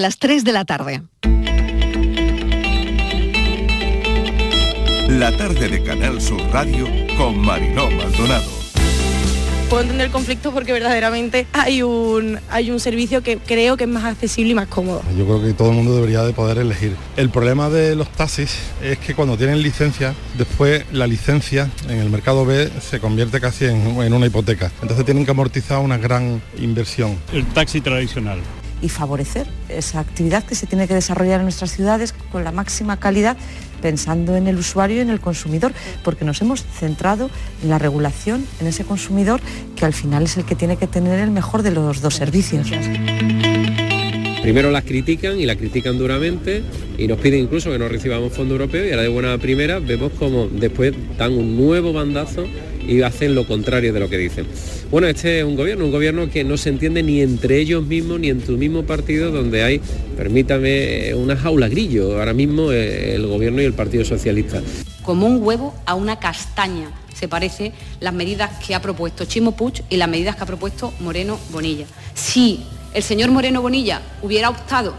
las 0.00 0.18
3 0.18 0.44
de 0.44 0.52
la 0.52 0.64
tarde. 0.64 1.02
La 5.08 5.36
tarde 5.36 5.68
de 5.68 5.82
Canal 5.82 6.20
Sur 6.22 6.40
Radio 6.52 6.86
con 7.18 7.38
Mariló 7.38 7.90
Maldonado 7.90 8.60
puedo 9.68 9.82
entender 9.82 10.06
el 10.06 10.12
conflicto 10.12 10.52
porque 10.52 10.72
verdaderamente 10.72 11.46
hay 11.52 11.82
un, 11.82 12.40
hay 12.50 12.72
un 12.72 12.80
servicio 12.80 13.22
que 13.22 13.38
creo 13.38 13.76
que 13.76 13.84
es 13.84 13.90
más 13.90 14.02
accesible 14.02 14.50
y 14.50 14.54
más 14.56 14.66
cómodo. 14.66 15.00
Yo 15.16 15.24
creo 15.24 15.40
que 15.40 15.52
todo 15.52 15.68
el 15.68 15.76
mundo 15.76 15.94
debería 15.94 16.24
de 16.24 16.32
poder 16.32 16.58
elegir. 16.58 16.96
El 17.16 17.30
problema 17.30 17.70
de 17.70 17.94
los 17.94 18.10
taxis 18.10 18.58
es 18.82 18.98
que 18.98 19.14
cuando 19.14 19.36
tienen 19.36 19.62
licencia, 19.62 20.12
después 20.36 20.84
la 20.90 21.06
licencia 21.06 21.70
en 21.88 21.98
el 21.98 22.10
mercado 22.10 22.44
B 22.44 22.68
se 22.80 22.98
convierte 22.98 23.40
casi 23.40 23.66
en, 23.66 24.00
en 24.02 24.12
una 24.12 24.26
hipoteca. 24.26 24.72
Entonces 24.82 25.04
tienen 25.04 25.24
que 25.24 25.30
amortizar 25.30 25.78
una 25.78 25.98
gran 25.98 26.42
inversión. 26.58 27.16
El 27.32 27.46
taxi 27.46 27.80
tradicional 27.80 28.40
y 28.82 28.88
favorecer 28.88 29.46
esa 29.68 30.00
actividad 30.00 30.44
que 30.44 30.54
se 30.54 30.66
tiene 30.66 30.88
que 30.88 30.94
desarrollar 30.94 31.40
en 31.40 31.44
nuestras 31.44 31.72
ciudades 31.72 32.14
con 32.32 32.44
la 32.44 32.52
máxima 32.52 32.98
calidad 32.98 33.36
pensando 33.80 34.36
en 34.36 34.46
el 34.46 34.56
usuario 34.58 34.98
y 34.98 35.00
en 35.00 35.10
el 35.10 35.20
consumidor, 35.20 35.72
porque 36.04 36.24
nos 36.24 36.40
hemos 36.42 36.64
centrado 36.64 37.30
en 37.62 37.70
la 37.70 37.78
regulación, 37.78 38.46
en 38.60 38.66
ese 38.66 38.84
consumidor 38.84 39.40
que 39.76 39.84
al 39.84 39.94
final 39.94 40.24
es 40.24 40.36
el 40.36 40.44
que 40.44 40.54
tiene 40.54 40.76
que 40.76 40.86
tener 40.86 41.18
el 41.18 41.30
mejor 41.30 41.62
de 41.62 41.70
los 41.70 42.00
dos 42.00 42.14
servicios. 42.14 42.68
Primero 44.42 44.70
las 44.70 44.84
critican 44.84 45.38
y 45.38 45.44
la 45.44 45.54
critican 45.54 45.98
duramente 45.98 46.62
y 46.96 47.06
nos 47.06 47.18
piden 47.18 47.40
incluso 47.40 47.70
que 47.70 47.78
no 47.78 47.88
recibamos 47.88 48.32
fondo 48.32 48.54
europeo 48.54 48.86
y 48.86 48.90
ahora 48.90 49.02
de 49.02 49.08
buena 49.08 49.38
primera 49.38 49.80
vemos 49.80 50.12
como 50.18 50.46
después 50.46 50.94
dan 51.18 51.34
un 51.34 51.56
nuevo 51.56 51.92
bandazo 51.92 52.46
y 52.90 53.02
hacen 53.02 53.36
lo 53.36 53.46
contrario 53.46 53.92
de 53.92 54.00
lo 54.00 54.10
que 54.10 54.18
dicen. 54.18 54.46
Bueno, 54.90 55.06
este 55.06 55.38
es 55.38 55.44
un 55.44 55.54
gobierno, 55.54 55.84
un 55.84 55.92
gobierno 55.92 56.28
que 56.28 56.42
no 56.42 56.56
se 56.56 56.70
entiende 56.70 57.04
ni 57.04 57.20
entre 57.20 57.58
ellos 57.58 57.84
mismos 57.86 58.18
ni 58.18 58.30
en 58.30 58.40
tu 58.40 58.52
mismo 58.58 58.82
partido 58.82 59.30
donde 59.30 59.62
hay, 59.62 59.80
permítame, 60.16 61.14
una 61.14 61.36
jaula 61.36 61.68
grillo 61.68 62.18
ahora 62.18 62.32
mismo 62.32 62.72
eh, 62.72 63.14
el 63.14 63.28
gobierno 63.28 63.62
y 63.62 63.64
el 63.64 63.74
Partido 63.74 64.04
Socialista. 64.04 64.60
Como 65.04 65.28
un 65.28 65.40
huevo 65.40 65.72
a 65.86 65.94
una 65.94 66.18
castaña 66.18 66.90
se 67.14 67.28
parece 67.28 67.72
las 68.00 68.12
medidas 68.12 68.50
que 68.66 68.74
ha 68.74 68.82
propuesto 68.82 69.24
Chimo 69.24 69.52
Puig 69.52 69.84
y 69.88 69.96
las 69.96 70.08
medidas 70.08 70.34
que 70.34 70.42
ha 70.42 70.46
propuesto 70.46 70.92
Moreno 70.98 71.38
Bonilla. 71.52 71.86
Si 72.14 72.60
el 72.92 73.04
señor 73.04 73.30
Moreno 73.30 73.62
Bonilla 73.62 74.02
hubiera 74.20 74.50
optado 74.50 74.94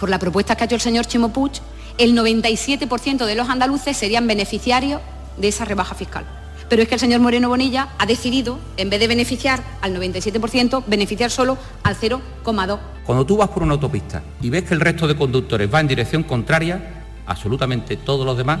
por 0.00 0.08
la 0.08 0.18
propuesta 0.18 0.56
que 0.56 0.64
ha 0.64 0.66
hecho 0.66 0.76
el 0.76 0.80
señor 0.80 1.04
Chimo 1.06 1.30
Puig, 1.30 1.52
el 1.98 2.16
97% 2.16 3.26
de 3.26 3.34
los 3.34 3.50
andaluces 3.50 3.96
serían 3.98 4.26
beneficiarios 4.26 5.02
de 5.36 5.48
esa 5.48 5.66
rebaja 5.66 5.94
fiscal 5.94 6.24
pero 6.68 6.82
es 6.82 6.88
que 6.88 6.94
el 6.94 7.00
señor 7.00 7.20
Moreno 7.20 7.48
Bonilla 7.48 7.90
ha 7.98 8.06
decidido, 8.06 8.58
en 8.76 8.90
vez 8.90 9.00
de 9.00 9.08
beneficiar 9.08 9.62
al 9.80 9.94
97%, 9.94 10.84
beneficiar 10.86 11.30
solo 11.30 11.58
al 11.82 11.96
0,2%. 11.96 12.78
Cuando 13.04 13.26
tú 13.26 13.36
vas 13.36 13.48
por 13.48 13.62
una 13.62 13.74
autopista 13.74 14.22
y 14.40 14.50
ves 14.50 14.64
que 14.64 14.74
el 14.74 14.80
resto 14.80 15.06
de 15.06 15.16
conductores 15.16 15.72
va 15.72 15.80
en 15.80 15.88
dirección 15.88 16.22
contraria, 16.22 17.04
absolutamente 17.26 17.96
todos 17.96 18.24
los 18.24 18.36
demás, 18.36 18.60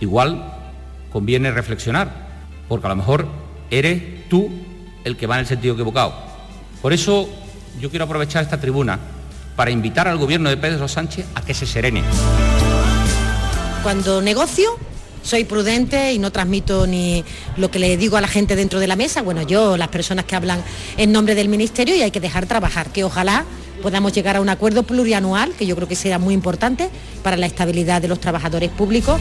igual 0.00 0.52
conviene 1.12 1.50
reflexionar, 1.50 2.28
porque 2.68 2.86
a 2.86 2.90
lo 2.90 2.96
mejor 2.96 3.26
eres 3.70 4.28
tú 4.28 4.50
el 5.04 5.16
que 5.16 5.26
va 5.26 5.36
en 5.36 5.40
el 5.40 5.46
sentido 5.46 5.74
equivocado. 5.74 6.14
Por 6.82 6.92
eso 6.92 7.28
yo 7.80 7.90
quiero 7.90 8.04
aprovechar 8.04 8.42
esta 8.42 8.60
tribuna 8.60 8.98
para 9.56 9.70
invitar 9.70 10.08
al 10.08 10.18
gobierno 10.18 10.50
de 10.50 10.56
Pedro 10.56 10.88
Sánchez 10.88 11.26
a 11.34 11.42
que 11.42 11.54
se 11.54 11.66
serene. 11.66 12.02
Cuando 13.82 14.20
negocio 14.20 14.70
soy 15.24 15.44
prudente 15.44 16.12
y 16.12 16.18
no 16.18 16.30
transmito 16.30 16.86
ni 16.86 17.24
lo 17.56 17.70
que 17.70 17.78
le 17.78 17.96
digo 17.96 18.16
a 18.16 18.20
la 18.20 18.28
gente 18.28 18.54
dentro 18.54 18.78
de 18.78 18.86
la 18.86 18.94
mesa, 18.94 19.22
bueno, 19.22 19.42
yo, 19.42 19.76
las 19.76 19.88
personas 19.88 20.26
que 20.26 20.36
hablan 20.36 20.62
en 20.96 21.10
nombre 21.10 21.34
del 21.34 21.48
Ministerio 21.48 21.96
y 21.96 22.02
hay 22.02 22.10
que 22.10 22.20
dejar 22.20 22.46
trabajar, 22.46 22.92
que 22.92 23.02
ojalá 23.02 23.44
podamos 23.82 24.12
llegar 24.12 24.36
a 24.36 24.40
un 24.40 24.48
acuerdo 24.48 24.84
plurianual, 24.84 25.52
que 25.58 25.66
yo 25.66 25.74
creo 25.74 25.88
que 25.88 25.96
será 25.96 26.18
muy 26.18 26.34
importante 26.34 26.90
para 27.22 27.36
la 27.36 27.46
estabilidad 27.46 28.00
de 28.00 28.08
los 28.08 28.20
trabajadores 28.20 28.70
públicos. 28.70 29.20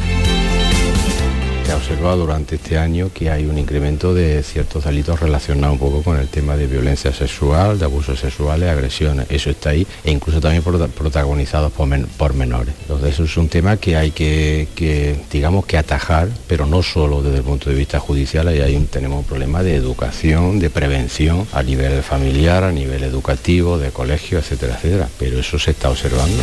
Observado 1.84 2.20
durante 2.20 2.56
este 2.56 2.78
año 2.78 3.12
que 3.14 3.30
hay 3.30 3.46
un 3.46 3.58
incremento 3.58 4.14
de 4.14 4.42
ciertos 4.42 4.86
delitos 4.86 5.20
relacionados 5.20 5.74
un 5.74 5.80
poco 5.80 6.02
con 6.02 6.18
el 6.18 6.30
tema 6.30 6.56
de 6.56 6.66
violencia 6.66 7.12
sexual, 7.12 7.78
de 7.78 7.84
abusos 7.84 8.22
sexuales, 8.22 8.70
agresiones. 8.70 9.28
Eso 9.30 9.50
está 9.50 9.72
ahí 9.72 9.86
e 10.02 10.10
incluso 10.10 10.40
también 10.40 10.64
protagonizados 10.64 11.74
por, 11.74 12.34
menores. 12.36 12.74
Entonces 12.84 13.16
eso 13.16 13.26
es 13.26 13.36
un 13.36 13.50
tema 13.50 13.76
que 13.76 13.98
hay 13.98 14.12
que, 14.12 15.20
digamos, 15.30 15.66
que 15.66 15.78
atajar, 15.78 16.30
pero 16.48 16.66
no 16.66 16.82
solo 16.84 17.22
desde 17.22 17.40
el 17.40 17.44
punto 17.44 17.70
de 17.70 17.76
vista 17.76 18.00
judicial, 18.00 18.48
ahí 18.48 18.88
tenemos 18.90 19.20
un 19.20 19.26
problema 19.26 19.62
de 19.62 19.76
educación, 19.76 20.60
de 20.60 20.70
prevención 20.70 21.46
a 21.52 21.64
nivel 21.64 22.02
familiar, 22.02 22.64
a 22.64 22.72
nivel 22.72 23.04
educativo, 23.04 23.78
de 23.78 23.92
colegio, 23.92 24.40
etcétera, 24.40 24.76
etcétera. 24.76 25.10
Pero 25.20 25.38
eso 25.38 25.60
se 25.60 25.72
está 25.72 25.90
observando 25.90 26.42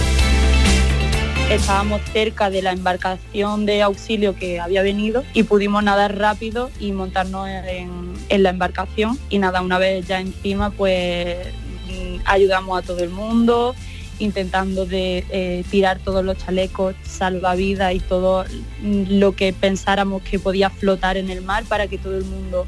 estábamos 1.51 2.01
cerca 2.13 2.49
de 2.49 2.63
la 2.63 2.71
embarcación 2.71 3.67
de 3.67 3.83
auxilio 3.83 4.37
que 4.37 4.61
había 4.61 4.83
venido 4.83 5.25
y 5.35 5.43
pudimos 5.43 5.83
nadar 5.83 6.17
rápido 6.17 6.71
y 6.79 6.93
montarnos 6.93 7.49
en, 7.49 8.43
la 8.43 8.51
embarcación. 8.51 9.19
Y 9.31 9.39
nada, 9.39 9.61
una 9.61 9.79
vez 9.79 10.07
ya 10.07 10.21
encima 10.21 10.71
pues 10.71 11.49
mm, 11.89 12.21
ayudamos 12.25 12.79
a 12.79 12.87
todo 12.87 13.03
el 13.03 13.11
mundo 13.11 13.75
intentando 14.21 14.87
de 14.87 15.25
eh, 15.31 15.65
tirar 15.71 15.99
todos 15.99 16.25
los 16.25 16.39
chalecos 16.39 16.95
salvavidas 17.03 17.95
y 17.95 18.01
todo 18.01 18.45
lo 18.83 19.33
que 19.33 19.53
pensáramos 19.53 20.23
que 20.23 20.39
podía 20.39 20.71
flotar 20.71 21.17
en 21.17 21.31
el 21.31 21.43
mar 21.43 21.65
para 21.65 21.89
que 21.89 21.99
todo 21.99 22.17
el 22.17 22.25
mundo 22.27 22.65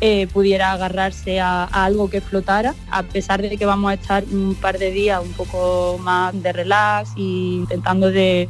eh, 0.00 0.28
pudiera 0.32 0.72
agarrarse 0.72 1.40
a, 1.40 1.64
algo 1.64 2.08
que 2.08 2.20
flotara, 2.20 2.74
a 2.90 3.02
pesar 3.02 3.42
de 3.42 3.56
que 3.56 3.66
vamos 3.66 3.90
a 3.90 3.94
estar 3.94 4.24
un 4.30 4.54
par 4.54 4.78
de 4.78 4.90
días 4.90 5.20
un 5.22 5.32
poco 5.32 5.98
más 6.00 6.40
de 6.40 6.52
relax 6.52 7.10
e 7.16 7.20
intentando 7.20 8.10
de, 8.10 8.48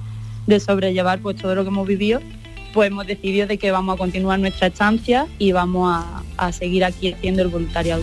sobrellevar 0.61 1.21
pues 1.21 1.37
todo 1.37 1.55
lo 1.55 1.63
que 1.63 1.69
hemos 1.69 1.87
vivido, 1.87 2.21
pues 2.73 2.89
hemos 2.91 3.07
decidido 3.07 3.47
de 3.47 3.59
que 3.59 3.71
vamos 3.71 3.95
a 3.95 3.99
continuar 3.99 4.39
nuestra 4.39 4.69
estancia 4.69 5.27
y 5.39 5.53
vamos 5.53 5.91
a, 5.91 6.23
a 6.37 6.53
seguir 6.53 6.85
aquí 6.85 7.13
haciendo 7.13 7.43
el 7.43 7.49
voluntariado. 7.49 8.03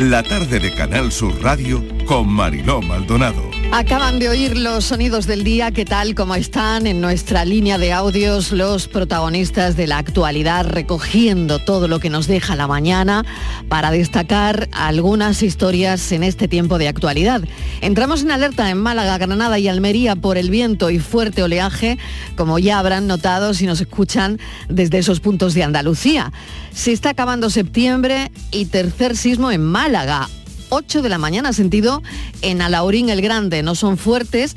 La 0.00 0.22
tarde 0.22 0.60
de 0.60 0.74
Canal 0.74 1.10
Sur 1.10 1.42
Radio 1.42 1.82
con 2.04 2.28
Mariló 2.28 2.82
Maldonado. 2.82 3.63
Acaban 3.76 4.20
de 4.20 4.28
oír 4.28 4.56
los 4.56 4.84
sonidos 4.84 5.26
del 5.26 5.42
día, 5.42 5.72
¿qué 5.72 5.84
tal? 5.84 6.14
¿Cómo 6.14 6.36
están? 6.36 6.86
En 6.86 7.00
nuestra 7.00 7.44
línea 7.44 7.76
de 7.76 7.92
audios, 7.92 8.52
los 8.52 8.86
protagonistas 8.86 9.76
de 9.76 9.88
la 9.88 9.98
actualidad 9.98 10.64
recogiendo 10.68 11.58
todo 11.58 11.88
lo 11.88 11.98
que 11.98 12.08
nos 12.08 12.28
deja 12.28 12.54
la 12.54 12.68
mañana 12.68 13.24
para 13.68 13.90
destacar 13.90 14.68
algunas 14.70 15.42
historias 15.42 16.12
en 16.12 16.22
este 16.22 16.46
tiempo 16.46 16.78
de 16.78 16.86
actualidad. 16.86 17.42
Entramos 17.80 18.22
en 18.22 18.30
alerta 18.30 18.70
en 18.70 18.78
Málaga, 18.78 19.18
Granada 19.18 19.58
y 19.58 19.66
Almería 19.66 20.14
por 20.14 20.38
el 20.38 20.50
viento 20.50 20.88
y 20.90 21.00
fuerte 21.00 21.42
oleaje, 21.42 21.98
como 22.36 22.60
ya 22.60 22.78
habrán 22.78 23.08
notado 23.08 23.54
si 23.54 23.66
nos 23.66 23.80
escuchan 23.80 24.38
desde 24.68 24.98
esos 24.98 25.18
puntos 25.18 25.52
de 25.52 25.64
Andalucía. 25.64 26.32
Se 26.72 26.92
está 26.92 27.10
acabando 27.10 27.50
septiembre 27.50 28.30
y 28.52 28.66
tercer 28.66 29.16
sismo 29.16 29.50
en 29.50 29.64
Málaga 29.64 30.28
8 30.74 31.02
de 31.02 31.08
la 31.08 31.18
mañana, 31.18 31.52
sentido 31.52 32.02
en 32.42 32.60
Alaurín 32.60 33.08
el 33.08 33.22
Grande. 33.22 33.62
No 33.62 33.76
son 33.76 33.96
fuertes, 33.96 34.56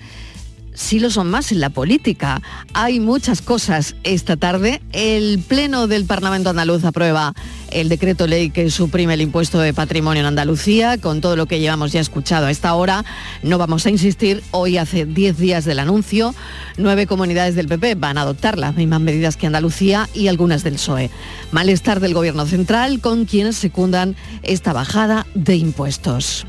sí 0.77 0.99
lo 0.99 1.09
son 1.09 1.29
más 1.29 1.51
en 1.51 1.59
la 1.59 1.71
política. 1.71 2.41
Hay 2.73 2.99
muchas 2.99 3.41
cosas 3.41 3.95
esta 4.03 4.37
tarde. 4.37 4.81
El 4.93 5.39
Pleno 5.39 5.87
del 5.87 6.05
Parlamento 6.05 6.51
andaluz 6.51 6.85
aprueba 6.85 7.33
el 7.71 7.89
decreto 7.89 8.27
ley 8.27 8.51
que 8.51 8.69
suprime 8.69 9.15
el 9.15 9.21
impuesto 9.21 9.59
de 9.59 9.73
patrimonio 9.73 10.21
en 10.21 10.27
Andalucía, 10.27 10.97
con 10.99 11.19
todo 11.19 11.35
lo 11.35 11.47
que 11.47 11.59
llevamos 11.59 11.91
ya 11.91 11.99
escuchado 11.99 12.45
a 12.45 12.51
esta 12.51 12.73
hora. 12.75 13.03
No 13.41 13.57
vamos 13.57 13.85
a 13.85 13.89
insistir, 13.89 14.43
hoy 14.51 14.77
hace 14.77 15.05
10 15.05 15.37
días 15.37 15.65
del 15.65 15.79
anuncio, 15.79 16.33
nueve 16.77 17.07
comunidades 17.07 17.55
del 17.55 17.67
PP 17.67 17.95
van 17.95 18.17
a 18.17 18.21
adoptar 18.21 18.57
las 18.57 18.75
mismas 18.75 19.01
medidas 19.01 19.35
que 19.35 19.47
Andalucía 19.47 20.07
y 20.13 20.27
algunas 20.27 20.63
del 20.63 20.75
PSOE. 20.75 21.09
Malestar 21.51 21.99
del 21.99 22.13
Gobierno 22.13 22.45
central 22.45 23.01
con 23.01 23.25
quienes 23.25 23.57
secundan 23.57 24.15
esta 24.43 24.73
bajada 24.73 25.25
de 25.33 25.55
impuestos. 25.55 26.45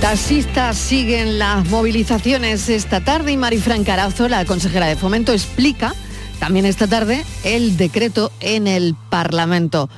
Taxistas 0.00 0.76
siguen 0.76 1.38
las 1.38 1.68
movilizaciones 1.68 2.68
esta 2.68 3.02
tarde 3.02 3.32
y 3.32 3.36
Marifran 3.36 3.82
Carazo, 3.82 4.28
la 4.28 4.44
consejera 4.44 4.86
de 4.86 4.94
Fomento, 4.94 5.32
explica 5.32 5.94
también 6.38 6.66
esta 6.66 6.86
tarde 6.86 7.24
el 7.44 7.76
decreto 7.76 8.30
en 8.40 8.66
el 8.66 8.94
Parlamento. 9.10 9.88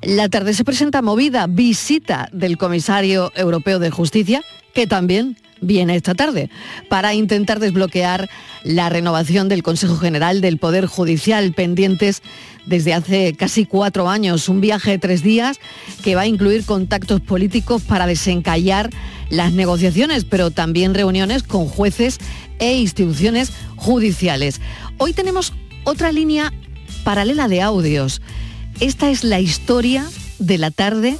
La 0.00 0.28
tarde 0.28 0.54
se 0.54 0.64
presenta 0.64 1.02
movida 1.02 1.46
visita 1.48 2.28
del 2.32 2.56
comisario 2.56 3.32
europeo 3.34 3.78
de 3.78 3.90
justicia, 3.90 4.42
que 4.74 4.86
también 4.86 5.36
viene 5.60 5.96
esta 5.96 6.14
tarde, 6.14 6.50
para 6.88 7.14
intentar 7.14 7.60
desbloquear 7.60 8.28
la 8.64 8.88
renovación 8.88 9.48
del 9.48 9.62
Consejo 9.62 9.96
General 9.96 10.40
del 10.40 10.58
Poder 10.58 10.86
Judicial 10.86 11.52
pendientes 11.52 12.22
desde 12.66 12.94
hace 12.94 13.34
casi 13.34 13.64
cuatro 13.64 14.08
años. 14.08 14.48
Un 14.48 14.60
viaje 14.60 14.92
de 14.92 14.98
tres 14.98 15.22
días 15.22 15.58
que 16.02 16.14
va 16.14 16.22
a 16.22 16.26
incluir 16.26 16.64
contactos 16.64 17.20
políticos 17.20 17.82
para 17.82 18.06
desencallar 18.06 18.90
las 19.30 19.52
negociaciones, 19.52 20.24
pero 20.24 20.50
también 20.50 20.94
reuniones 20.94 21.42
con 21.42 21.66
jueces 21.66 22.18
e 22.58 22.78
instituciones 22.78 23.52
judiciales. 23.76 24.60
Hoy 24.98 25.12
tenemos 25.12 25.52
otra 25.84 26.12
línea 26.12 26.52
paralela 27.04 27.48
de 27.48 27.62
audios. 27.62 28.20
Esta 28.80 29.10
es 29.10 29.24
la 29.24 29.40
historia 29.40 30.06
de 30.38 30.58
la 30.58 30.70
tarde 30.70 31.16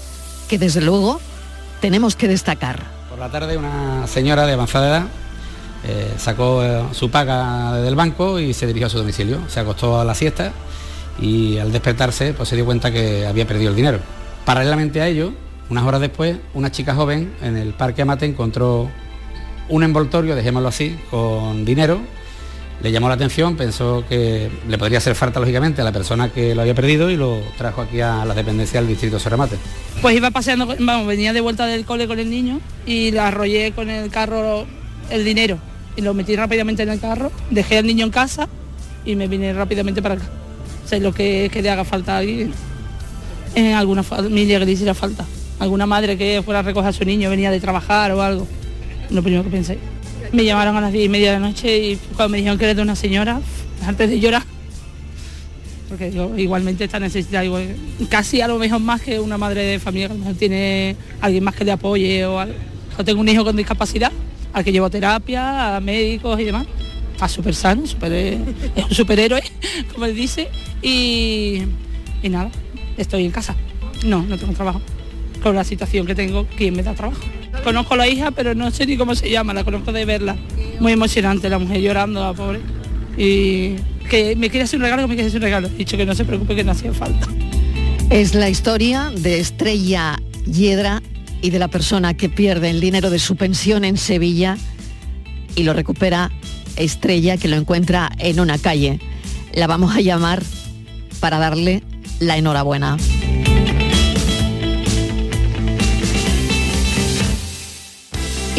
que 0.49 0.58
desde 0.58 0.81
luego 0.81 1.20
tenemos 1.81 2.17
que 2.17 2.29
destacar. 2.29 2.98
Por 3.19 3.26
la 3.26 3.32
tarde 3.32 3.56
una 3.56 4.06
señora 4.06 4.47
de 4.47 4.53
avanzada 4.53 4.87
edad 4.87 5.06
eh, 5.85 6.15
sacó 6.19 6.62
eh, 6.62 6.85
su 6.93 7.11
paga 7.11 7.73
del 7.79 7.97
banco 7.97 8.38
y 8.38 8.55
se 8.55 8.65
dirigió 8.65 8.87
a 8.87 8.91
su 8.91 8.97
domicilio. 8.97 9.41
Se 9.49 9.59
acostó 9.59 10.00
a 10.00 10.05
la 10.05 10.15
siesta 10.15 10.53
y 11.20 11.59
al 11.59 11.73
despertarse 11.73 12.32
pues 12.32 12.49
se 12.49 12.55
dio 12.55 12.65
cuenta 12.65 12.93
que 12.93 13.26
había 13.26 13.44
perdido 13.44 13.70
el 13.70 13.76
dinero. 13.76 13.99
Paralelamente 14.44 15.00
a 15.00 15.09
ello, 15.09 15.32
unas 15.69 15.85
horas 15.85 16.00
después, 16.00 16.37
una 16.55 16.70
chica 16.70 16.94
joven 16.94 17.35
en 17.43 17.56
el 17.56 17.73
parque 17.73 18.03
Amate 18.03 18.25
encontró 18.25 18.88
un 19.69 19.82
envoltorio, 19.82 20.37
dejémoslo 20.37 20.69
así, 20.69 20.97
con 21.11 21.65
dinero. 21.65 21.99
Le 22.83 22.93
llamó 22.93 23.09
la 23.09 23.15
atención, 23.15 23.57
pensó 23.57 24.05
que 24.09 24.51
le 24.69 24.79
podría 24.79 24.99
hacer 24.99 25.15
falta 25.17 25.41
lógicamente 25.41 25.81
a 25.81 25.85
la 25.85 25.93
persona 25.93 26.31
que 26.31 26.55
lo 26.55 26.61
había 26.63 26.75
perdido 26.75 27.11
y 27.11 27.17
lo 27.17 27.41
trajo 27.57 27.83
aquí 27.83 28.01
a 28.01 28.25
la 28.25 28.35
dependencia 28.35 28.81
del 28.81 28.89
distrito 28.89 29.19
Soramate. 29.19 29.57
Pues 30.01 30.17
iba 30.17 30.31
paseando, 30.31 30.67
vamos, 30.79 31.07
venía 31.07 31.33
de 31.33 31.41
vuelta 31.41 31.67
del 31.67 31.85
cole 31.85 32.07
con 32.07 32.21
el 32.21 32.31
niño 32.31 32.61
y 32.87 33.11
le 33.11 33.19
arrollé 33.19 33.73
con 33.73 33.91
el 33.91 34.11
carro 34.11 34.65
el 35.11 35.25
dinero 35.25 35.59
y 35.97 36.03
lo 36.03 36.15
metí 36.15 36.37
rápidamente 36.37 36.85
en 36.85 36.91
el 36.91 37.01
carro, 37.01 37.33
dejé 37.51 37.79
al 37.79 37.87
niño 37.87 38.05
en 38.05 38.13
casa 38.13 38.49
y 39.05 39.17
me 39.17 39.27
vine 39.27 39.53
rápidamente 39.53 40.01
para 40.01 40.15
acá. 40.15 40.27
O 40.85 40.89
sea, 40.89 41.01
lo 41.01 41.13
que, 41.13 41.51
que 41.53 41.61
le 41.61 41.71
haga 41.71 41.85
falta 41.85 42.15
a 42.15 42.19
alguien, 42.19 42.53
en 43.57 43.75
alguna 43.75 44.05
familia 44.05 44.61
que 44.61 44.67
le 44.67 44.73
hiciera 44.73 44.95
falta. 44.95 45.27
Alguna 45.59 45.87
madre 45.87 46.17
que 46.17 46.41
fuera 46.45 46.61
a 46.61 46.63
recoger 46.63 46.91
a 46.91 46.93
su 46.93 47.05
niño, 47.05 47.29
venía 47.31 47.51
de 47.51 47.59
trabajar 47.59 48.13
o 48.13 48.23
algo. 48.23 48.47
Lo 49.11 49.23
primero 49.23 49.43
que 49.43 49.51
pensé. 49.51 49.79
Me 50.33 50.45
llamaron 50.45 50.77
a 50.77 50.81
las 50.81 50.93
diez 50.93 51.07
y 51.07 51.09
media 51.09 51.33
de 51.33 51.41
la 51.41 51.49
noche 51.49 51.79
y 51.79 51.97
cuando 52.15 52.31
me 52.31 52.39
dijeron 52.39 52.59
que 52.59 52.65
era 52.65 52.75
de 52.75 52.83
una 52.83 52.97
señora, 52.97 53.41
antes 53.87 54.11
de 54.11 54.21
llorar, 54.21 54.43
porque 55.89 56.13
igualmente 56.37 56.85
está 56.85 57.01
necesitada 57.01 57.45
igual, 57.45 57.75
casi 58.11 58.41
a 58.41 58.49
lo 58.49 58.59
mejor 58.59 58.81
más 58.81 59.01
que 59.01 59.19
una 59.21 59.39
madre 59.39 59.63
de 59.63 59.79
familia 59.79 60.09
que 60.09 60.13
a 60.13 60.17
lo 60.17 60.21
mejor 60.21 60.37
tiene 60.37 60.97
alguien 61.21 61.45
más 61.45 61.55
que 61.55 61.65
le 61.65 61.73
apoye 61.73 62.27
o 62.27 62.39
algo. 62.39 62.55
Yo 62.97 63.05
tengo 63.05 63.21
un 63.21 63.29
hijo 63.29 63.45
con 63.45 63.57
discapacidad 63.57 64.13
al 64.53 64.65
que 64.65 64.73
llevo 64.73 64.91
terapia, 64.91 65.77
a 65.77 65.81
médicos 65.81 66.39
y 66.41 66.45
demás. 66.45 66.67
A 67.21 67.29
súper 67.29 67.55
sano, 67.55 67.87
super, 67.87 68.13
es 68.13 68.39
un 68.77 68.95
superhéroe, 68.95 69.43
como 69.93 70.05
él 70.05 70.15
dice. 70.15 70.49
Y, 70.83 71.63
y 72.23 72.29
nada, 72.29 72.51
estoy 72.97 73.25
en 73.25 73.31
casa. 73.31 73.57
No, 74.05 74.23
no 74.23 74.37
tengo 74.37 74.53
trabajo. 74.53 74.81
Con 75.43 75.55
la 75.55 75.65
situación 75.65 76.07
que 76.07 76.15
tengo, 76.15 76.47
¿quién 76.57 76.77
me 76.77 76.83
da 76.83 76.95
trabajo? 76.95 77.21
Conozco 77.64 77.96
la 77.96 78.08
hija, 78.08 78.31
pero 78.31 78.55
no 78.55 78.70
sé 78.70 78.87
ni 78.87 78.96
cómo 78.96 79.14
se 79.14 79.31
llama, 79.31 79.52
la 79.52 79.64
conozco 79.64 79.93
de 79.93 80.05
verla. 80.05 80.37
Muy 80.81 80.93
emocionante, 80.93 81.49
la 81.49 81.58
mujer 81.58 81.81
llorando, 81.81 82.20
la 82.20 82.32
pobre. 82.32 82.60
Y 83.16 83.75
que 84.08 84.37
me 84.37 84.49
quiere 84.50 84.64
hacer 84.64 84.78
un 84.78 84.84
regalo, 84.84 85.02
que 85.02 85.08
me 85.08 85.14
quiere 85.14 85.28
hacer 85.28 85.38
un 85.38 85.44
regalo. 85.44 85.69
Dicho 85.69 85.96
que 85.96 86.06
no 86.06 86.14
se 86.14 86.25
preocupe, 86.25 86.55
que 86.55 86.64
no 86.64 86.72
hacía 86.72 86.93
falta. 86.93 87.26
Es 88.10 88.34
la 88.34 88.49
historia 88.49 89.12
de 89.14 89.38
Estrella 89.38 90.16
Hiedra 90.46 91.02
y 91.43 91.50
de 91.50 91.58
la 91.58 91.69
persona 91.69 92.14
que 92.14 92.28
pierde 92.28 92.70
el 92.70 92.81
dinero 92.81 93.10
de 93.10 93.19
su 93.19 93.37
pensión 93.37 93.84
en 93.84 93.96
Sevilla 93.96 94.56
y 95.55 95.62
lo 95.64 95.72
recupera 95.72 96.31
Estrella, 96.76 97.37
que 97.37 97.49
lo 97.49 97.56
encuentra 97.56 98.10
en 98.19 98.40
una 98.40 98.58
calle. 98.58 99.00
La 99.52 99.66
vamos 99.66 99.94
a 99.94 100.00
llamar 100.00 100.43
para 101.20 101.38
darle 101.38 101.82
la 102.20 102.37
enhorabuena. 102.37 102.96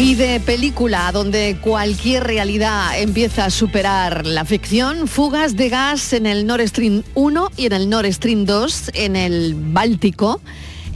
Y 0.02 0.14
de 0.14 0.40
película 0.40 1.12
donde 1.12 1.58
cualquier 1.60 2.24
realidad 2.24 2.98
empieza 2.98 3.44
a 3.44 3.50
superar 3.50 4.24
la 4.24 4.46
ficción, 4.46 5.06
fugas 5.06 5.56
de 5.56 5.68
gas 5.68 6.14
en 6.14 6.24
el 6.24 6.46
Nord 6.46 6.66
Stream 6.68 7.02
1 7.14 7.50
y 7.58 7.66
en 7.66 7.74
el 7.74 7.90
Nord 7.90 8.10
Stream 8.10 8.46
2 8.46 8.92
en 8.94 9.14
el 9.14 9.54
Báltico, 9.54 10.40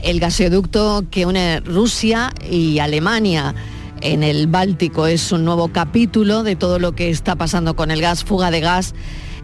el 0.01 0.19
gasoducto 0.19 1.03
que 1.11 1.27
une 1.27 1.59
Rusia 1.59 2.33
y 2.49 2.79
Alemania 2.79 3.53
en 4.01 4.23
el 4.23 4.47
Báltico. 4.47 5.05
Es 5.05 5.31
un 5.31 5.45
nuevo 5.45 5.67
capítulo 5.67 6.41
de 6.41 6.55
todo 6.55 6.79
lo 6.79 6.95
que 6.95 7.11
está 7.11 7.35
pasando 7.35 7.75
con 7.75 7.91
el 7.91 8.01
gas, 8.01 8.23
fuga 8.23 8.49
de 8.49 8.61
gas 8.61 8.95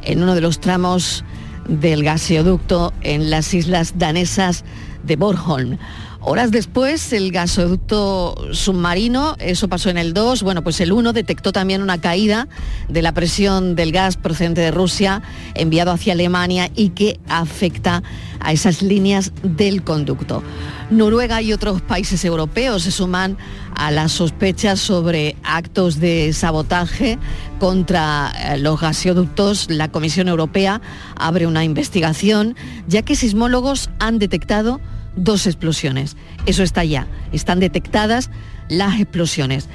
en 0.04 0.24
uno 0.24 0.34
de 0.34 0.42
los 0.42 0.60
tramos 0.60 1.24
del 1.68 2.04
gasoducto 2.04 2.94
en 3.02 3.30
las 3.30 3.54
islas 3.54 3.94
danesas 4.00 4.66
de 5.04 5.18
Bornholm. 5.18 5.78
Horas 6.24 6.52
después, 6.52 7.14
el 7.14 7.32
gasoducto 7.32 8.36
submarino, 8.52 9.36
eso 9.40 9.68
pasó 9.70 9.90
en 9.90 9.98
el 9.98 10.14
2, 10.14 10.44
bueno, 10.44 10.64
pues 10.64 10.80
el 10.80 10.92
1 10.92 11.14
detectó 11.14 11.52
también 11.52 11.82
una 11.82 12.00
caída 12.00 12.48
de 12.88 13.02
la 13.02 13.12
presión 13.12 13.76
del 13.76 13.92
gas 13.92 14.18
procedente 14.18 14.62
de 14.62 14.70
Rusia 14.70 15.24
enviado 15.56 15.92
hacia 15.92 16.14
Alemania 16.14 16.70
y 16.76 16.90
que 16.90 17.20
afecta 17.28 18.04
a 18.40 18.54
esas 18.54 18.84
líneas 18.84 19.32
del 19.42 19.84
conducto. 19.84 20.44
Noruega 20.92 21.42
y 21.42 21.54
otros 21.54 21.82
países 21.82 22.24
europeos 22.24 22.84
se 22.84 22.92
suman 22.92 23.36
a 23.74 23.90
las 23.90 24.12
sospechas 24.12 24.80
sobre 24.80 25.36
actos 25.44 26.00
de 26.00 26.34
sabotaje 26.34 27.18
contra 27.60 28.32
eh, 28.38 28.60
los 28.60 28.80
gasoductos. 28.80 29.72
La 29.72 29.90
Comisión 29.90 30.28
Europea 30.28 30.82
abre 31.16 31.48
una 31.48 31.64
investigación 31.64 32.56
ya 32.88 33.02
que 33.02 33.16
sismólogos 33.16 33.90
han 33.98 34.20
detectado 34.20 34.80
dos 35.16 35.48
explosiones. 35.48 36.18
Eso 36.46 36.64
está 36.64 36.84
ya, 36.84 37.08
están 37.32 37.60
detectadas 37.60 38.30
las 38.70 39.00
explosiones. 39.00 39.68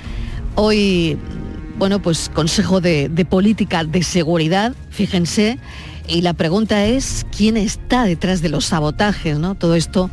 Hoy, 0.54 1.18
bueno, 1.78 2.00
pues 2.00 2.30
Consejo 2.32 2.80
de, 2.80 3.26
Política 3.28 3.84
de 3.84 4.02
Seguridad, 4.02 4.74
fíjense, 4.90 5.58
y 6.08 6.22
la 6.22 6.34
pregunta 6.34 6.84
es, 6.86 7.26
¿quién 7.36 7.56
está 7.56 8.04
detrás 8.04 8.40
de 8.40 8.48
los 8.48 8.66
sabotajes? 8.66 9.38
¿no? 9.38 9.54
Todo 9.54 9.74
esto 9.74 10.10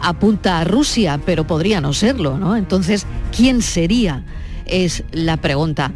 apunta 0.00 0.60
a 0.60 0.64
Rusia, 0.64 1.20
pero 1.24 1.46
podría 1.46 1.80
no 1.80 1.92
serlo, 1.92 2.38
¿no? 2.38 2.56
Entonces, 2.56 3.06
¿quién 3.36 3.62
sería? 3.62 4.24
Es 4.66 5.04
la 5.12 5.36
pregunta. 5.36 5.92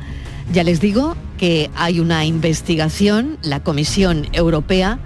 Ya 0.52 0.62
les 0.62 0.80
digo 0.80 1.16
que 1.38 1.70
hay 1.74 2.00
una 2.00 2.24
investigación, 2.24 3.38
la 3.42 3.62
Comisión 3.62 4.28
Europea 4.32 4.98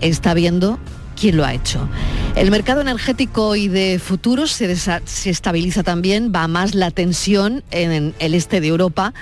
está 0.00 0.34
viendo 0.34 0.78
quién 1.18 1.36
lo 1.36 1.44
ha 1.44 1.54
hecho. 1.54 1.88
El 2.36 2.50
mercado 2.50 2.80
energético 2.80 3.56
y 3.56 3.68
de 3.68 3.98
futuros 3.98 4.52
se, 4.52 4.72
estabiliza 5.28 5.82
también, 5.82 6.32
va 6.34 6.44
a 6.44 6.48
más 6.48 6.74
la 6.74 6.90
tensión 6.90 7.64
en 7.70 8.14
el 8.18 8.34
este 8.34 8.60
de 8.60 8.68
Europa 8.68 9.12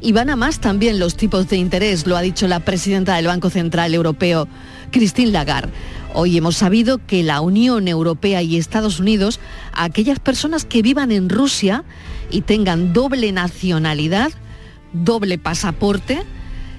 y 0.00 0.12
van 0.12 0.30
a 0.30 0.36
más 0.36 0.60
también 0.60 0.98
los 0.98 1.14
tipos 1.14 1.48
de 1.48 1.56
interés, 1.56 2.06
lo 2.06 2.16
ha 2.16 2.22
dicho 2.22 2.48
la 2.48 2.60
presidenta 2.60 3.16
del 3.16 3.26
Banco 3.26 3.50
Central 3.50 3.94
Europeo, 3.94 4.48
Christine 4.90 5.30
Lagarde. 5.30 5.72
Hoy 6.14 6.36
hemos 6.36 6.56
sabido 6.56 6.98
que 7.06 7.22
la 7.22 7.40
Unión 7.42 7.86
Europea 7.86 8.40
y 8.42 8.56
Estados 8.56 8.98
Unidos, 8.98 9.40
a 9.72 9.84
aquellas 9.84 10.18
personas 10.18 10.64
que 10.64 10.82
vivan 10.82 11.12
en 11.12 11.28
Rusia 11.28 11.84
y 12.30 12.40
tengan 12.40 12.92
doble 12.92 13.30
nacionalidad, 13.30 14.32
doble 14.92 15.38
pasaporte, 15.38 16.22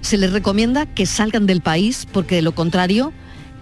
se 0.01 0.17
les 0.17 0.33
recomienda 0.33 0.87
que 0.87 1.05
salgan 1.05 1.45
del 1.45 1.61
país 1.61 2.07
porque 2.11 2.35
de 2.35 2.41
lo 2.41 2.53
contrario 2.53 3.13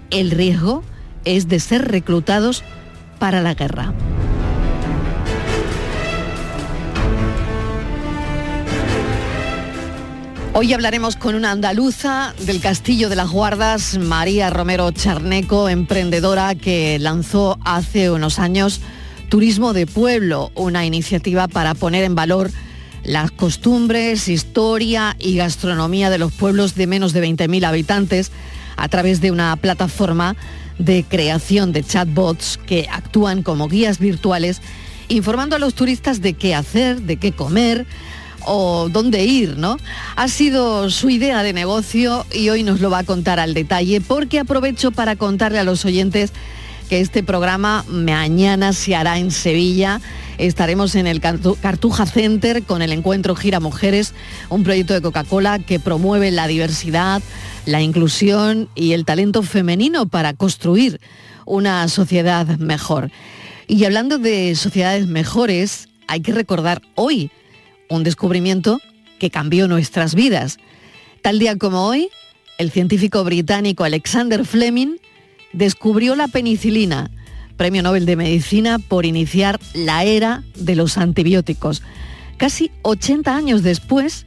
el 0.10 0.32
riesgo 0.32 0.84
es 1.26 1.48
de 1.48 1.60
ser 1.60 1.90
reclutados 1.90 2.64
para 3.20 3.42
la 3.42 3.54
guerra. 3.54 3.94
Hoy 10.56 10.72
hablaremos 10.72 11.16
con 11.16 11.34
una 11.34 11.50
andaluza 11.50 12.36
del 12.46 12.62
Castillo 12.62 13.10
de 13.10 13.16
las 13.16 13.32
Guardas, 13.32 13.98
María 13.98 14.52
Romero 14.52 14.92
Charneco, 14.92 15.68
emprendedora 15.68 16.54
que 16.54 17.00
lanzó 17.00 17.58
hace 17.66 18.12
unos 18.12 18.38
años 18.38 18.80
Turismo 19.30 19.74
de 19.74 19.88
Pueblo, 19.88 20.52
una 20.54 20.86
iniciativa 20.86 21.48
para 21.48 21.74
poner 21.74 22.04
en 22.04 22.14
valor 22.14 22.52
las 23.04 23.32
costumbres, 23.32 24.28
historia 24.28 25.16
y 25.18 25.36
gastronomía 25.38 26.12
de 26.12 26.20
los 26.20 26.32
pueblos 26.32 26.76
de 26.76 26.86
menos 26.86 27.14
de 27.14 27.24
20.000 27.24 27.66
habitantes 27.66 28.32
a 28.78 28.88
través 28.90 29.22
de 29.22 29.32
una 29.32 29.56
plataforma 29.56 30.36
de 30.80 31.04
creación 31.08 31.72
de 31.72 31.84
chatbots 31.84 32.60
que 32.66 32.88
actúan 32.92 33.44
como 33.44 33.68
guías 33.68 34.00
virtuales 34.00 34.62
informando 35.10 35.56
a 35.56 35.60
los 35.60 35.74
turistas 35.74 36.22
de 36.22 36.34
qué 36.34 36.56
hacer, 36.56 37.02
de 37.02 37.18
qué 37.18 37.32
comer 37.32 37.86
o 38.46 38.90
dónde 38.90 39.24
ir, 39.24 39.58
¿no? 39.58 39.78
Ha 40.16 40.28
sido 40.28 40.90
su 40.90 41.10
idea 41.10 41.44
de 41.44 41.54
negocio 41.54 42.26
y 42.34 42.50
hoy 42.50 42.64
nos 42.64 42.82
lo 42.82 42.90
va 42.90 43.00
a 43.00 43.04
contar 43.04 43.40
al 43.40 43.54
detalle 43.54 44.02
porque 44.02 44.40
aprovecho 44.40 44.92
para 44.92 45.16
contarle 45.16 45.60
a 45.60 45.64
los 45.64 45.86
oyentes 45.86 46.32
que 46.90 47.00
este 47.00 47.24
programa 47.24 47.86
mañana 47.88 48.74
se 48.74 48.96
hará 48.96 49.18
en 49.18 49.32
Sevilla. 49.32 50.02
Estaremos 50.38 50.96
en 50.96 51.06
el 51.06 51.22
Cartuja 51.22 52.06
Center 52.06 52.64
con 52.64 52.82
el 52.82 52.92
encuentro 52.92 53.36
Gira 53.36 53.60
Mujeres, 53.60 54.14
un 54.50 54.64
proyecto 54.64 54.94
de 54.94 55.02
Coca-Cola 55.02 55.60
que 55.60 55.80
promueve 55.80 56.32
la 56.32 56.48
diversidad, 56.48 57.22
la 57.66 57.82
inclusión 57.82 58.68
y 58.74 58.94
el 58.94 59.06
talento 59.06 59.44
femenino 59.44 60.08
para 60.08 60.34
construir 60.34 61.00
una 61.46 61.88
sociedad 61.88 62.48
mejor. 62.58 63.12
Y 63.68 63.84
hablando 63.86 64.18
de 64.18 64.56
sociedades 64.56 65.08
mejores, 65.08 65.88
hay 66.08 66.22
que 66.22 66.34
recordar 66.34 66.82
hoy 66.96 67.32
un 67.90 68.04
descubrimiento 68.04 68.82
que 69.20 69.30
cambió 69.30 69.68
nuestras 69.68 70.16
vidas. 70.16 70.58
Tal 71.22 71.40
día 71.40 71.58
como 71.58 71.88
hoy, 71.88 72.10
el 72.58 72.72
científico 72.72 73.24
británico 73.24 73.84
Alexander 73.84 74.46
Fleming 74.46 74.98
descubrió 75.54 76.16
la 76.16 76.28
penicilina, 76.28 77.12
premio 77.58 77.84
Nobel 77.84 78.06
de 78.06 78.16
Medicina 78.16 78.80
por 78.80 79.06
iniciar 79.06 79.60
la 79.74 80.04
era 80.04 80.44
de 80.56 80.76
los 80.76 80.98
antibióticos. 80.98 81.82
Casi 82.38 82.72
80 82.82 83.36
años 83.36 83.64
después, 83.64 84.26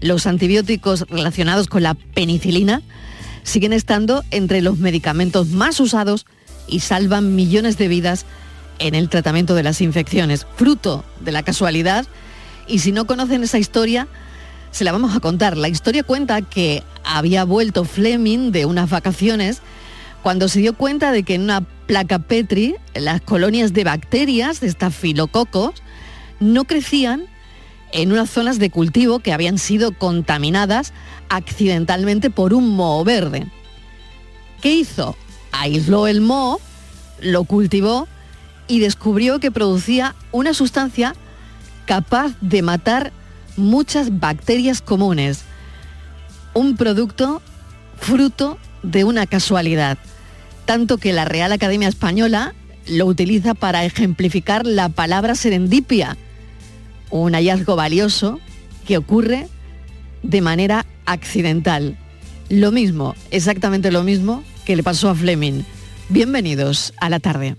los 0.00 0.26
antibióticos 0.26 1.06
relacionados 1.08 1.66
con 1.66 1.82
la 1.82 1.94
penicilina 1.94 2.82
siguen 3.42 3.72
estando 3.72 4.24
entre 4.30 4.60
los 4.60 4.78
medicamentos 4.78 5.48
más 5.48 5.80
usados 5.80 6.26
y 6.66 6.80
salvan 6.80 7.34
millones 7.34 7.78
de 7.78 7.88
vidas 7.88 8.26
en 8.78 8.94
el 8.94 9.08
tratamiento 9.08 9.54
de 9.54 9.62
las 9.62 9.80
infecciones, 9.80 10.46
fruto 10.56 11.04
de 11.20 11.32
la 11.32 11.42
casualidad. 11.42 12.06
Y 12.66 12.80
si 12.80 12.92
no 12.92 13.06
conocen 13.06 13.42
esa 13.42 13.58
historia, 13.58 14.06
se 14.70 14.84
la 14.84 14.92
vamos 14.92 15.16
a 15.16 15.20
contar. 15.20 15.56
La 15.56 15.68
historia 15.68 16.02
cuenta 16.02 16.42
que 16.42 16.82
había 17.04 17.44
vuelto 17.44 17.84
Fleming 17.84 18.52
de 18.52 18.66
unas 18.66 18.90
vacaciones 18.90 19.62
cuando 20.22 20.48
se 20.48 20.60
dio 20.60 20.74
cuenta 20.74 21.10
de 21.10 21.22
que 21.22 21.34
en 21.34 21.42
una 21.42 21.64
placa 21.88 22.18
Petri 22.20 22.76
las 22.94 23.22
colonias 23.22 23.72
de 23.72 23.82
bacterias, 23.82 24.60
de 24.60 24.68
estafilococos, 24.68 25.82
no 26.38 26.64
crecían 26.64 27.24
en 27.92 28.12
unas 28.12 28.30
zonas 28.30 28.58
de 28.58 28.70
cultivo 28.70 29.18
que 29.20 29.32
habían 29.32 29.58
sido 29.58 29.92
contaminadas 29.92 30.92
accidentalmente 31.30 32.30
por 32.30 32.52
un 32.54 32.76
moho 32.76 33.02
verde. 33.04 33.46
¿Qué 34.60 34.74
hizo? 34.74 35.16
Aisló 35.50 36.06
el 36.06 36.20
moho, 36.20 36.60
lo 37.22 37.44
cultivó 37.44 38.06
y 38.68 38.80
descubrió 38.80 39.40
que 39.40 39.50
producía 39.50 40.14
una 40.30 40.52
sustancia 40.52 41.14
capaz 41.86 42.34
de 42.42 42.60
matar 42.60 43.12
muchas 43.56 44.20
bacterias 44.20 44.82
comunes. 44.82 45.40
Un 46.52 46.76
producto 46.76 47.40
fruto 47.98 48.58
de 48.82 49.04
una 49.04 49.26
casualidad, 49.26 49.96
tanto 50.68 50.98
que 50.98 51.14
la 51.14 51.24
Real 51.24 51.50
Academia 51.50 51.88
Española 51.88 52.54
lo 52.86 53.06
utiliza 53.06 53.54
para 53.54 53.86
ejemplificar 53.86 54.66
la 54.66 54.90
palabra 54.90 55.34
serendipia, 55.34 56.18
un 57.10 57.32
hallazgo 57.32 57.74
valioso 57.74 58.38
que 58.86 58.98
ocurre 58.98 59.48
de 60.22 60.42
manera 60.42 60.84
accidental. 61.06 61.96
Lo 62.50 62.70
mismo, 62.70 63.14
exactamente 63.30 63.90
lo 63.90 64.02
mismo 64.02 64.44
que 64.66 64.76
le 64.76 64.82
pasó 64.82 65.08
a 65.08 65.14
Fleming. 65.14 65.62
Bienvenidos 66.10 66.92
a 66.98 67.08
la 67.08 67.18
tarde. 67.18 67.56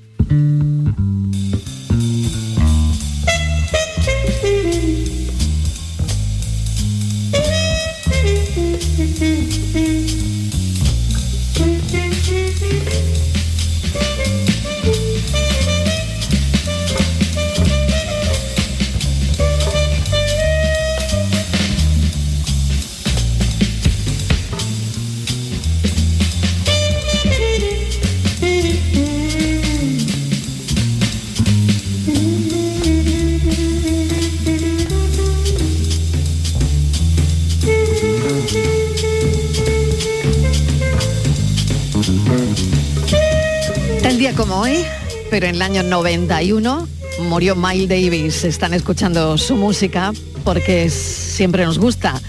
Año 45.69 45.83
91, 45.83 46.87
murió 47.29 47.55
Miles 47.55 47.87
Davis. 47.87 48.43
Están 48.43 48.73
escuchando 48.73 49.37
su 49.37 49.55
música 49.55 50.11
porque 50.43 50.89
siempre 50.89 51.63
nos 51.63 51.77
gusta 51.77 52.19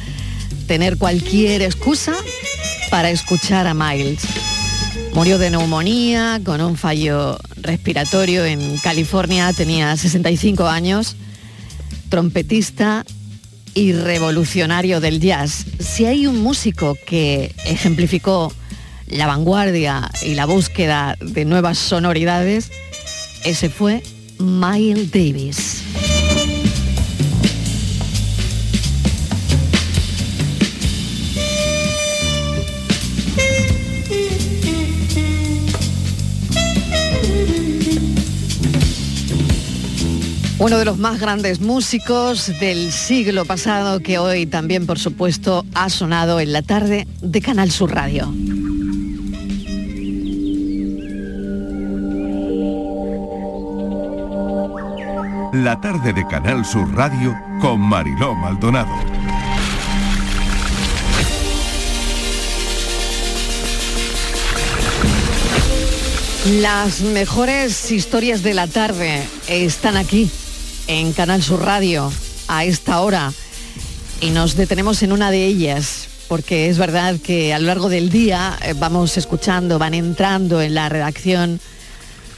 tener 0.66 0.98
cualquier 0.98 1.62
excusa 1.62 2.12
para 2.90 3.08
escuchar 3.08 3.66
a 3.66 3.72
Miles. 3.72 4.24
Murió 5.14 5.38
de 5.38 5.50
neumonía 5.50 6.42
con 6.44 6.60
un 6.60 6.76
fallo 6.76 7.38
respiratorio 7.56 8.44
en 8.44 8.76
California, 8.78 9.54
tenía 9.54 9.96
65 9.96 10.66
años, 10.66 11.16
trompetista 12.10 13.06
y 13.72 13.94
revolucionario 13.94 15.00
del 15.00 15.18
jazz. 15.18 15.64
Si 15.78 16.04
hay 16.04 16.26
un 16.26 16.42
músico 16.42 16.94
que 17.06 17.54
ejemplificó 17.64 18.52
la 19.06 19.26
vanguardia 19.26 20.10
y 20.22 20.34
la 20.34 20.44
búsqueda 20.44 21.16
de 21.22 21.46
nuevas 21.46 21.78
sonoridades, 21.78 22.70
ese 23.44 23.70
fue 23.70 24.02
Miles 24.38 25.10
Davis. 25.10 25.82
Uno 40.58 40.78
de 40.78 40.84
los 40.84 40.98
más 40.98 41.18
grandes 41.18 41.60
músicos 41.60 42.52
del 42.60 42.92
siglo 42.92 43.46
pasado 43.46 44.00
que 44.00 44.18
hoy 44.18 44.44
también, 44.44 44.86
por 44.86 44.98
supuesto, 44.98 45.64
ha 45.72 45.88
sonado 45.88 46.38
en 46.38 46.52
la 46.52 46.60
tarde 46.60 47.06
de 47.22 47.40
Canal 47.40 47.70
Sur 47.70 47.94
Radio. 47.94 48.30
La 55.60 55.78
tarde 55.78 56.14
de 56.14 56.26
Canal 56.26 56.64
Sur 56.64 56.90
Radio 56.94 57.38
con 57.60 57.80
Mariló 57.80 58.34
Maldonado. 58.34 58.94
Las 66.62 67.02
mejores 67.02 67.90
historias 67.90 68.42
de 68.42 68.54
la 68.54 68.68
tarde 68.68 69.22
están 69.48 69.98
aquí, 69.98 70.30
en 70.86 71.12
Canal 71.12 71.42
Sur 71.42 71.60
Radio, 71.60 72.10
a 72.48 72.64
esta 72.64 73.02
hora. 73.02 73.30
Y 74.22 74.30
nos 74.30 74.56
detenemos 74.56 75.02
en 75.02 75.12
una 75.12 75.30
de 75.30 75.44
ellas, 75.44 76.08
porque 76.28 76.70
es 76.70 76.78
verdad 76.78 77.16
que 77.22 77.52
a 77.52 77.58
lo 77.58 77.66
largo 77.66 77.90
del 77.90 78.08
día 78.08 78.58
eh, 78.62 78.72
vamos 78.74 79.18
escuchando, 79.18 79.78
van 79.78 79.92
entrando 79.92 80.62
en 80.62 80.74
la 80.74 80.88
redacción 80.88 81.60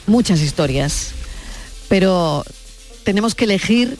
muchas 0.08 0.40
historias. 0.40 1.12
Pero 1.88 2.44
tenemos 3.02 3.34
que 3.34 3.44
elegir 3.44 3.98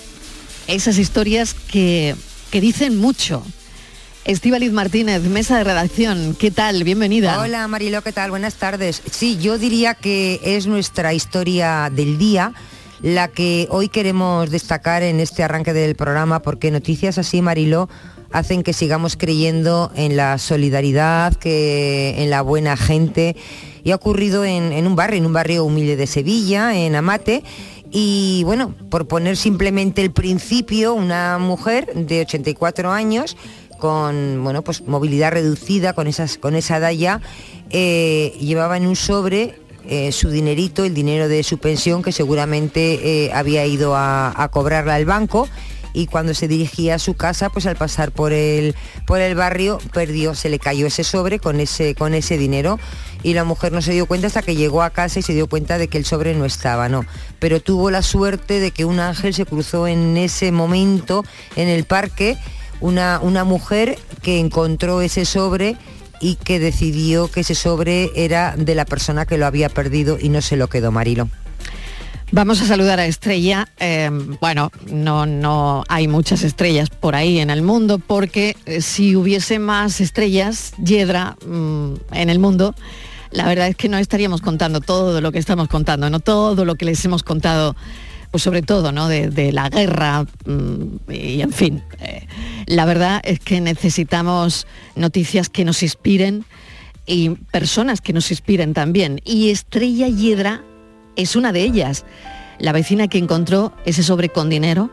esas 0.66 0.98
historias 0.98 1.54
que, 1.54 2.14
que 2.50 2.60
dicen 2.60 2.96
mucho. 2.96 3.42
Estíbaliz 4.24 4.70
Martínez, 4.70 5.22
mesa 5.22 5.58
de 5.58 5.64
redacción, 5.64 6.36
¿qué 6.38 6.52
tal? 6.52 6.84
Bienvenida. 6.84 7.40
Hola 7.40 7.66
Marilo, 7.66 8.02
¿qué 8.02 8.12
tal? 8.12 8.30
Buenas 8.30 8.54
tardes. 8.54 9.02
Sí, 9.10 9.36
yo 9.38 9.58
diría 9.58 9.94
que 9.94 10.40
es 10.44 10.68
nuestra 10.68 11.12
historia 11.12 11.90
del 11.92 12.18
día 12.18 12.52
la 13.02 13.26
que 13.26 13.66
hoy 13.70 13.88
queremos 13.88 14.48
destacar 14.50 15.02
en 15.02 15.18
este 15.18 15.42
arranque 15.42 15.72
del 15.72 15.96
programa 15.96 16.40
porque 16.40 16.70
noticias 16.70 17.18
así, 17.18 17.42
Marilo, 17.42 17.88
hacen 18.30 18.62
que 18.62 18.72
sigamos 18.72 19.16
creyendo 19.16 19.90
en 19.96 20.16
la 20.16 20.38
solidaridad, 20.38 21.34
que 21.34 22.14
en 22.22 22.30
la 22.30 22.42
buena 22.42 22.76
gente. 22.76 23.34
Y 23.82 23.90
ha 23.90 23.96
ocurrido 23.96 24.44
en 24.44 24.86
un 24.86 24.94
barrio, 24.94 25.18
en 25.18 25.26
un 25.26 25.32
barrio 25.32 25.64
humilde 25.64 25.96
de 25.96 26.06
Sevilla, 26.06 26.76
en 26.76 26.94
Amate, 26.94 27.42
y 27.92 28.42
bueno, 28.44 28.74
por 28.90 29.06
poner 29.06 29.36
simplemente 29.36 30.00
el 30.02 30.10
principio, 30.10 30.94
una 30.94 31.38
mujer 31.38 31.92
de 31.94 32.22
84 32.22 32.90
años 32.90 33.36
con 33.78 34.42
bueno, 34.42 34.62
pues 34.62 34.86
movilidad 34.86 35.32
reducida, 35.32 35.92
con, 35.92 36.06
esas, 36.06 36.38
con 36.38 36.54
esa 36.54 36.78
edad 36.78 37.20
eh, 37.70 38.36
llevaba 38.40 38.76
en 38.76 38.86
un 38.86 38.96
sobre 38.96 39.56
eh, 39.88 40.12
su 40.12 40.30
dinerito, 40.30 40.84
el 40.84 40.94
dinero 40.94 41.28
de 41.28 41.42
su 41.42 41.58
pensión, 41.58 42.02
que 42.02 42.12
seguramente 42.12 43.24
eh, 43.26 43.32
había 43.34 43.66
ido 43.66 43.96
a, 43.96 44.32
a 44.40 44.48
cobrarla 44.48 44.94
al 44.94 45.04
banco 45.04 45.48
y 45.92 46.06
cuando 46.06 46.34
se 46.34 46.48
dirigía 46.48 46.96
a 46.96 46.98
su 46.98 47.14
casa, 47.14 47.50
pues 47.50 47.66
al 47.66 47.76
pasar 47.76 48.12
por 48.12 48.32
el, 48.32 48.74
por 49.06 49.20
el 49.20 49.34
barrio, 49.34 49.78
perdió, 49.92 50.34
se 50.34 50.48
le 50.48 50.58
cayó 50.58 50.86
ese 50.86 51.04
sobre 51.04 51.38
con 51.38 51.60
ese, 51.60 51.94
con 51.94 52.14
ese 52.14 52.38
dinero 52.38 52.78
y 53.22 53.34
la 53.34 53.44
mujer 53.44 53.72
no 53.72 53.82
se 53.82 53.92
dio 53.92 54.06
cuenta 54.06 54.26
hasta 54.26 54.42
que 54.42 54.56
llegó 54.56 54.82
a 54.82 54.90
casa 54.90 55.18
y 55.18 55.22
se 55.22 55.34
dio 55.34 55.48
cuenta 55.48 55.78
de 55.78 55.88
que 55.88 55.98
el 55.98 56.04
sobre 56.04 56.34
no 56.34 56.44
estaba, 56.44 56.88
no. 56.88 57.04
Pero 57.38 57.60
tuvo 57.60 57.90
la 57.90 58.02
suerte 58.02 58.60
de 58.60 58.70
que 58.70 58.84
un 58.84 59.00
ángel 59.00 59.34
se 59.34 59.46
cruzó 59.46 59.86
en 59.86 60.16
ese 60.16 60.52
momento 60.52 61.24
en 61.56 61.68
el 61.68 61.84
parque, 61.84 62.36
una, 62.80 63.20
una 63.22 63.44
mujer 63.44 63.98
que 64.22 64.38
encontró 64.38 65.02
ese 65.02 65.24
sobre 65.24 65.76
y 66.20 66.36
que 66.36 66.58
decidió 66.58 67.30
que 67.30 67.40
ese 67.40 67.54
sobre 67.54 68.10
era 68.14 68.54
de 68.56 68.74
la 68.74 68.84
persona 68.84 69.26
que 69.26 69.38
lo 69.38 69.46
había 69.46 69.68
perdido 69.68 70.18
y 70.20 70.28
no 70.28 70.40
se 70.40 70.56
lo 70.56 70.68
quedó 70.68 70.92
Marilo. 70.92 71.28
Vamos 72.34 72.62
a 72.62 72.64
saludar 72.64 72.98
a 72.98 73.04
Estrella. 73.04 73.68
Eh, 73.78 74.08
bueno, 74.40 74.72
no, 74.90 75.26
no 75.26 75.84
hay 75.88 76.08
muchas 76.08 76.44
estrellas 76.44 76.88
por 76.88 77.14
ahí 77.14 77.40
en 77.40 77.50
el 77.50 77.60
mundo, 77.60 77.98
porque 77.98 78.56
eh, 78.64 78.80
si 78.80 79.14
hubiese 79.16 79.58
más 79.58 80.00
estrellas, 80.00 80.72
Yedra, 80.82 81.36
mm, 81.46 81.92
en 82.12 82.30
el 82.30 82.38
mundo, 82.38 82.74
la 83.32 83.46
verdad 83.46 83.68
es 83.68 83.76
que 83.76 83.90
no 83.90 83.98
estaríamos 83.98 84.40
contando 84.40 84.80
todo 84.80 85.20
lo 85.20 85.30
que 85.30 85.38
estamos 85.38 85.68
contando, 85.68 86.08
no 86.08 86.20
todo 86.20 86.64
lo 86.64 86.76
que 86.76 86.86
les 86.86 87.04
hemos 87.04 87.22
contado, 87.22 87.76
pues 88.30 88.42
sobre 88.42 88.62
todo, 88.62 88.92
¿no? 88.92 89.08
De, 89.08 89.52
la 89.52 89.68
guerra 89.68 90.24
mm, 90.46 91.12
y 91.12 91.42
en 91.42 91.52
fin. 91.52 91.82
eh, 92.00 92.26
la 92.64 92.86
verdad 92.86 93.20
es 93.24 93.40
que 93.40 93.60
necesitamos 93.60 94.66
noticias 94.96 95.50
que 95.50 95.66
nos 95.66 95.82
inspiren 95.82 96.46
y 97.04 97.28
personas 97.50 98.00
que 98.00 98.14
nos 98.14 98.30
inspiren 98.30 98.72
también. 98.72 99.20
Y 99.22 99.50
Estrella 99.50 100.08
Yedra 100.08 100.64
es 101.16 101.36
una 101.36 101.52
de 101.52 101.62
ellas, 101.62 102.04
la 102.58 102.72
vecina 102.72 103.08
que 103.08 103.18
encontró 103.18 103.72
ese 103.84 104.02
sobre 104.02 104.28
con 104.28 104.48
dinero 104.48 104.90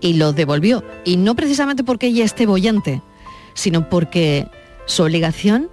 y 0.00 0.14
lo 0.14 0.32
devolvió. 0.32 0.84
Y 1.04 1.16
no 1.16 1.34
precisamente 1.34 1.84
porque 1.84 2.08
ella 2.08 2.24
esté 2.24 2.46
bollante, 2.46 3.02
sino 3.54 3.88
porque 3.88 4.48
su 4.86 5.02
obligación 5.02 5.70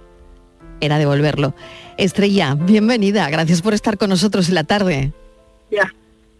era 0.80 0.98
devolverlo. 0.98 1.54
Estrella, 1.98 2.54
bienvenida, 2.54 3.28
gracias 3.30 3.62
por 3.62 3.74
estar 3.74 3.98
con 3.98 4.10
nosotros 4.10 4.48
en 4.48 4.54
la 4.54 4.64
tarde. 4.64 5.12
Ya. 5.70 5.92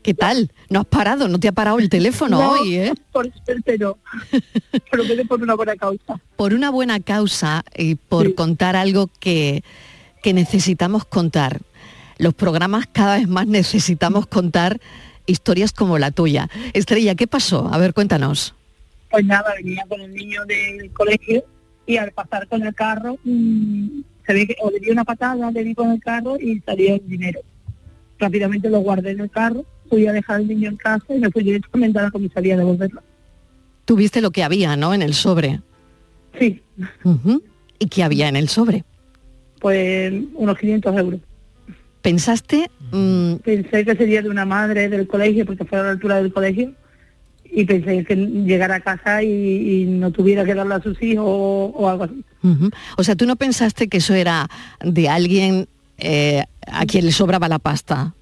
¿Qué 0.02 0.14
tal? 0.14 0.50
¿No 0.68 0.80
has 0.80 0.87
parado? 0.87 1.28
¿No 1.28 1.38
te 1.38 1.49
ha 1.49 1.52
parado 1.52 1.78
el 1.78 1.88
teléfono 1.88 2.38
No, 2.42 2.50
hoy, 2.52 2.76
eh? 2.76 2.92
Por 3.12 3.30
suerte 3.44 3.78
no. 3.78 3.99
Pero 4.90 5.04
que 5.04 5.25
por 5.25 5.42
una 5.42 5.54
buena 5.54 5.76
causa. 5.76 6.21
Por 6.37 6.54
una 6.54 6.71
buena 6.71 7.00
causa 7.00 7.64
y 7.76 7.94
por 7.94 8.35
contar 8.35 8.75
algo 8.75 9.09
que, 9.21 9.62
que 10.23 10.32
necesitamos 10.32 11.04
contar. 11.04 11.61
Los 12.19 12.35
programas 12.35 12.87
cada 12.92 13.19
vez 13.19 13.28
más 13.28 13.47
necesitamos 13.47 14.26
contar 14.26 14.81
historias 15.26 15.73
como 15.73 15.99
la 15.99 16.11
tuya. 16.11 16.49
Estrella, 16.73 17.14
¿qué 17.14 17.26
pasó? 17.26 17.69
A 17.73 17.78
ver, 17.78 17.95
cuéntanos. 17.95 18.54
Pues 19.11 19.25
nada, 19.25 19.54
venía 19.57 19.85
con 19.88 20.00
el 20.00 20.12
niño 20.12 20.45
del 20.47 20.90
colegio 20.92 21.45
y 21.87 21.97
al 21.97 22.12
pasar 22.12 22.49
con 22.49 22.62
el 22.62 22.75
carro, 22.75 23.19
mm, 23.25 24.00
se 24.26 24.33
ve 24.33 24.47
que 24.47 24.57
o 24.61 24.71
le 24.71 24.81
di 24.81 24.90
una 24.90 25.04
patada, 25.04 25.50
le 25.50 25.64
di 25.64 25.75
con 25.75 25.90
el 25.90 26.00
carro 26.00 26.38
y 26.38 26.61
salió 26.61 26.95
el 26.95 27.07
dinero. 27.07 27.40
Rápidamente 28.19 28.71
lo 28.71 28.81
guardé 28.81 29.11
en 29.11 29.21
el 29.21 29.31
carro, 29.31 29.64
fui 29.88 30.07
a 30.07 30.12
dejar 30.12 30.37
al 30.37 30.49
niño 30.49 30.71
en 30.71 30.76
casa 30.76 31.04
y 31.14 31.19
me 31.19 31.31
fui 31.31 31.42
directamente 31.42 31.99
a 31.99 32.02
la 32.02 32.11
comisaría 32.11 32.54
a 32.54 32.59
devolverlo. 32.59 33.02
Tuviste 33.85 34.21
lo 34.21 34.31
que 34.31 34.45
había, 34.45 34.76
¿no? 34.76 34.95
En 34.95 35.02
el 35.02 35.14
sobre. 35.14 35.61
Sí. 36.38 36.62
¿Y 37.78 37.87
qué 37.88 38.02
había 38.04 38.28
en 38.28 38.37
el 38.37 38.49
sobre? 38.49 38.85
Pues 39.61 40.12
unos 40.35 40.57
500 40.57 40.97
euros. 40.97 41.21
¿Pensaste? 42.02 42.71
mm, 42.90 43.35
Pensé 43.37 43.85
que 43.85 43.97
sería 43.97 44.23
de 44.23 44.28
una 44.28 44.44
madre 44.44 44.88
del 44.88 45.06
colegio, 45.06 45.47
porque 45.47 45.64
fue 45.64 45.78
a 45.78 45.82
la 45.85 45.90
altura 45.90 46.16
del 46.16 46.32
colegio, 46.32 46.73
y 47.44 47.64
pensé 47.64 48.04
que 48.04 48.16
llegara 48.16 48.76
a 48.76 48.80
casa 48.80 49.23
y, 49.23 49.82
y 49.82 49.85
no 49.85 50.11
tuviera 50.11 50.44
que 50.44 50.54
darle 50.54 50.75
a 50.75 50.82
sus 50.82 51.00
hijos 51.02 51.25
o, 51.26 51.73
o 51.76 51.88
algo 51.88 52.04
así. 52.04 52.25
O 52.97 53.04
sea, 53.04 53.14
tú 53.14 53.26
no 53.26 53.37
pensaste 53.37 53.88
que 53.88 53.99
eso 53.99 54.14
era 54.14 54.49
de 54.82 55.09
alguien 55.09 55.68
eh, 55.99 56.44
a 56.66 56.87
quien 56.87 57.04
le 57.04 57.12
sobraba 57.12 57.49
la 57.49 57.59
pasta. 57.59 58.14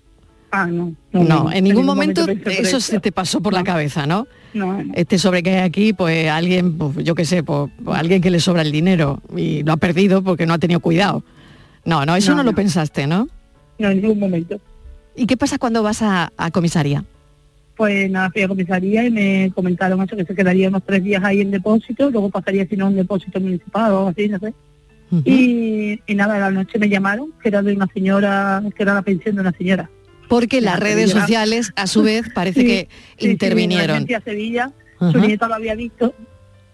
Ah, 0.52 0.66
no. 0.66 0.94
No, 1.12 1.50
en 1.52 1.62
ningún 1.62 1.86
momento, 1.86 2.26
eso 2.28 2.80
se 2.80 2.98
te 2.98 3.12
pasó 3.12 3.40
por 3.40 3.52
la 3.52 3.62
cabeza, 3.62 4.04
¿no? 4.06 4.26
No, 4.52 4.82
no. 4.82 4.92
Este 4.94 5.16
sobre 5.16 5.44
que 5.44 5.50
hay 5.50 5.58
aquí, 5.58 5.92
pues 5.92 6.28
alguien, 6.28 6.76
pues, 6.76 6.96
yo 7.04 7.14
qué 7.14 7.24
sé, 7.24 7.44
pues, 7.44 7.70
pues, 7.84 7.96
alguien 7.96 8.20
que 8.20 8.30
le 8.30 8.40
sobra 8.40 8.62
el 8.62 8.72
dinero 8.72 9.22
y 9.36 9.62
lo 9.62 9.72
ha 9.72 9.76
perdido 9.76 10.22
porque 10.24 10.44
no 10.46 10.54
ha 10.54 10.58
tenido 10.58 10.80
cuidado. 10.80 11.22
No, 11.84 12.04
no, 12.04 12.16
eso 12.16 12.32
no, 12.32 12.38
No, 12.38 12.42
lo 12.42 12.52
pensaste, 12.52 13.06
¿no? 13.06 13.28
No, 13.80 13.88
en 13.90 14.00
ningún 14.02 14.18
momento. 14.18 14.60
¿Y 15.16 15.26
qué 15.26 15.36
pasa 15.36 15.58
cuando 15.58 15.82
vas 15.82 16.02
a, 16.02 16.32
a 16.36 16.50
comisaría? 16.50 17.04
Pues 17.76 18.10
nada, 18.10 18.30
fui 18.30 18.42
a 18.42 18.48
comisaría 18.48 19.04
y 19.06 19.10
me 19.10 19.50
comentaron 19.54 20.02
eso, 20.02 20.14
que 20.14 20.24
se 20.26 20.34
quedaría 20.34 20.68
unos 20.68 20.82
tres 20.84 21.02
días 21.02 21.24
ahí 21.24 21.40
en 21.40 21.50
depósito, 21.50 22.10
luego 22.10 22.28
pasaría 22.28 22.66
si 22.66 22.76
no 22.76 22.84
a 22.86 22.88
un 22.90 22.96
depósito 22.96 23.40
municipal 23.40 23.90
o 23.92 23.98
algo 23.98 24.08
así, 24.10 24.28
no 24.28 24.38
sé. 24.38 24.52
y, 25.24 25.98
y 26.06 26.14
nada, 26.14 26.36
a 26.36 26.40
la 26.40 26.50
noche 26.50 26.78
me 26.78 26.88
llamaron, 26.90 27.32
que 27.42 27.48
era 27.48 27.62
de 27.62 27.72
una 27.72 27.86
señora, 27.92 28.62
que 28.76 28.82
era 28.82 28.92
la 28.94 29.02
pensión 29.02 29.34
de 29.36 29.40
una 29.40 29.52
señora. 29.52 29.90
Porque 30.28 30.60
las 30.60 30.78
redes 30.78 31.10
sociales, 31.10 31.72
a 31.74 31.86
su 31.86 32.02
vez, 32.02 32.26
parece 32.34 32.60
Sí, 32.60 32.66
que 32.66 32.88
sí, 33.18 33.24
sí, 33.26 33.30
intervinieron. 33.30 33.96
agencia 33.96 34.20
Sevilla, 34.20 34.70
su 35.00 35.18
nieta 35.18 35.48
lo 35.48 35.54
había 35.54 35.74
visto 35.74 36.14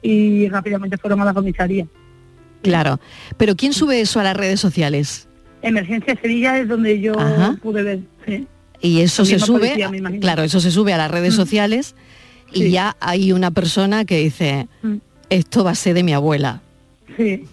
y 0.03 0.49
rápidamente 0.49 0.99
fueron 0.99 1.21
a 1.21 1.25
la 1.25 1.33
comisaría. 1.35 1.87
Claro. 2.63 2.99
Pero 3.37 3.55
¿quién 3.55 3.73
sube 3.73 4.01
eso 4.01 4.19
a 4.19 4.25
las 4.25 4.37
redes 4.37 4.59
sociales? 4.61 5.26
Emergencia 5.69 6.17
Sevilla 6.21 6.59
es 6.59 6.69
donde 6.69 7.01
yo 7.01 7.19
Ajá. 7.19 7.57
pude 7.63 7.83
ver, 7.83 8.01
sí. 8.27 8.47
Y 8.81 9.01
eso 9.01 9.25
se 9.25 9.39
sube, 9.39 9.71
policía, 9.71 9.91
claro, 10.21 10.43
eso 10.43 10.61
se 10.61 10.71
sube 10.71 10.93
a 10.93 10.97
las 10.99 11.11
redes 11.11 11.35
Mm. 11.35 11.37
sociales 11.37 11.95
y 12.53 12.71
ya 12.71 12.97
hay 13.01 13.33
una 13.33 13.51
persona 13.51 14.05
que 14.05 14.19
dice, 14.19 14.69
Mm. 14.83 14.97
esto 15.31 15.65
va 15.65 15.71
a 15.73 15.75
ser 15.75 15.95
de 15.95 16.03
mi 16.03 16.13
abuela. 16.13 16.61
Sí, 17.17 17.45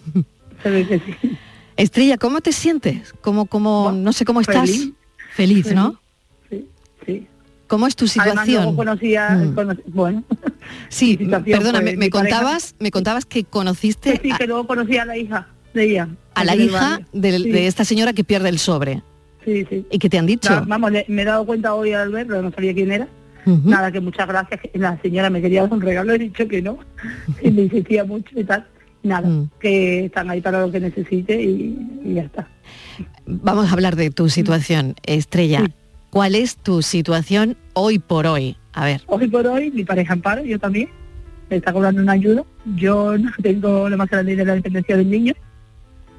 se 0.62 0.70
ve 0.70 0.86
que 0.86 0.98
sí. 0.98 1.36
Estrella, 1.76 2.18
¿cómo 2.18 2.40
te 2.40 2.52
sientes? 2.52 3.14
¿Cómo, 3.20 3.46
cómo, 3.46 3.90
no 3.92 4.12
sé 4.12 4.24
cómo 4.24 4.40
estás? 4.40 4.60
feliz. 4.70 4.92
Feliz, 5.34 5.74
¿no? 5.74 5.98
Sí, 6.50 6.66
sí. 7.06 7.26
¿Cómo 7.66 7.86
es 7.88 7.96
tu 7.96 8.04
Además, 8.04 8.44
situación? 8.46 8.76
conocía, 8.76 9.30
Mm. 9.30 9.54
conocí- 9.56 9.82
bueno, 9.86 10.22
Sí, 10.88 11.16
perdona, 11.16 11.80
me, 11.80 12.10
contabas, 12.10 12.74
me 12.78 12.90
contabas 12.90 13.24
que 13.24 13.44
conociste 13.44 14.12
sí, 14.22 14.30
sí, 14.30 14.36
que 14.38 14.46
luego 14.46 14.66
conocí 14.66 14.96
a 14.98 15.04
la 15.04 15.16
hija 15.16 15.48
de 15.72 15.84
ella. 15.90 16.08
A 16.34 16.44
la 16.44 16.56
hija 16.56 17.00
Sí, 17.12 17.18
de 17.20 17.66
esta 17.66 17.84
señora 17.84 18.12
que 18.12 18.24
pierde 18.24 18.48
el 18.48 18.58
sobre. 18.58 19.02
Sí, 19.44 19.66
sí. 19.68 19.86
¿Y 19.90 19.98
qué 19.98 20.08
te 20.08 20.18
han 20.18 20.26
dicho? 20.26 20.64
Vamos, 20.66 20.90
le- 20.90 21.04
me 21.08 21.22
he 21.22 21.24
dado 21.24 21.44
cuenta 21.44 21.74
hoy 21.74 21.92
al 21.92 22.10
verlo, 22.10 22.40
no 22.42 22.50
sabía 22.50 22.72
quién 22.74 22.90
era. 22.92 23.08
Nada, 23.46 23.92
que 23.92 24.00
muchas 24.00 24.26
gracias. 24.26 24.58
que 24.60 24.70
La 24.78 24.98
señora 25.02 25.28
me 25.28 25.42
quería 25.42 25.60
dar 25.62 25.72
un 25.72 25.80
regalo, 25.82 26.14
he 26.14 26.18
dicho 26.18 26.48
que 26.48 26.62
no. 26.62 26.78
Y 27.42 27.50
me 27.50 27.62
insistía 27.62 28.02
mucho 28.04 28.38
y 28.40 28.44
tal. 28.44 28.66
Nada, 29.02 29.28
Mm. 29.28 29.50
que 29.60 30.06
están 30.06 30.30
ahí 30.30 30.40
para 30.40 30.62
lo 30.62 30.72
que 30.72 30.80
necesite 30.80 31.42
y, 31.42 31.76
y 32.04 32.14
ya 32.14 32.22
está. 32.22 32.48
Vamos 33.26 33.68
a 33.68 33.72
hablar 33.74 33.96
de 33.96 34.10
tu 34.10 34.30
situación, 34.30 34.94
Estrella. 35.04 35.66
¿Cuál 36.08 36.34
es 36.36 36.56
tu 36.56 36.80
situación 36.80 37.56
hoy 37.74 37.98
por 37.98 38.26
hoy? 38.26 38.56
A 38.72 38.86
ver. 38.86 39.02
Hoy 39.08 39.28
por 39.28 39.46
hoy, 39.46 39.70
mi 39.70 39.84
pareja 39.84 40.14
Amparo, 40.14 40.42
yo 40.42 40.58
también, 40.58 40.88
me 41.50 41.56
está 41.56 41.70
cobrando 41.72 42.00
una 42.00 42.12
ayuda. 42.12 42.44
Yo 42.76 43.18
no 43.18 43.30
tengo 43.42 43.90
lo 43.90 43.96
más 43.98 44.08
grande 44.08 44.36
de 44.36 44.44
la 44.44 44.54
dependencia 44.54 44.96
del 44.96 45.10
niño. 45.10 45.34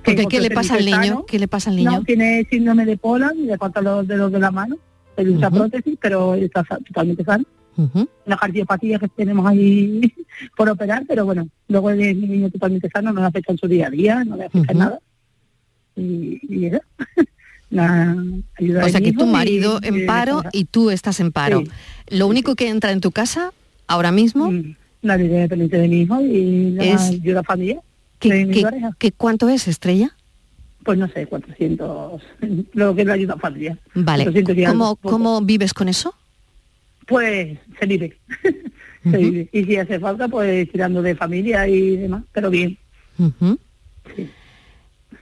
Porque 0.05 0.25
¿qué 0.27 0.39
le 0.41 0.51
pasa 0.51 0.75
al 0.75 0.85
niño? 0.85 0.97
sano. 1.03 1.25
¿Qué 1.25 1.39
le 1.39 1.47
pasa 1.47 1.69
al 1.69 1.75
niño? 1.75 1.91
No, 1.91 2.03
tiene 2.03 2.45
síndrome 2.49 2.85
de 2.85 2.97
Poland 2.97 3.39
y 3.39 3.43
le 3.45 3.57
faltan 3.57 3.83
los 3.83 4.07
dedos 4.07 4.31
de 4.31 4.39
la 4.39 4.51
mano. 4.51 4.77
Él 5.17 5.29
usa 5.31 5.49
prótesis, 5.49 5.97
pero 5.99 6.35
está 6.35 6.63
totalmente 6.63 7.23
sano. 7.23 7.43
Ujú. 7.77 8.07
Una 8.25 8.37
cardiopatía 8.37 8.99
que 8.99 9.07
tenemos 9.09 9.45
ahí 9.45 10.01
por 10.57 10.69
operar, 10.69 11.03
pero 11.07 11.25
bueno, 11.25 11.47
luego 11.67 11.89
es 11.89 11.97
mi 12.15 12.27
niño 12.27 12.49
totalmente 12.49 12.89
sano, 12.89 13.11
no 13.11 13.19
le 13.21 13.27
afecta 13.27 13.51
en 13.51 13.57
su 13.57 13.67
día 13.67 13.87
a 13.87 13.89
día, 13.89 14.23
no 14.23 14.37
le 14.37 14.45
afecta 14.45 14.73
nada. 14.73 14.99
Y, 15.95 16.39
y 16.47 16.65
eso. 16.67 16.79
Ayuda 18.57 18.85
O 18.85 18.89
sea 18.89 19.01
que 19.01 19.11
tu 19.13 19.25
y- 19.25 19.29
marido 19.31 19.79
y 19.83 19.87
en 19.87 20.05
paro 20.05 20.37
pareja. 20.37 20.49
y 20.53 20.65
tú 20.65 20.89
estás 20.91 21.19
en 21.19 21.31
paro. 21.31 21.61
Sí. 21.61 22.17
Lo 22.17 22.27
único 22.27 22.55
que 22.55 22.69
entra 22.69 22.91
en 22.91 23.01
tu 23.01 23.11
casa 23.11 23.51
ahora 23.87 24.11
mismo 24.11 24.51
La 25.01 25.17
ley 25.17 25.27
de 25.27 25.47
de 25.47 25.87
mi 25.87 26.01
hijo 26.01 26.21
y 26.21 26.71
la 26.71 26.83
Es- 26.85 27.09
ayuda 27.09 27.43
familiar 27.43 27.81
¿qué, 28.99 29.11
cuánto 29.11 29.49
es, 29.49 29.67
Estrella? 29.67 30.15
Pues 30.83 30.97
no 30.97 31.07
sé, 31.07 31.25
400, 31.25 32.21
lo 32.73 32.95
que 32.95 33.01
es 33.01 33.07
la 33.07 33.13
ayuda 33.13 33.38
familiar. 33.38 33.77
Vale. 33.93 34.23
400 34.23 34.57
y 34.57 34.65
algo, 34.65 34.95
¿Cómo. 34.97 35.11
¿Cómo 35.11 35.41
vives 35.41 35.73
con 35.73 35.89
eso? 35.89 36.13
Pues 37.07 37.57
se 37.79 37.85
vive. 37.85 38.17
se 39.03 39.17
vive. 39.17 39.49
Y 39.51 39.63
si 39.65 39.77
hace 39.77 39.99
falta, 39.99 40.27
pues 40.27 40.71
tirando 40.71 41.01
de 41.01 41.15
familia 41.15 41.67
y 41.67 41.97
demás, 41.97 42.23
pero 42.31 42.49
bien. 42.49 42.77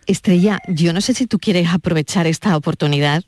Estrella, 0.05 0.59
yo 0.67 0.93
no 0.93 1.01
sé 1.01 1.13
si 1.13 1.27
tú 1.27 1.39
quieres 1.39 1.67
aprovechar 1.69 2.27
esta 2.27 2.57
oportunidad 2.57 3.23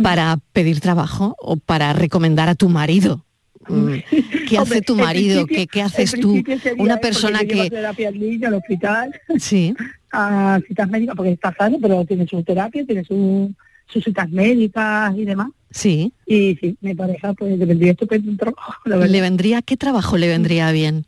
para 0.00 0.38
pedir 0.52 0.80
trabajo 0.80 1.36
o 1.38 1.56
para 1.56 1.92
recomendar 1.92 2.48
a 2.48 2.54
tu 2.54 2.68
marido. 2.68 3.24
Mm, 3.68 3.94
¿Qué 4.48 4.58
hace 4.58 4.58
Hombre, 4.58 4.82
tu 4.82 4.96
marido? 4.96 5.46
¿Qué, 5.46 5.66
qué 5.66 5.82
haces 5.82 6.12
tú? 6.20 6.42
Una 6.78 6.96
persona 6.98 7.40
que... 7.44 7.70
terapia 7.70 8.08
al 8.08 8.18
niño, 8.18 8.48
al 8.48 8.54
hospital, 8.54 9.12
Sí, 9.38 9.74
a 10.12 10.60
citas 10.68 10.88
médicas, 10.90 11.14
porque 11.16 11.32
está 11.32 11.54
sano, 11.56 11.78
pero 11.80 12.04
tiene 12.04 12.26
su 12.26 12.42
terapia, 12.42 12.84
tiene 12.84 13.04
su, 13.04 13.52
sus 13.86 14.02
citas 14.04 14.28
médicas 14.30 15.14
y 15.16 15.24
demás. 15.24 15.48
sí. 15.70 16.12
Y 16.26 16.56
sí, 16.60 16.76
mi 16.80 16.94
pareja, 16.94 17.34
pues 17.34 17.56
le 17.58 17.64
vendría 17.66 17.92
estupendo 17.92 18.30
un 18.30 18.36
trabajo, 18.36 18.74
la. 18.86 18.96
¿Le 19.06 19.20
vendría, 19.20 19.62
qué 19.62 19.76
trabajo 19.76 20.16
le 20.16 20.28
vendría 20.28 20.70
bien? 20.72 21.04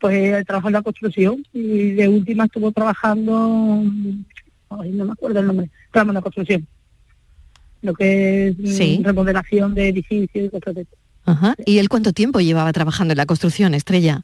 pues 0.00 0.14
él 0.16 0.46
trabaja 0.46 0.68
en 0.68 0.74
la 0.74 0.82
construcción 0.82 1.44
y 1.52 1.90
de 1.90 2.06
última 2.06 2.44
estuvo 2.44 2.70
trabajando, 2.70 3.82
ay, 4.70 4.90
no 4.92 5.04
me 5.06 5.10
acuerdo 5.10 5.40
el 5.40 5.46
nombre, 5.48 5.70
trabajando 5.90 6.12
en 6.12 6.14
la 6.14 6.20
construcción. 6.22 6.66
Lo 7.82 7.94
que 7.94 8.46
es 8.48 8.58
mm, 8.58 8.66
Sí. 8.66 9.00
remodelación 9.02 9.74
de 9.74 9.88
edificios 9.88 10.46
y 10.46 10.48
cosas 10.50 10.76
de 10.76 10.82
eso. 10.82 10.96
Ajá. 11.28 11.54
¿Y 11.66 11.76
él 11.76 11.90
cuánto 11.90 12.14
tiempo 12.14 12.40
llevaba 12.40 12.72
trabajando 12.72 13.12
en 13.12 13.18
la 13.18 13.26
construcción, 13.26 13.74
Estrella? 13.74 14.22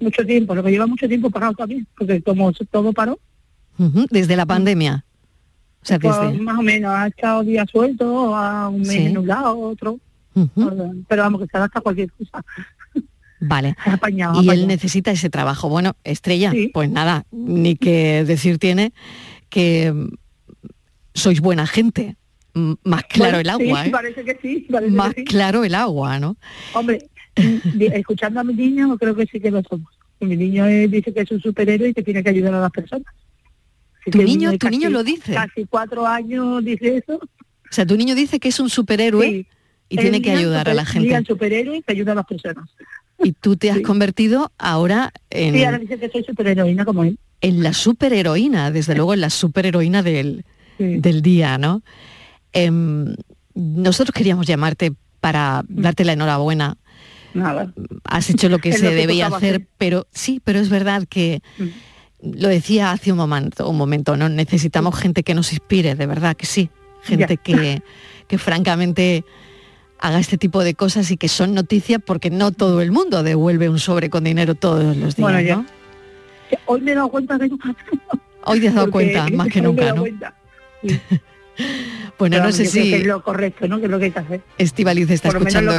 Mucho 0.00 0.26
tiempo, 0.26 0.54
lo 0.54 0.62
que 0.62 0.70
lleva 0.70 0.86
mucho 0.86 1.08
tiempo 1.08 1.30
parado 1.30 1.54
también, 1.54 1.86
porque 1.96 2.20
como 2.22 2.52
todo 2.52 2.92
paró, 2.92 3.18
Desde 4.10 4.36
la 4.36 4.44
pandemia. 4.44 5.04
O 5.82 5.86
sea, 5.86 5.98
pues, 5.98 6.14
desde... 6.20 6.42
más 6.42 6.58
o 6.58 6.62
menos 6.62 6.92
ha 6.94 7.06
echado 7.08 7.42
días 7.42 7.68
sueltos, 7.70 8.32
a 8.34 8.68
un 8.68 8.80
mes 8.80 8.88
Sí. 8.90 9.06
en 9.06 9.18
un 9.18 9.26
lado, 9.26 9.58
otro. 9.58 9.98
Pero 11.08 11.22
vamos, 11.22 11.40
que 11.40 11.46
se 11.46 11.56
adapta 11.56 11.78
a 11.78 11.82
cualquier 11.82 12.12
cosa. 12.12 12.44
Vale. 13.40 13.74
Apañado, 13.86 14.42
y 14.42 14.50
él 14.50 14.66
necesita 14.66 15.10
ese 15.10 15.30
trabajo. 15.30 15.70
Bueno, 15.70 15.96
Estrella, 16.04 16.52
pues 16.74 16.90
nada, 16.90 17.24
ni 17.30 17.76
que 17.76 18.24
decir 18.24 18.58
tiene 18.58 18.92
que 19.48 19.90
mm, 19.90 20.08
sois 21.14 21.40
buena 21.40 21.66
gente. 21.66 22.16
Más 22.54 23.04
claro 23.04 23.38
el 23.38 23.48
agua, 23.48 23.82
sí, 23.82 23.88
¿eh? 23.88 23.92
parece 23.92 24.24
que 24.24 24.38
sí, 24.42 24.66
parece 24.70 24.92
Más 24.92 25.14
que 25.14 25.20
sí. 25.22 25.24
claro 25.26 25.64
el 25.64 25.74
agua, 25.74 26.18
¿no? 26.18 26.36
Hombre, 26.74 27.08
escuchando 27.94 28.40
a 28.40 28.44
mi 28.44 28.54
niño, 28.54 28.96
creo 28.98 29.14
que 29.14 29.26
sí 29.26 29.40
que 29.40 29.50
lo 29.50 29.62
somos. 29.62 29.90
Mi 30.20 30.36
niño 30.36 30.66
eh, 30.66 30.86
dice 30.88 31.12
que 31.12 31.20
es 31.22 31.30
un 31.30 31.40
superhéroe 31.40 31.88
y 31.88 31.94
que 31.94 32.02
tiene 32.02 32.22
que 32.22 32.28
ayudar 32.30 32.54
a 32.54 32.60
las 32.60 32.70
personas. 32.70 33.06
Así 34.02 34.10
¿Tu 34.10 34.22
niño- 34.22 34.56
tu 34.58 34.68
niño 34.68 34.90
lo 34.90 35.02
dice? 35.02 35.32
Casi 35.34 35.64
cuatro 35.66 36.06
años 36.06 36.64
dice 36.64 36.98
eso. 36.98 37.16
O 37.16 37.74
sea, 37.74 37.86
tu 37.86 37.96
niño 37.96 38.14
dice 38.14 38.38
que 38.38 38.48
es 38.48 38.60
un 38.60 38.68
superhéroe 38.68 39.26
Sí. 39.28 39.46
y 39.88 39.96
tiene 39.96 40.20
que 40.20 40.30
ayudar 40.32 40.68
a 40.68 40.74
la 40.74 40.84
gente. 40.84 41.24
superhéroe 41.26 41.78
y 41.78 41.82
que 41.82 41.92
ayuda 41.92 42.12
a 42.12 42.16
las 42.16 42.26
personas. 42.26 42.68
Y 43.24 43.32
tú 43.32 43.56
te 43.56 43.70
has 43.70 43.80
convertido 43.80 44.52
ahora 44.58 45.12
en, 45.30 45.54
Sí, 45.54 45.64
ahora 45.64 45.78
dice 45.78 45.98
que 45.98 46.08
soy 46.10 46.22
superheroína 46.24 46.84
como 46.84 47.04
él. 47.04 47.18
en 47.40 47.62
la 47.62 47.72
superheroína, 47.72 48.70
desde 48.70 48.94
luego 48.94 49.14
en 49.14 49.20
la 49.22 49.30
superheroína 49.30 50.02
del, 50.02 50.44
del 50.78 51.22
día, 51.22 51.56
¿no? 51.58 51.82
Em, 52.52 53.14
nosotros 53.54 54.14
queríamos 54.14 54.46
llamarte 54.46 54.92
para 55.20 55.64
darte 55.68 56.04
la 56.04 56.12
enhorabuena. 56.14 56.76
Nada. 57.34 57.72
Has 58.04 58.28
hecho 58.30 58.48
lo 58.48 58.58
que 58.58 58.68
Es 58.70 58.78
se 58.78 58.84
lo 58.84 58.90
que 58.90 58.96
debía 58.96 59.26
hacer, 59.26 59.54
hacer. 59.56 59.66
pero 59.78 60.06
sí, 60.12 60.40
pero 60.44 60.58
es 60.58 60.68
verdad 60.68 61.04
que 61.08 61.42
lo 62.22 62.48
decía 62.48 62.92
hace 62.92 63.10
un 63.12 63.18
momento, 63.18 63.68
un 63.68 63.76
momento, 63.76 64.16
¿no? 64.16 64.28
Necesitamos 64.28 64.98
gente 64.98 65.22
que 65.22 65.34
nos 65.34 65.52
inspire, 65.52 65.94
de 65.94 66.06
verdad 66.06 66.36
que 66.36 66.46
sí. 66.46 66.70
Gente 67.02 67.36
que, 67.36 67.82
que 68.28 68.38
francamente 68.38 69.24
haga 69.98 70.18
este 70.20 70.38
tipo 70.38 70.62
de 70.62 70.74
cosas 70.74 71.10
y 71.10 71.16
que 71.16 71.28
son 71.28 71.54
noticias 71.54 72.00
porque 72.04 72.30
no 72.30 72.52
todo 72.52 72.80
el 72.80 72.92
mundo 72.92 73.22
devuelve 73.22 73.68
un 73.68 73.78
sobre 73.78 74.10
con 74.10 74.24
dinero 74.24 74.54
todos 74.54 74.96
los 74.96 75.16
días, 75.16 75.18
Bueno, 75.18 75.40
ya. 75.40 75.56
¿no? 75.56 75.66
Hoy 76.66 76.80
me 76.80 76.92
he 76.92 76.94
dado 76.94 77.08
cuenta 77.08 77.38
no 77.38 77.58
Hoy 78.44 78.60
te 78.60 78.68
has 78.68 78.74
dado 78.74 78.90
Porque 78.90 79.12
cuenta, 79.12 79.36
más 79.36 79.48
que 79.48 79.62
nunca, 79.62 79.92
¿no? 79.92 80.04
Bueno, 82.18 82.36
Pero 82.36 82.44
no 82.44 82.52
sé 82.52 82.64
yo 82.66 82.70
creo 82.70 82.82
que 82.84 82.88
si 82.88 82.94
es 82.94 83.06
lo 83.06 83.22
correcto, 83.22 83.68
¿no? 83.68 83.78
Que 83.78 83.86
es 83.86 83.90
lo 83.90 83.98
que 83.98 84.04
hay 84.06 84.10
que 84.12 84.18
hacer. 84.18 84.40
Estivaliz 84.58 85.10
está 85.10 85.28
escuchando 85.28 85.72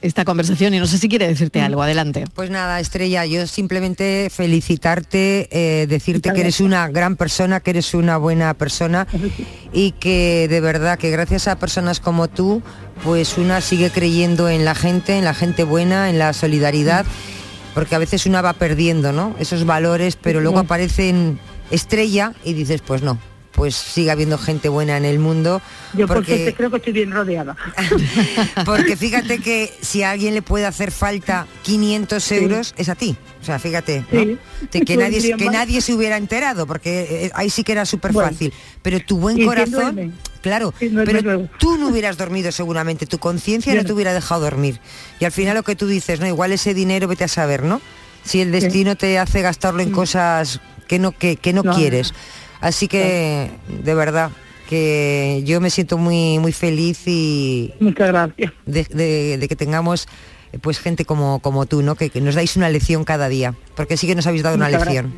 esta, 0.00 0.24
conversación 0.24 0.74
y 0.74 0.80
no 0.80 0.86
sé 0.86 0.98
si 0.98 1.08
quiere 1.08 1.28
decirte 1.28 1.60
algo. 1.60 1.82
Adelante. 1.82 2.24
Pues 2.34 2.50
nada, 2.50 2.80
Estrella, 2.80 3.24
yo 3.24 3.46
simplemente 3.46 4.30
felicitarte, 4.30 5.48
eh, 5.52 5.86
decirte 5.86 6.32
que 6.32 6.40
eres 6.40 6.60
una 6.60 6.88
gran 6.88 7.16
persona, 7.16 7.60
que 7.60 7.70
eres 7.70 7.94
una 7.94 8.16
buena 8.16 8.54
persona 8.54 9.06
y 9.72 9.92
que 9.92 10.48
de 10.48 10.60
verdad 10.60 10.98
que 10.98 11.10
gracias 11.10 11.46
a 11.46 11.56
personas 11.56 12.00
como 12.00 12.28
tú, 12.28 12.62
pues 13.04 13.38
una 13.38 13.60
sigue 13.60 13.90
creyendo 13.90 14.48
en 14.48 14.64
la 14.64 14.74
gente, 14.74 15.16
en 15.18 15.24
la 15.24 15.34
gente 15.34 15.64
buena, 15.64 16.10
en 16.10 16.18
la 16.18 16.32
solidaridad, 16.32 17.06
porque 17.74 17.94
a 17.94 17.98
veces 17.98 18.26
una 18.26 18.42
va 18.42 18.54
perdiendo, 18.54 19.12
¿no? 19.12 19.36
Esos 19.38 19.64
valores, 19.66 20.16
pero 20.16 20.40
luego 20.40 20.58
aparecen 20.58 21.38
estrella 21.70 22.32
y 22.44 22.54
dices, 22.54 22.82
pues 22.82 23.02
no, 23.02 23.18
pues 23.54 23.74
sigue 23.76 24.10
habiendo 24.10 24.36
gente 24.36 24.68
buena 24.68 24.96
en 24.96 25.04
el 25.04 25.18
mundo. 25.18 25.62
Yo 25.94 26.06
porque- 26.08 26.54
creo 26.56 26.70
que 26.70 26.76
estoy 26.78 26.92
bien 26.92 27.12
rodeada. 27.12 27.56
porque 28.64 28.96
fíjate 28.96 29.38
que 29.38 29.72
si 29.80 30.02
a 30.02 30.10
alguien 30.10 30.34
le 30.34 30.42
puede 30.42 30.66
hacer 30.66 30.90
falta 30.90 31.46
500 31.62 32.32
euros, 32.32 32.74
es 32.76 32.88
a 32.88 32.94
ti. 32.94 33.16
O 33.40 33.44
sea, 33.44 33.58
fíjate, 33.58 34.04
que, 34.10 34.96
nadie, 34.96 35.36
que 35.36 35.50
nadie 35.50 35.80
se 35.80 35.92
hubiera 35.94 36.16
enterado, 36.16 36.66
porque 36.66 37.26
eh, 37.26 37.30
ahí 37.34 37.50
sí 37.50 37.62
que 37.62 37.72
era 37.72 37.84
súper 37.84 38.12
Bueno. 38.12 38.30
fácil. 38.30 38.52
Pero 38.82 38.98
tu 39.00 39.18
buen 39.18 39.44
corazón, 39.44 40.14
claro, 40.40 40.72
Sí, 40.78 40.90
pero 40.94 41.20
luego. 41.20 41.48
tú 41.58 41.76
no 41.78 41.88
hubieras 41.88 42.16
dormido 42.16 42.50
seguramente, 42.52 43.06
tu 43.06 43.18
conciencia 43.18 43.74
no 43.74 43.82
no. 43.82 43.86
te 43.86 43.92
hubiera 43.92 44.12
dejado 44.14 44.40
dormir. 44.42 44.80
Y 45.20 45.26
al 45.26 45.32
final 45.32 45.54
lo 45.54 45.62
que 45.62 45.76
tú 45.76 45.86
dices, 45.86 46.20
¿no? 46.20 46.26
Igual 46.26 46.52
ese 46.52 46.74
dinero 46.74 47.06
vete 47.08 47.24
a 47.24 47.28
saber, 47.28 47.62
¿no? 47.62 47.80
Si 48.24 48.40
el 48.40 48.50
destino 48.52 48.96
te 48.96 49.18
hace 49.18 49.42
gastarlo 49.42 49.82
en 49.82 49.90
cosas 49.90 50.60
que 50.88 50.98
no, 50.98 51.12
que, 51.12 51.36
que 51.36 51.52
Mm. 51.52 51.56
No. 51.56 51.74
quieres. 51.76 52.14
Así 52.64 52.88
que, 52.88 53.50
de 53.84 53.94
verdad, 53.94 54.30
que 54.70 55.42
yo 55.44 55.60
me 55.60 55.68
siento 55.68 55.98
muy, 55.98 56.38
muy 56.38 56.52
feliz 56.52 57.02
y 57.06 57.72
Muchas 57.78 58.08
gracias. 58.08 58.52
de, 58.64 58.84
de- 58.84 59.36
de 59.38 59.48
que 59.48 59.54
tengamos 59.54 60.08
eh, 60.52 60.58
pues 60.60 60.78
gente 60.78 61.04
como, 61.04 61.40
como 61.40 61.66
tú, 61.66 61.82
¿no? 61.82 61.94
Que, 61.94 62.08
que 62.08 62.22
nos 62.22 62.34
dais 62.34 62.56
una 62.56 62.70
lección 62.70 63.04
cada 63.04 63.28
día, 63.28 63.54
porque 63.76 63.98
sí 63.98 64.06
que 64.06 64.14
nos 64.14 64.26
habéis 64.26 64.42
dado 64.42 64.56
una 64.56 64.70
lección. 64.70 65.12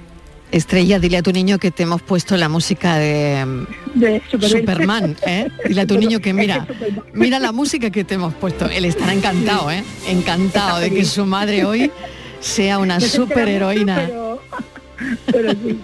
Estrella, 0.51 0.99
dile 0.99 1.19
a 1.19 1.23
tu 1.23 1.31
niño 1.33 1.59
que 1.59 1.71
te 1.71 1.85
hemos 1.85 2.03
puesto 2.03 2.37
la 2.37 2.49
música 2.49 2.97
de 2.97 3.65
De 3.95 4.21
Superman. 4.29 4.51
Superman, 4.61 5.17
¿eh? 5.27 5.49
Dile 5.69 5.81
a 5.83 5.87
tu 5.87 5.99
niño 5.99 6.19
que 6.21 6.33
mira, 6.33 6.67
mira 7.15 7.39
la 7.39 7.53
música 7.53 7.91
que 7.91 8.03
te 8.03 8.15
hemos 8.15 8.35
puesto. 8.35 8.69
Él 8.69 8.85
estará 8.87 9.13
encantado, 9.13 9.71
¿eh? 9.71 9.85
Encantado 10.09 10.81
de 10.81 10.91
que 10.91 11.05
su 11.05 11.25
madre 11.27 11.65
hoy 11.65 11.93
sea 12.41 12.79
una 12.79 12.99
superheroína. 12.99 14.09
Pero 15.31 15.51
sí. 15.53 15.79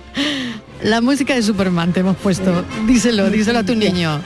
La 0.84 1.00
música 1.00 1.34
de 1.34 1.42
Superman 1.42 1.92
te 1.92 2.00
hemos 2.00 2.16
puesto. 2.16 2.64
Díselo, 2.86 3.30
díselo 3.30 3.60
a 3.60 3.64
tu 3.64 3.74
niño. 3.74 4.20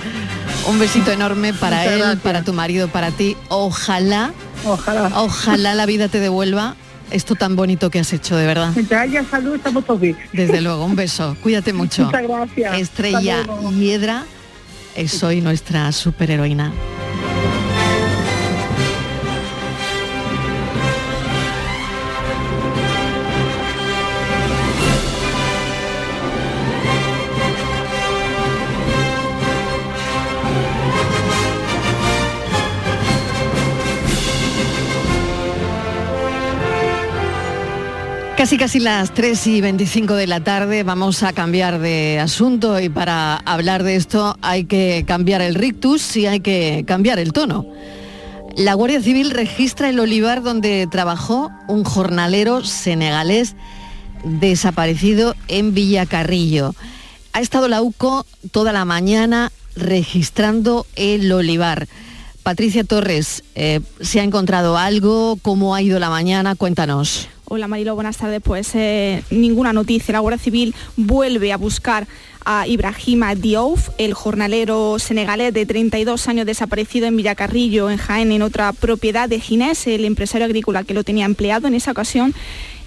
Un 0.69 0.79
besito 0.79 1.11
enorme 1.11 1.53
para 1.53 1.77
Muchas 1.79 1.93
él, 1.93 1.99
gracias. 1.99 2.23
para 2.23 2.43
tu 2.43 2.53
marido, 2.53 2.89
para 2.89 3.11
ti. 3.11 3.37
Ojalá, 3.49 4.33
Ojalá. 4.65 5.11
ojalá 5.15 5.75
la 5.75 5.87
vida 5.87 6.09
te 6.09 6.19
devuelva 6.19 6.75
esto 7.11 7.35
tan 7.37 7.55
bonito 7.57 7.91
que 7.91 8.01
has 8.01 8.13
hecho, 8.13 8.37
de 8.37 8.47
verdad. 8.47 8.73
Mientras 8.75 9.03
haya 9.03 9.25
salud, 9.31 9.55
estamos 9.55 9.85
todos 9.85 10.01
bien. 10.01 10.17
Desde 10.33 10.61
luego, 10.61 10.85
un 10.85 10.97
beso. 10.97 11.37
Cuídate 11.43 11.73
mucho. 11.73 12.07
Muchas 12.07 12.23
gracias. 12.23 12.79
Estrella. 12.81 13.45
Hiedra 13.79 14.25
es 14.97 15.23
hoy 15.23 15.41
nuestra 15.43 15.93
superheroína. 15.93 16.73
Casi 38.47 38.59
casi 38.59 38.79
las 38.79 39.13
3 39.13 39.45
y 39.49 39.61
25 39.61 40.15
de 40.15 40.29
la 40.29 40.39
tarde 40.39 40.85
vamos 40.85 41.25
a 41.25 41.33
cambiar 41.33 41.81
de 41.81 42.21
asunto 42.21 42.79
y 42.79 42.89
para 42.89 43.39
hablar 43.39 43.83
de 43.83 43.97
esto 43.97 44.39
hay 44.41 44.67
que 44.67 45.03
cambiar 45.05 45.43
el 45.43 45.57
rictus 45.57 46.17
y 46.17 46.27
hay 46.27 46.39
que 46.39 46.85
cambiar 46.87 47.19
el 47.19 47.33
tono. 47.33 47.67
La 48.57 48.75
Guardia 48.75 49.03
Civil 49.03 49.33
registra 49.33 49.89
el 49.89 49.99
olivar 49.99 50.45
donde 50.45 50.87
trabajó 50.89 51.51
un 51.67 51.83
jornalero 51.83 52.65
senegalés 52.65 53.57
desaparecido 54.23 55.35
en 55.49 55.75
Villacarrillo. 55.75 56.77
Ha 57.33 57.41
estado 57.41 57.67
la 57.67 57.83
UCO 57.83 58.27
toda 58.53 58.73
la 58.73 58.85
mañana 58.85 59.51
registrando 59.75 60.87
el 60.95 61.33
olivar. 61.33 61.89
Patricia 62.45 62.85
Torres, 62.85 63.43
eh, 63.57 63.81
¿se 64.01 64.21
ha 64.21 64.23
encontrado 64.23 64.79
algo? 64.79 65.37
¿Cómo 65.43 65.75
ha 65.75 65.83
ido 65.83 65.99
la 65.99 66.11
mañana? 66.11 66.55
Cuéntanos. 66.55 67.29
Hola 67.49 67.69
Marilo, 67.69 67.95
buenas 67.95 68.17
tardes. 68.17 68.43
Pues 68.43 68.75
eh, 68.75 69.23
ninguna 69.31 69.73
noticia. 69.73 70.11
La 70.11 70.19
Guardia 70.19 70.43
Civil 70.43 70.75
vuelve 70.97 71.53
a 71.53 71.57
buscar 71.57 72.09
a 72.45 72.67
Ibrahima 72.67 73.37
Diouf, 73.37 73.91
el 73.99 74.15
jornalero 74.15 74.99
senegalés 74.99 75.55
de 75.55 75.65
32 75.65 76.27
años 76.27 76.45
desaparecido 76.45 77.07
en 77.07 77.17
Villacarrillo, 77.17 77.89
en 77.89 77.99
Jaén, 77.99 78.33
en 78.33 78.43
otra 78.43 78.73
propiedad 78.73 79.29
de 79.29 79.39
Ginés, 79.39 79.87
el 79.87 80.05
empresario 80.05 80.45
agrícola 80.45 80.83
que 80.83 80.95
lo 80.95 81.05
tenía 81.05 81.25
empleado 81.25 81.69
en 81.69 81.75
esa 81.75 81.93
ocasión. 81.93 82.35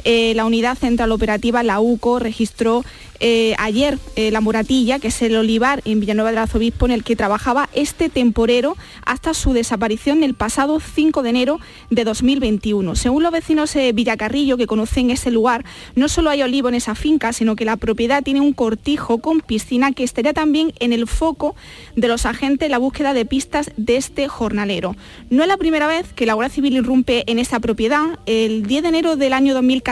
Eh, 0.03 0.33
la 0.35 0.45
unidad 0.45 0.77
central 0.77 1.12
operativa, 1.12 1.63
la 1.63 1.79
UCO, 1.79 2.19
registró 2.19 2.83
eh, 3.21 3.53
ayer 3.57 3.99
eh, 4.15 4.31
la 4.31 4.39
Muratilla, 4.39 4.99
que 4.99 5.09
es 5.09 5.21
el 5.21 5.35
olivar 5.35 5.81
en 5.83 5.99
Villanueva 5.99 6.29
del 6.29 6.39
Arzobispo, 6.39 6.85
en 6.85 6.91
el 6.91 7.03
que 7.03 7.17
trabajaba 7.17 7.69
este 7.73 8.07
temporero 8.07 8.77
hasta 9.05 9.33
su 9.33 9.51
desaparición 9.51 10.23
el 10.23 10.35
pasado 10.35 10.79
5 10.79 11.21
de 11.21 11.29
enero 11.29 11.59
de 11.89 12.05
2021. 12.05 12.95
Según 12.95 13.23
los 13.23 13.33
vecinos 13.33 13.73
de 13.73 13.91
Villacarrillo, 13.91 14.55
que 14.55 14.67
conocen 14.67 15.12
ese 15.12 15.31
lugar, 15.31 15.65
no 15.95 16.07
solo 16.07 16.29
hay 16.29 16.43
olivo 16.43 16.69
en 16.69 16.75
esa 16.75 16.95
finca, 16.95 17.33
sino 17.33 17.57
que 17.57 17.65
la 17.65 17.75
propiedad 17.75 18.23
tiene 18.23 18.39
un 18.39 18.53
cortijo 18.53 19.17
con 19.17 19.41
piscina 19.41 19.91
que 19.91 20.05
estaría 20.05 20.33
también 20.33 20.71
en 20.79 20.93
el 20.93 21.05
foco 21.05 21.55
de 21.97 22.07
los 22.07 22.25
agentes 22.25 22.67
en 22.67 22.71
la 22.71 22.77
búsqueda 22.77 23.13
de 23.13 23.25
pistas 23.25 23.71
de 23.75 23.97
este 23.97 24.29
jornalero. 24.29 24.95
No 25.29 25.43
es 25.43 25.49
la 25.49 25.57
primera 25.57 25.88
vez 25.88 26.13
que 26.13 26.25
la 26.25 26.35
Guardia 26.35 26.55
Civil 26.55 26.77
irrumpe 26.77 27.29
en 27.29 27.39
esta 27.39 27.59
propiedad. 27.59 28.19
El 28.25 28.65
10 28.65 28.83
de 28.83 28.89
enero 28.89 29.15
del 29.17 29.33
año 29.33 29.53
2014 29.53 29.88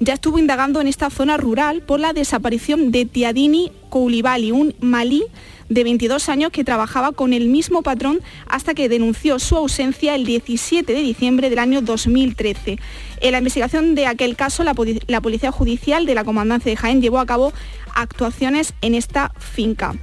ya 0.00 0.14
estuvo 0.14 0.38
indagando 0.38 0.80
en 0.80 0.86
esta 0.86 1.10
zona 1.10 1.36
rural 1.36 1.82
por 1.82 2.00
la 2.00 2.12
desaparición 2.12 2.90
de 2.90 3.04
Tiadini 3.04 3.72
Koulibaly, 3.90 4.52
un 4.52 4.74
malí 4.80 5.24
de 5.68 5.84
22 5.84 6.28
años 6.28 6.50
que 6.50 6.64
trabajaba 6.64 7.12
con 7.12 7.32
el 7.32 7.48
mismo 7.48 7.82
patrón 7.82 8.20
hasta 8.46 8.74
que 8.74 8.88
denunció 8.88 9.38
su 9.38 9.56
ausencia 9.56 10.14
el 10.14 10.26
17 10.26 10.92
de 10.92 11.00
diciembre 11.00 11.50
del 11.50 11.58
año 11.58 11.80
2013. 11.80 12.78
En 13.20 13.32
la 13.32 13.38
investigación 13.38 13.94
de 13.94 14.06
aquel 14.06 14.36
caso, 14.36 14.64
la 14.64 14.74
Policía 15.20 15.50
Judicial 15.50 16.06
de 16.06 16.14
la 16.14 16.24
Comandancia 16.24 16.70
de 16.70 16.76
Jaén 16.76 17.00
llevó 17.00 17.18
a 17.18 17.26
cabo 17.26 17.52
actuaciones 17.94 18.74
en 18.82 18.94
esta 18.94 19.32
finca. 19.38 19.94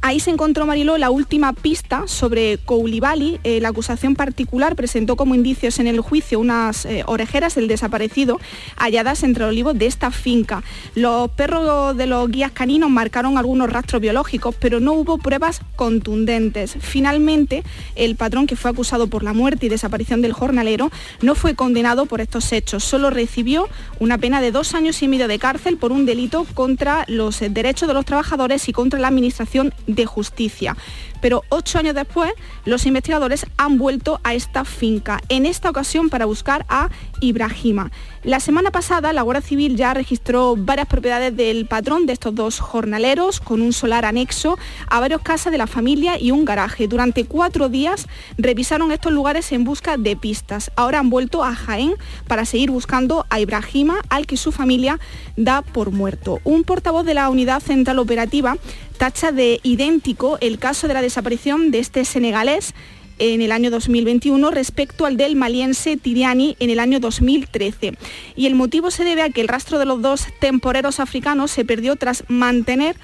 Ahí 0.00 0.20
se 0.20 0.30
encontró 0.30 0.64
Mariló 0.64 0.96
la 0.96 1.10
última 1.10 1.52
pista 1.52 2.04
sobre 2.06 2.58
Koulibaly. 2.58 3.40
Eh, 3.42 3.60
la 3.60 3.70
acusación 3.70 4.14
particular 4.14 4.76
presentó 4.76 5.16
como 5.16 5.34
indicios 5.34 5.80
en 5.80 5.88
el 5.88 6.00
juicio 6.00 6.38
unas 6.38 6.84
eh, 6.84 7.02
orejeras 7.06 7.56
del 7.56 7.66
desaparecido 7.66 8.38
halladas 8.76 9.24
entre 9.24 9.44
olivos 9.44 9.76
de 9.76 9.86
esta 9.86 10.12
finca. 10.12 10.62
Los 10.94 11.30
perros 11.32 11.96
de 11.96 12.06
los 12.06 12.30
guías 12.30 12.52
caninos 12.52 12.90
marcaron 12.90 13.38
algunos 13.38 13.70
rastros 13.70 14.00
biológicos, 14.00 14.54
pero 14.54 14.78
no 14.78 14.92
hubo 14.92 15.18
pruebas 15.18 15.62
contundentes. 15.74 16.76
Finalmente, 16.80 17.64
el 17.96 18.14
patrón 18.14 18.46
que 18.46 18.54
fue 18.54 18.70
acusado 18.70 19.08
por 19.08 19.24
la 19.24 19.32
muerte 19.32 19.66
y 19.66 19.68
desaparición 19.68 20.22
del 20.22 20.32
jornalero 20.32 20.92
no 21.22 21.34
fue 21.34 21.56
condenado 21.56 22.06
por 22.06 22.20
estos 22.20 22.52
hechos, 22.52 22.84
solo 22.84 23.10
recibió 23.10 23.68
una 23.98 24.16
pena 24.16 24.40
de 24.40 24.52
dos 24.52 24.74
años 24.74 25.02
y 25.02 25.08
medio 25.08 25.26
de 25.26 25.40
cárcel 25.40 25.76
por 25.76 25.90
un 25.90 26.06
delito 26.06 26.46
contra 26.54 27.04
los 27.08 27.40
derechos 27.40 27.88
de 27.88 27.94
los 27.94 28.04
trabajadores 28.04 28.68
y 28.68 28.72
contra 28.72 29.00
la 29.00 29.08
Administración 29.08 29.74
de 29.88 30.06
Justicia. 30.06 30.76
Pero 31.20 31.42
ocho 31.48 31.78
años 31.80 31.96
después, 31.96 32.30
los 32.64 32.86
investigadores 32.86 33.44
han 33.56 33.78
vuelto 33.78 34.20
a 34.22 34.34
esta 34.34 34.64
finca, 34.64 35.20
en 35.28 35.46
esta 35.46 35.68
ocasión 35.68 36.10
para 36.10 36.26
buscar 36.26 36.64
a 36.68 36.90
Ibrahima. 37.20 37.90
La 38.24 38.40
semana 38.40 38.72
pasada, 38.72 39.12
la 39.12 39.22
Guardia 39.22 39.46
Civil 39.46 39.76
ya 39.76 39.94
registró 39.94 40.56
varias 40.56 40.88
propiedades 40.88 41.36
del 41.36 41.66
patrón 41.66 42.04
de 42.04 42.14
estos 42.14 42.34
dos 42.34 42.58
jornaleros, 42.58 43.38
con 43.38 43.62
un 43.62 43.72
solar 43.72 44.04
anexo 44.04 44.58
a 44.88 44.98
varias 44.98 45.20
casas 45.22 45.52
de 45.52 45.58
la 45.58 45.68
familia 45.68 46.20
y 46.20 46.32
un 46.32 46.44
garaje. 46.44 46.88
Durante 46.88 47.26
cuatro 47.26 47.68
días 47.68 48.08
revisaron 48.36 48.90
estos 48.90 49.12
lugares 49.12 49.52
en 49.52 49.62
busca 49.62 49.96
de 49.96 50.16
pistas. 50.16 50.72
Ahora 50.74 50.98
han 50.98 51.10
vuelto 51.10 51.44
a 51.44 51.54
Jaén 51.54 51.94
para 52.26 52.44
seguir 52.44 52.72
buscando 52.72 53.24
a 53.30 53.38
Ibrahima, 53.38 53.98
al 54.08 54.26
que 54.26 54.36
su 54.36 54.50
familia 54.50 54.98
da 55.36 55.62
por 55.62 55.92
muerto. 55.92 56.40
Un 56.42 56.64
portavoz 56.64 57.06
de 57.06 57.14
la 57.14 57.30
Unidad 57.30 57.60
Central 57.60 58.00
Operativa 58.00 58.56
tacha 58.98 59.30
de 59.30 59.60
idéntico 59.62 60.38
el 60.40 60.58
caso 60.58 60.88
de 60.88 60.94
la 60.94 61.02
desaparición 61.02 61.70
de 61.70 61.78
este 61.78 62.04
senegalés 62.04 62.74
en 63.18 63.42
el 63.42 63.52
año 63.52 63.70
2021 63.70 64.50
respecto 64.50 65.06
al 65.06 65.16
del 65.16 65.36
maliense 65.36 65.96
Tiriani 65.96 66.56
en 66.60 66.70
el 66.70 66.78
año 66.78 67.00
2013. 67.00 67.94
Y 68.36 68.46
el 68.46 68.54
motivo 68.54 68.90
se 68.90 69.04
debe 69.04 69.22
a 69.22 69.30
que 69.30 69.40
el 69.40 69.48
rastro 69.48 69.78
de 69.78 69.84
los 69.84 70.02
dos 70.02 70.26
temporeros 70.40 71.00
africanos 71.00 71.50
se 71.50 71.64
perdió 71.64 71.96
tras 71.96 72.24
mantener 72.28 72.96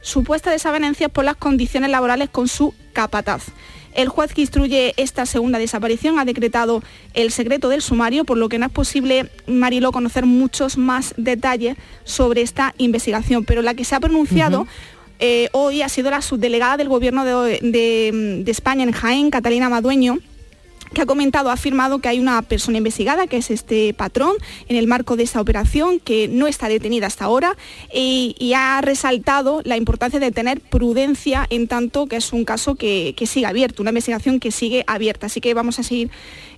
supuestas 0.00 0.52
desavenencias 0.52 1.10
por 1.10 1.24
las 1.24 1.36
condiciones 1.36 1.90
laborales 1.90 2.28
con 2.28 2.48
su 2.48 2.74
capataz. 2.92 3.46
El 3.94 4.08
juez 4.08 4.32
que 4.32 4.40
instruye 4.40 4.94
esta 4.96 5.26
segunda 5.26 5.58
desaparición 5.58 6.18
ha 6.18 6.24
decretado 6.24 6.82
el 7.12 7.30
secreto 7.30 7.68
del 7.68 7.82
sumario, 7.82 8.24
por 8.24 8.38
lo 8.38 8.48
que 8.48 8.58
no 8.58 8.66
es 8.66 8.72
posible, 8.72 9.30
Marilo, 9.46 9.92
conocer 9.92 10.24
muchos 10.24 10.78
más 10.78 11.14
detalles 11.18 11.76
sobre 12.04 12.40
esta 12.40 12.74
investigación. 12.78 13.44
Pero 13.44 13.60
la 13.60 13.74
que 13.74 13.84
se 13.84 13.94
ha 13.94 14.00
pronunciado 14.00 14.66
eh, 15.18 15.48
hoy 15.52 15.82
ha 15.82 15.88
sido 15.88 16.10
la 16.10 16.22
subdelegada 16.22 16.76
del 16.76 16.88
Gobierno 16.88 17.24
de, 17.24 18.44
España 18.46 18.84
en 18.84 18.92
Jaén, 18.92 19.30
Catalina 19.30 19.68
Madueño, 19.68 20.18
que 20.92 21.02
ha 21.02 21.06
comentado, 21.06 21.50
ha 21.50 21.54
afirmado 21.54 21.98
que 21.98 22.08
hay 22.08 22.20
una 22.20 22.42
persona 22.42 22.78
investigada, 22.78 23.26
que 23.26 23.38
es 23.38 23.50
este 23.50 23.94
patrón, 23.94 24.36
en 24.68 24.76
el 24.76 24.86
marco 24.86 25.16
de 25.16 25.24
esta 25.24 25.40
operación, 25.40 26.00
que 26.00 26.28
no 26.28 26.46
está 26.46 26.68
detenida 26.68 27.06
hasta 27.06 27.24
ahora, 27.24 27.56
y, 27.92 28.52
ha 28.54 28.82
resaltado 28.82 29.62
la 29.64 29.78
importancia 29.78 30.20
de 30.20 30.30
tener 30.30 30.60
prudencia 30.60 31.46
en 31.48 31.68
tanto 31.68 32.06
que 32.06 32.16
es 32.16 32.34
un 32.34 32.44
caso 32.44 32.74
que, 32.74 33.14
que 33.16 33.26
sigue 33.26 33.46
abierto, 33.46 33.82
una 33.82 33.92
investigación 33.92 34.40
que 34.40 34.50
sigue 34.50 34.84
abierta. 34.86 35.26
Así 35.26 35.40
que 35.40 35.54
vamos 35.54 35.78
a 35.78 35.82
seguir 35.82 36.10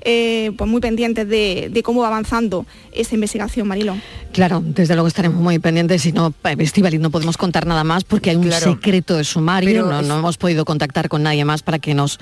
eh, 0.06 0.52
pues 0.58 0.70
muy 0.70 0.82
pendientes 0.82 1.26
de, 1.26 1.80
cómo 1.82 2.02
va 2.02 2.08
avanzando 2.08 2.66
esta 2.92 3.14
investigación, 3.14 3.66
Marilo. 3.66 3.96
Claro, 4.32 4.62
desde 4.62 4.94
luego 4.94 5.08
estaremos 5.08 5.40
muy 5.40 5.58
pendientes 5.58 6.04
y 6.04 6.12
no, 6.12 6.34
Estivali, 6.58 6.98
no 6.98 7.10
podemos 7.10 7.38
contar 7.38 7.66
nada 7.66 7.84
más 7.84 8.04
porque 8.04 8.28
hay 8.28 8.36
un 8.36 8.52
secreto 8.52 9.16
de 9.16 9.24
sumario, 9.24 9.86
no, 9.86 10.02
no 10.02 10.18
hemos 10.18 10.36
podido 10.36 10.66
contactar 10.66 11.08
con 11.08 11.22
nadie 11.22 11.46
más 11.46 11.62
para 11.62 11.78
que 11.78 11.94
nos 11.94 12.18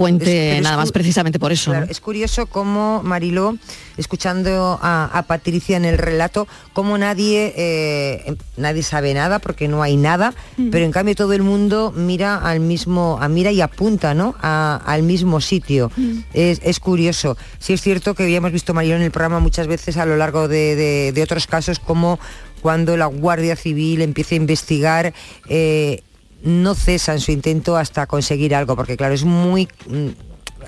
cuente 0.00 0.58
nada 0.62 0.78
más 0.78 0.92
precisamente 0.92 1.38
por 1.38 1.52
eso. 1.52 1.74
Es 1.74 2.00
curioso 2.00 2.46
cómo 2.46 3.02
Mariló, 3.02 3.58
escuchando 3.98 4.78
a, 4.80 5.24
Patricia 5.28 5.76
en 5.76 5.84
el 5.84 5.98
relato, 5.98 6.48
cómo 6.72 6.96
nadie, 6.96 7.52
eh, 7.54 8.34
nadie 8.56 8.82
sabe 8.82 9.12
nada 9.12 9.40
porque 9.40 9.68
no 9.68 9.82
hay 9.82 9.98
nada, 9.98 10.32
mm. 10.56 10.70
pero 10.70 10.86
en 10.86 10.90
cambio 10.90 11.14
todo 11.14 11.34
el 11.34 11.42
mundo 11.42 11.92
mira 11.94 12.36
al 12.36 12.60
mismo, 12.60 13.18
a 13.20 13.28
mira 13.28 13.52
y 13.52 13.60
apunta 13.60 14.14
¿no? 14.14 14.34
al 14.40 15.02
mismo 15.02 15.42
sitio. 15.42 15.92
Mm. 15.94 16.20
Es, 16.32 16.80
curioso. 16.80 17.36
Sí 17.58 17.74
es 17.74 17.82
cierto 17.82 18.14
que 18.14 18.22
habíamos 18.22 18.52
visto 18.52 18.72
Mariló 18.72 18.96
en 18.96 19.02
el 19.02 19.10
programa 19.10 19.38
muchas 19.38 19.66
veces 19.66 19.98
a 19.98 20.06
lo 20.06 20.16
largo 20.16 20.48
de, 20.48 21.20
otros 21.22 21.46
casos 21.46 21.78
como 21.78 22.18
cuando 22.62 22.96
la 22.96 23.06
Guardia 23.06 23.54
Civil 23.54 24.00
empieza 24.00 24.34
a 24.34 24.36
investigar 24.36 25.12
eh, 25.48 26.02
no 26.42 26.74
cesan 26.74 27.20
su 27.20 27.32
intento 27.32 27.76
hasta 27.76 28.06
conseguir 28.06 28.54
algo, 28.54 28.76
porque 28.76 28.96
claro, 28.96 29.14
es 29.14 29.24
muy... 29.24 29.68
Mm, 29.86 30.08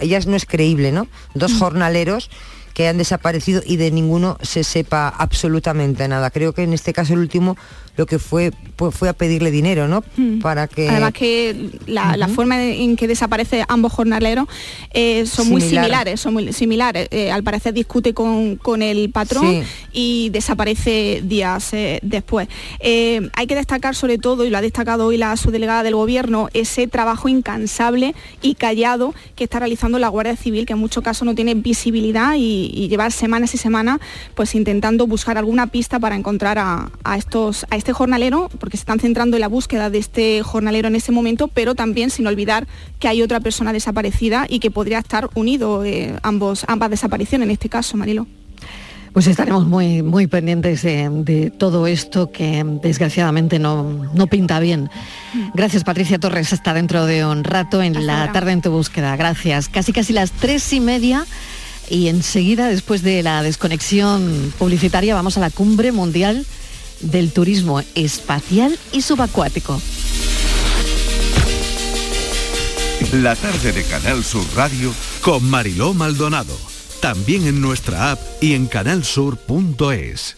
ellas 0.01 0.27
no 0.27 0.37
es 0.37 0.47
creíble, 0.47 0.91
¿no? 0.93 1.07
Dos 1.35 1.53
mm. 1.53 1.59
jornaleros 1.59 2.31
que 2.75 2.89
han 2.89 2.99
desaparecido 2.99 3.63
y 3.65 3.77
de 3.77 3.91
ninguno 3.91 4.39
se 4.43 4.65
sepa 4.65 5.09
absolutamente 5.09 6.09
nada. 6.09 6.31
Creo 6.31 6.53
que 6.53 6.63
en 6.63 6.73
este 6.73 6.93
caso 6.93 7.13
el 7.13 7.21
último 7.21 7.57
lo 7.97 8.07
que 8.07 8.19
fue 8.19 8.53
pues 8.77 8.95
fue 8.95 9.09
a 9.09 9.13
pedirle 9.13 9.51
dinero, 9.51 9.87
¿no? 9.87 10.03
Mm. 10.17 10.41
Para 10.41 10.67
que 10.67 10.89
además 10.89 11.13
que 11.13 11.71
la, 11.87 12.29
forma 12.29 12.63
en 12.63 12.97
que 12.97 13.07
desaparece 13.07 13.65
ambos 13.69 13.93
jornaleros 13.93 14.49
eh, 14.93 15.25
son 15.27 15.49
muy 15.49 15.61
similares, 15.61 16.21
son 16.21 16.33
muy 16.33 16.53
similares. 16.53 17.09
Eh, 17.11 17.31
al 17.31 17.43
parecer 17.43 17.75
discute 17.75 18.15
con, 18.15 18.59
el 18.83 19.11
patrón 19.11 19.63
y 19.93 20.31
desaparece 20.31 21.23
días 21.25 21.73
eh, 21.75 22.01
después. 22.03 22.49
hay 22.81 23.47
que 23.47 23.55
destacar 23.55 23.95
sobre 23.95 24.19
todo, 24.19 24.45
y 24.45 24.51
lo 24.51 24.59
ha 24.59 24.63
destacado 24.63 25.07
hoy 25.07 25.17
la 25.17 25.37
subdelegada 25.37 25.83
del 25.83 25.95
gobierno, 25.95 26.49
ese 26.55 26.87
trabajo 26.87 27.29
incansable 27.29 28.15
y 28.41 28.55
callado 28.55 29.15
que 29.37 29.45
está 29.45 29.59
realizando 29.59 29.99
la 29.99 30.09
Guardia 30.09 30.37
Civil, 30.37 30.67
que 30.67 30.73
en 30.73 30.79
muchos 30.79 31.05
casos 31.05 31.27
no 31.27 31.35
tiene 31.35 31.55
visibilidad 31.55 32.35
y, 32.37 32.89
llevar 32.93 33.13
semanas 33.13 33.55
y 33.55 33.59
semanas 33.59 34.01
pues 34.35 34.55
intentando 34.55 35.07
buscar 35.07 35.39
alguna 35.39 35.69
pista 35.69 35.99
para 35.99 36.17
encontrar 36.17 36.59
a, 36.59 36.91
estos 37.17 37.65
este 37.83 37.93
jornalero, 37.93 38.49
porque 38.61 38.77
se 38.77 38.83
están 38.83 39.01
centrando 39.01 39.37
en 39.37 39.41
la 39.41 39.49
búsqueda 39.49 39.91
de 39.91 39.99
este 39.99 40.43
jornalero 40.43 40.87
en 40.87 40.95
ese 40.95 41.11
momento, 41.11 41.49
pero 41.49 41.75
también 41.75 42.11
sin 42.11 42.27
olvidar 42.29 42.69
que 43.01 43.09
hay 43.09 43.23
otra 43.23 43.41
persona 43.41 43.73
desaparecida 43.73 44.47
y 44.49 44.61
que 44.61 44.71
podría 44.71 45.01
estar 45.01 45.29
unido 45.35 45.85
eh, 45.85 46.15
ambos, 46.23 46.65
ambas 46.69 46.91
desapariciones, 46.91 47.47
en 47.47 47.51
este 47.51 47.69
caso, 47.69 47.97
Marilo. 47.97 48.29
Pues 49.13 49.27
estaremos 49.27 49.67
muy, 49.67 50.01
muy 50.03 50.29
pendientes 50.29 50.83
de, 50.83 51.53
todo 51.59 51.89
esto 51.89 52.31
que 52.31 52.65
desgraciadamente 52.83 53.59
no, 53.59 54.09
no, 54.15 54.27
pinta 54.29 54.59
bien. 54.59 54.89
Gracias 55.53 55.85
Patricia 55.85 56.19
Torres, 56.19 56.53
hasta 56.53 56.73
dentro 56.73 57.05
de 57.05 57.27
un 57.27 57.45
rato 57.45 57.83
en 57.83 58.07
la 58.07 58.33
tarde 58.33 58.53
en 58.53 58.63
tu 58.63 58.71
búsqueda. 58.71 59.17
Gracias. 59.17 59.69
Casi 59.69 59.93
casi 59.93 60.15
las 60.15 60.31
tres 60.31 60.73
y 60.73 60.81
media 60.81 61.27
y 61.91 62.09
enseguida, 62.09 62.69
después 62.69 63.03
de 63.03 63.23
la 63.23 63.43
desconexión 63.43 64.55
publicitaria, 64.59 65.15
vamos 65.15 65.37
a 65.37 65.41
la 65.41 65.51
cumbre 65.51 65.93
mundial 65.93 66.47
del 67.03 67.33
turismo 67.33 67.83
espacial 67.95 68.79
y 68.93 69.03
subacuático. 69.03 69.81
La 73.13 73.37
tarde 73.37 73.73
de 73.73 73.85
Canal 73.85 74.25
Sur 74.25 74.45
Radio 74.57 74.93
con 75.21 75.45
Mariló 75.45 75.93
Maldonado. 75.93 76.57
También 77.01 77.47
en 77.47 77.61
nuestra 77.61 78.13
app 78.13 78.21
y 78.41 78.55
en 78.55 78.67
canalsur.es. 78.67 80.37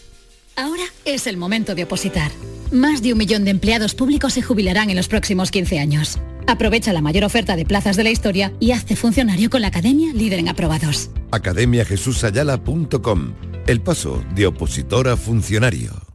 Ahora 0.57 0.83
es 1.05 1.27
el 1.27 1.37
momento 1.37 1.75
de 1.75 1.83
opositar. 1.83 2.31
Más 2.71 3.01
de 3.01 3.13
un 3.13 3.19
millón 3.19 3.45
de 3.45 3.51
empleados 3.51 3.95
públicos 3.95 4.33
se 4.33 4.41
jubilarán 4.41 4.89
en 4.89 4.97
los 4.97 5.07
próximos 5.07 5.51
15 5.51 5.79
años. 5.79 6.19
Aprovecha 6.47 6.91
la 6.91 7.01
mayor 7.01 7.23
oferta 7.23 7.55
de 7.55 7.65
plazas 7.65 7.95
de 7.95 8.03
la 8.03 8.09
historia 8.09 8.51
y 8.59 8.71
hazte 8.71 8.95
funcionario 8.95 9.49
con 9.49 9.61
la 9.61 9.67
Academia 9.67 10.13
Líder 10.13 10.39
en 10.39 10.49
Aprobados. 10.49 11.09
academiajesusayala.com 11.31 13.33
El 13.67 13.81
paso 13.81 14.23
de 14.35 14.47
opositor 14.47 15.07
a 15.07 15.17
funcionario. 15.17 16.14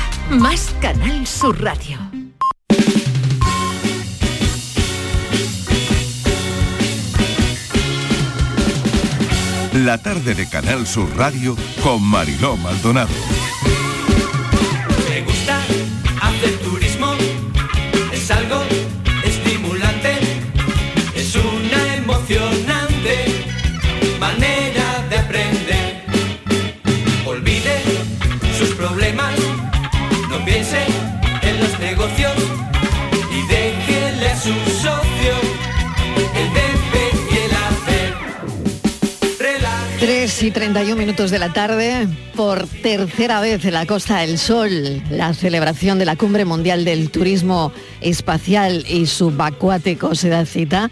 más 0.29 0.73
Canal 0.81 1.25
Sur 1.27 1.61
Radio. 1.61 1.99
La 9.73 9.97
tarde 9.97 10.35
de 10.35 10.47
Canal 10.49 10.85
Sur 10.85 11.15
Radio 11.17 11.55
con 11.81 12.03
Mariló 12.03 12.57
Maldonado. 12.57 13.09
3 40.41 40.49
y 40.49 40.53
31 40.53 40.95
minutos 40.95 41.29
de 41.29 41.37
la 41.37 41.53
tarde, 41.53 42.07
por 42.35 42.65
tercera 42.65 43.41
vez 43.41 43.63
en 43.63 43.75
la 43.75 43.85
Costa 43.85 44.21
del 44.21 44.39
Sol, 44.39 44.99
la 45.11 45.35
celebración 45.35 45.99
de 45.99 46.05
la 46.05 46.15
Cumbre 46.15 46.45
Mundial 46.45 46.83
del 46.83 47.11
Turismo 47.11 47.71
Espacial 48.01 48.83
y 48.89 49.05
Subacuático 49.05 50.15
se 50.15 50.29
da 50.29 50.47
cita 50.47 50.89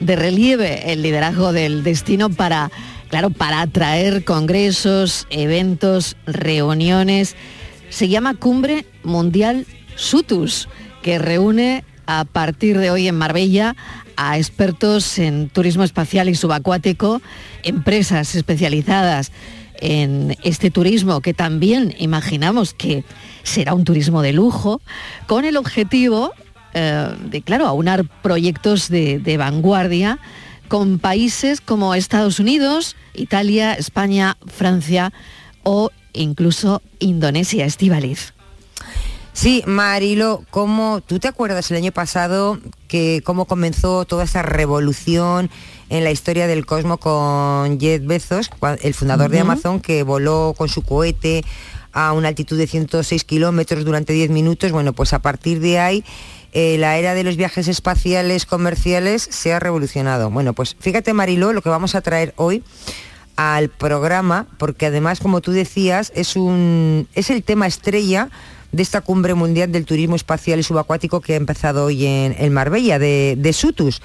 de 0.00 0.16
relieve 0.16 0.92
el 0.92 1.00
liderazgo 1.00 1.54
del 1.54 1.82
destino 1.82 2.28
para, 2.28 2.70
claro, 3.08 3.30
para 3.30 3.62
atraer 3.62 4.22
congresos, 4.22 5.26
eventos, 5.30 6.18
reuniones. 6.26 7.36
Se 7.88 8.06
llama 8.08 8.34
Cumbre 8.34 8.84
Mundial 9.02 9.64
SUTUS, 9.96 10.68
que 11.00 11.18
reúne 11.18 11.84
a 12.04 12.26
partir 12.26 12.76
de 12.76 12.90
hoy 12.90 13.08
en 13.08 13.14
Marbella 13.14 13.76
a 14.22 14.36
expertos 14.36 15.18
en 15.18 15.48
turismo 15.48 15.82
espacial 15.82 16.28
y 16.28 16.34
subacuático, 16.34 17.22
empresas 17.62 18.34
especializadas 18.34 19.32
en 19.80 20.36
este 20.42 20.70
turismo 20.70 21.22
que 21.22 21.32
también 21.32 21.94
imaginamos 21.98 22.74
que 22.74 23.02
será 23.44 23.72
un 23.72 23.84
turismo 23.84 24.20
de 24.20 24.34
lujo, 24.34 24.82
con 25.26 25.46
el 25.46 25.56
objetivo 25.56 26.34
eh, 26.74 27.08
de, 27.30 27.40
claro, 27.40 27.66
aunar 27.66 28.04
proyectos 28.20 28.90
de, 28.90 29.18
de 29.20 29.38
vanguardia 29.38 30.18
con 30.68 30.98
países 30.98 31.62
como 31.62 31.94
Estados 31.94 32.38
Unidos, 32.40 32.96
Italia, 33.14 33.72
España, 33.72 34.36
Francia 34.46 35.14
o 35.62 35.90
incluso 36.12 36.82
Indonesia, 36.98 37.64
Estivaliz. 37.64 38.34
Sí, 39.40 39.62
Marilo, 39.66 40.44
¿cómo, 40.50 41.00
¿tú 41.00 41.18
te 41.18 41.26
acuerdas 41.26 41.70
el 41.70 41.78
año 41.78 41.92
pasado 41.92 42.58
que 42.88 43.22
cómo 43.24 43.46
comenzó 43.46 44.04
toda 44.04 44.24
esa 44.24 44.42
revolución 44.42 45.48
en 45.88 46.04
la 46.04 46.10
historia 46.10 46.46
del 46.46 46.66
cosmos 46.66 46.98
con 46.98 47.80
Jeff 47.80 48.04
Bezos, 48.04 48.50
el 48.82 48.92
fundador 48.92 49.30
de. 49.30 49.40
Amazon, 49.40 49.80
que 49.80 50.02
voló 50.02 50.52
con 50.58 50.68
su 50.68 50.82
cohete 50.82 51.42
a 51.94 52.12
una 52.12 52.28
altitud 52.28 52.58
de 52.58 52.66
106 52.66 53.24
kilómetros 53.24 53.86
durante 53.86 54.12
10 54.12 54.28
minutos? 54.28 54.72
Bueno, 54.72 54.92
pues 54.92 55.14
a 55.14 55.20
partir 55.20 55.60
de 55.60 55.78
ahí 55.78 56.04
eh, 56.52 56.76
la 56.76 56.98
era 56.98 57.14
de 57.14 57.24
los 57.24 57.38
viajes 57.38 57.66
espaciales 57.66 58.44
comerciales 58.44 59.26
se 59.30 59.54
ha 59.54 59.58
revolucionado. 59.58 60.30
Bueno, 60.30 60.52
pues 60.52 60.76
fíjate 60.78 61.14
Marilo, 61.14 61.54
lo 61.54 61.62
que 61.62 61.70
vamos 61.70 61.94
a 61.94 62.02
traer 62.02 62.34
hoy 62.36 62.62
al 63.40 63.70
programa, 63.70 64.46
porque 64.58 64.84
además, 64.84 65.18
como 65.18 65.40
tú 65.40 65.52
decías, 65.52 66.12
es, 66.14 66.36
un, 66.36 67.08
es 67.14 67.30
el 67.30 67.42
tema 67.42 67.66
estrella 67.66 68.28
de 68.70 68.82
esta 68.82 69.00
cumbre 69.00 69.32
mundial 69.32 69.72
del 69.72 69.86
turismo 69.86 70.14
espacial 70.14 70.60
y 70.60 70.62
subacuático 70.62 71.22
que 71.22 71.32
ha 71.32 71.36
empezado 71.36 71.86
hoy 71.86 72.04
en, 72.04 72.36
en 72.38 72.52
Marbella, 72.52 72.98
de, 72.98 73.36
de 73.38 73.52
Sutus. 73.54 74.02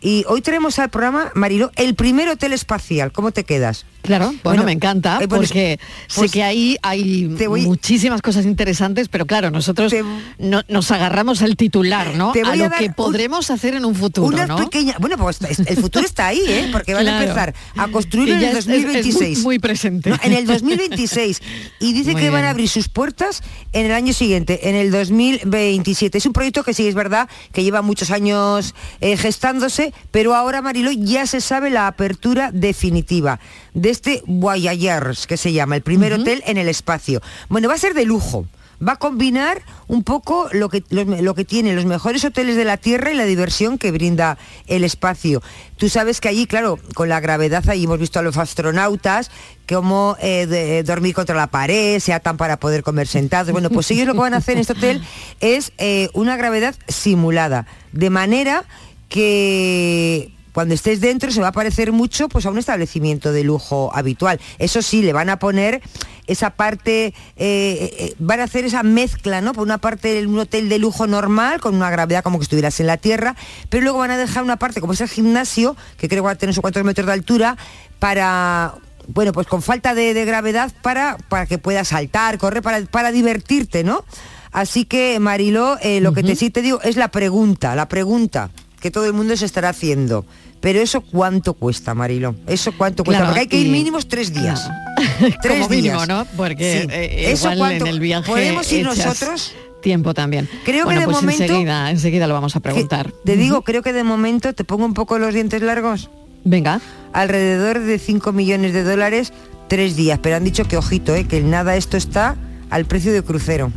Y 0.00 0.24
hoy 0.28 0.42
traemos 0.42 0.78
al 0.78 0.90
programa, 0.90 1.32
Marilo, 1.34 1.72
el 1.76 1.94
primer 1.96 2.28
hotel 2.28 2.52
espacial. 2.52 3.10
¿Cómo 3.10 3.32
te 3.32 3.42
quedas? 3.44 3.84
Claro, 4.02 4.32
bueno, 4.44 4.62
me 4.62 4.72
encanta 4.72 5.14
eh, 5.20 5.26
bueno, 5.26 5.42
porque 5.44 5.78
pues, 6.14 6.30
sé 6.30 6.32
que 6.38 6.42
ahí 6.44 6.78
hay 6.82 7.24
muchísimas 7.26 8.22
cosas 8.22 8.46
interesantes, 8.46 9.08
pero 9.08 9.26
claro, 9.26 9.50
nosotros 9.50 9.92
no- 10.38 10.62
nos 10.68 10.90
agarramos 10.92 11.42
al 11.42 11.56
titular, 11.56 12.14
¿no? 12.14 12.30
Te 12.32 12.40
A 12.42 12.44
voy 12.44 12.60
a 12.60 12.64
lo 12.64 12.70
dar 12.70 12.78
que 12.78 12.86
un- 12.86 12.94
podremos 12.94 13.50
hacer 13.50 13.74
en 13.74 13.84
un 13.84 13.94
futuro, 13.96 14.28
Una 14.28 14.46
¿no? 14.46 14.56
pequeña, 14.56 14.94
bueno, 15.00 15.18
pues 15.18 15.42
es- 15.42 15.58
el 15.58 15.76
futuro 15.76 16.06
está 16.06 16.28
ahí, 16.28 16.40
¿eh? 16.46 16.68
Porque 16.72 16.94
van 16.94 17.06
a 17.08 17.20
empezar 17.20 17.54
a 17.76 17.88
construir 17.88 18.30
en 18.30 18.38
el 18.38 18.44
es- 18.44 18.50
es- 18.50 18.58
es 18.58 18.66
muy- 18.68 18.76
2026. 18.84 19.42
muy 19.42 19.58
presente. 19.58 20.10
No, 20.10 20.16
en 20.22 20.32
el 20.32 20.46
2026. 20.46 21.42
Y 21.80 21.92
dice 21.92 22.12
Muy 22.12 22.22
que 22.22 22.30
van 22.30 22.44
a 22.44 22.50
abrir 22.50 22.68
sus 22.68 22.88
puertas 22.88 23.42
en 23.72 23.84
el 23.86 23.92
año 23.92 24.12
siguiente, 24.12 24.68
en 24.70 24.76
el 24.76 24.90
2027. 24.90 26.16
Es 26.18 26.24
un 26.24 26.32
proyecto 26.32 26.62
que 26.62 26.72
sí 26.72 26.86
es 26.86 26.94
verdad 26.94 27.28
que 27.52 27.62
lleva 27.62 27.82
muchos 27.82 28.10
años 28.10 28.74
eh, 29.00 29.16
gestándose, 29.16 29.87
pero 30.10 30.34
ahora, 30.34 30.62
Marilo, 30.62 30.90
ya 30.92 31.26
se 31.26 31.40
sabe 31.40 31.70
la 31.70 31.86
apertura 31.86 32.50
definitiva 32.52 33.38
de 33.74 33.90
este 33.90 34.22
Voyagers, 34.26 35.26
que 35.26 35.36
se 35.36 35.52
llama, 35.52 35.76
el 35.76 35.82
primer 35.82 36.12
hotel 36.12 36.42
en 36.46 36.56
el 36.58 36.68
espacio. 36.68 37.20
Bueno, 37.48 37.68
va 37.68 37.74
a 37.74 37.78
ser 37.78 37.94
de 37.94 38.04
lujo. 38.04 38.46
Va 38.80 38.92
a 38.92 38.96
combinar 38.96 39.60
un 39.88 40.04
poco 40.04 40.48
lo 40.52 40.68
que, 40.68 40.84
lo, 40.90 41.02
lo 41.04 41.34
que 41.34 41.44
tienen 41.44 41.74
los 41.74 41.84
mejores 41.84 42.24
hoteles 42.24 42.54
de 42.54 42.64
la 42.64 42.76
Tierra 42.76 43.10
y 43.10 43.16
la 43.16 43.24
diversión 43.24 43.76
que 43.76 43.90
brinda 43.90 44.38
el 44.68 44.84
espacio. 44.84 45.42
Tú 45.78 45.88
sabes 45.88 46.20
que 46.20 46.28
allí, 46.28 46.46
claro, 46.46 46.78
con 46.94 47.08
la 47.08 47.18
gravedad, 47.18 47.68
allí 47.68 47.84
hemos 47.84 47.98
visto 47.98 48.20
a 48.20 48.22
los 48.22 48.36
astronautas 48.36 49.32
cómo 49.68 50.16
eh, 50.20 50.46
de- 50.46 50.84
dormir 50.84 51.12
contra 51.12 51.34
la 51.34 51.48
pared, 51.48 51.98
se 51.98 52.12
atan 52.12 52.36
para 52.36 52.58
poder 52.60 52.84
comer 52.84 53.08
sentados. 53.08 53.50
Bueno, 53.50 53.68
pues 53.68 53.90
ellos 53.90 54.06
lo 54.06 54.12
que 54.14 54.20
van 54.20 54.34
a 54.34 54.36
hacer 54.36 54.54
en 54.54 54.60
este 54.60 54.74
hotel 54.74 55.02
es 55.40 55.72
eh, 55.78 56.08
una 56.12 56.36
gravedad 56.36 56.76
simulada, 56.86 57.66
de 57.92 58.10
manera 58.10 58.64
que 59.08 60.32
cuando 60.52 60.74
estés 60.74 61.00
dentro 61.00 61.30
se 61.30 61.40
va 61.40 61.48
a 61.48 61.52
parecer 61.52 61.92
mucho 61.92 62.28
pues 62.28 62.44
a 62.46 62.50
un 62.50 62.58
establecimiento 62.58 63.32
de 63.32 63.44
lujo 63.44 63.90
habitual. 63.94 64.40
Eso 64.58 64.82
sí, 64.82 65.02
le 65.02 65.12
van 65.12 65.30
a 65.30 65.38
poner 65.38 65.82
esa 66.26 66.50
parte, 66.50 67.06
eh, 67.06 67.14
eh, 67.36 68.14
van 68.18 68.40
a 68.40 68.44
hacer 68.44 68.64
esa 68.64 68.82
mezcla, 68.82 69.40
¿no? 69.40 69.52
Por 69.52 69.62
una 69.62 69.78
parte 69.78 70.26
un 70.26 70.38
hotel 70.38 70.68
de 70.68 70.78
lujo 70.78 71.06
normal, 71.06 71.60
con 71.60 71.74
una 71.74 71.90
gravedad 71.90 72.24
como 72.24 72.38
que 72.38 72.42
estuvieras 72.42 72.80
en 72.80 72.86
la 72.86 72.96
tierra, 72.96 73.36
pero 73.68 73.84
luego 73.84 73.98
van 73.98 74.10
a 74.10 74.18
dejar 74.18 74.42
una 74.42 74.56
parte 74.56 74.80
como 74.80 74.92
es 74.92 75.00
el 75.00 75.08
gimnasio, 75.08 75.76
que 75.96 76.08
creo 76.08 76.22
que 76.22 76.26
va 76.26 76.32
a 76.32 76.34
tener 76.34 76.50
no 76.50 76.54
sé 76.54 76.60
cuántos 76.60 76.84
metros 76.84 77.06
de 77.06 77.12
altura, 77.12 77.56
para 77.98 78.74
bueno, 79.06 79.32
pues 79.32 79.46
con 79.46 79.62
falta 79.62 79.94
de, 79.94 80.12
de 80.12 80.24
gravedad 80.24 80.70
para, 80.82 81.16
para 81.28 81.46
que 81.46 81.58
puedas 81.58 81.88
saltar, 81.88 82.36
correr, 82.36 82.62
para, 82.62 82.84
para 82.84 83.10
divertirte, 83.10 83.84
¿no? 83.84 84.04
Así 84.50 84.84
que, 84.84 85.18
Mariló, 85.20 85.78
eh, 85.82 86.00
lo 86.00 86.12
que 86.12 86.22
te 86.22 86.34
sí 86.34 86.50
te 86.50 86.62
digo 86.62 86.80
es 86.82 86.96
la 86.96 87.08
pregunta, 87.08 87.74
la 87.74 87.88
pregunta 87.88 88.50
que 88.80 88.90
todo 88.90 89.06
el 89.06 89.12
mundo 89.12 89.36
se 89.36 89.44
estará 89.44 89.68
haciendo. 89.70 90.24
Pero 90.60 90.80
eso 90.80 91.00
cuánto 91.02 91.54
cuesta, 91.54 91.94
Marilo. 91.94 92.34
Eso 92.46 92.72
cuánto 92.76 93.04
cuesta. 93.04 93.20
Claro, 93.20 93.30
Porque 93.32 93.40
hay 93.40 93.46
que 93.46 93.58
ir 93.60 93.68
mínimos 93.68 94.08
tres 94.08 94.32
días. 94.34 94.68
Como 95.48 95.68
mínimo, 95.68 95.96
días. 96.04 96.08
¿no? 96.08 96.26
Porque 96.36 96.82
Sí. 96.82 96.88
eh, 96.90 97.30
Eso 97.32 97.52
igual 97.52 97.58
cuánto- 97.58 97.84
en 97.86 97.90
el 97.92 98.00
viaje 98.00 98.28
¿Podemos 98.30 98.72
ir 98.72 98.84
nosotros? 98.84 99.54
tiempo 99.82 100.12
también. 100.14 100.48
Creo 100.64 100.88
que 100.88 100.96
de 100.96 101.04
pues 101.04 101.16
momento- 101.16 101.44
enseguida, 101.44 101.90
enseguida 101.92 102.26
lo 102.26 102.34
vamos 102.34 102.56
a 102.56 102.60
preguntar. 102.60 103.12
Te 103.24 103.36
digo, 103.36 103.62
creo 103.62 103.82
que 103.82 103.92
de 103.92 104.02
momento 104.02 104.52
te 104.52 104.64
pongo 104.64 104.84
un 104.84 104.94
poco 104.94 105.18
los 105.20 105.32
dientes 105.32 105.62
largos. 105.62 106.10
Venga. 106.44 106.80
Alrededor 107.12 107.78
de 107.78 107.98
5 108.00 108.32
millones 108.32 108.72
de 108.72 108.82
dólares, 108.82 109.32
tres 109.68 109.94
días. 109.94 110.18
Pero 110.20 110.34
han 110.36 110.44
dicho 110.44 110.64
que 110.64 110.76
ojito, 110.76 111.14
eh, 111.14 111.26
que 111.28 111.40
nada 111.42 111.76
esto 111.76 111.96
está 111.96 112.36
al 112.70 112.84
precio 112.86 113.12
de 113.12 113.22
crucero. 113.22 113.70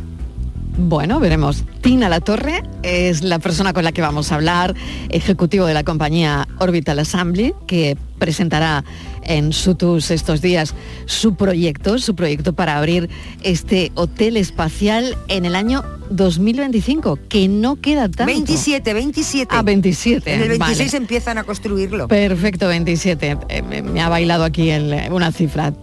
Bueno, 0.78 1.20
veremos. 1.20 1.64
Tina 1.82 2.08
La 2.08 2.20
Torre 2.20 2.62
es 2.82 3.22
la 3.22 3.38
persona 3.38 3.74
con 3.74 3.84
la 3.84 3.92
que 3.92 4.00
vamos 4.00 4.32
a 4.32 4.36
hablar, 4.36 4.74
ejecutivo 5.10 5.66
de 5.66 5.74
la 5.74 5.84
compañía 5.84 6.48
Orbital 6.58 6.98
Assembly, 6.98 7.52
que 7.66 7.96
presentará 8.18 8.82
en 9.22 9.52
Sutus 9.52 10.10
estos 10.10 10.40
días 10.40 10.74
su 11.04 11.34
proyecto, 11.34 11.98
su 11.98 12.14
proyecto 12.14 12.54
para 12.54 12.78
abrir 12.78 13.10
este 13.42 13.92
hotel 13.96 14.38
espacial 14.38 15.16
en 15.28 15.44
el 15.44 15.56
año 15.56 15.84
2025, 16.10 17.18
que 17.28 17.48
no 17.48 17.76
queda 17.76 18.08
tanto. 18.08 18.24
27, 18.26 18.94
27. 18.94 19.54
Ah, 19.54 19.62
27. 19.62 20.32
En 20.34 20.40
el 20.42 20.48
26 20.48 20.92
vale. 20.92 20.96
empiezan 21.02 21.36
a 21.38 21.44
construirlo. 21.44 22.08
Perfecto, 22.08 22.68
27. 22.68 23.36
Eh, 23.50 23.62
me, 23.62 23.82
me 23.82 24.00
ha 24.00 24.08
bailado 24.08 24.44
aquí 24.44 24.70
el- 24.70 25.12
una 25.12 25.32
cifra. 25.32 25.74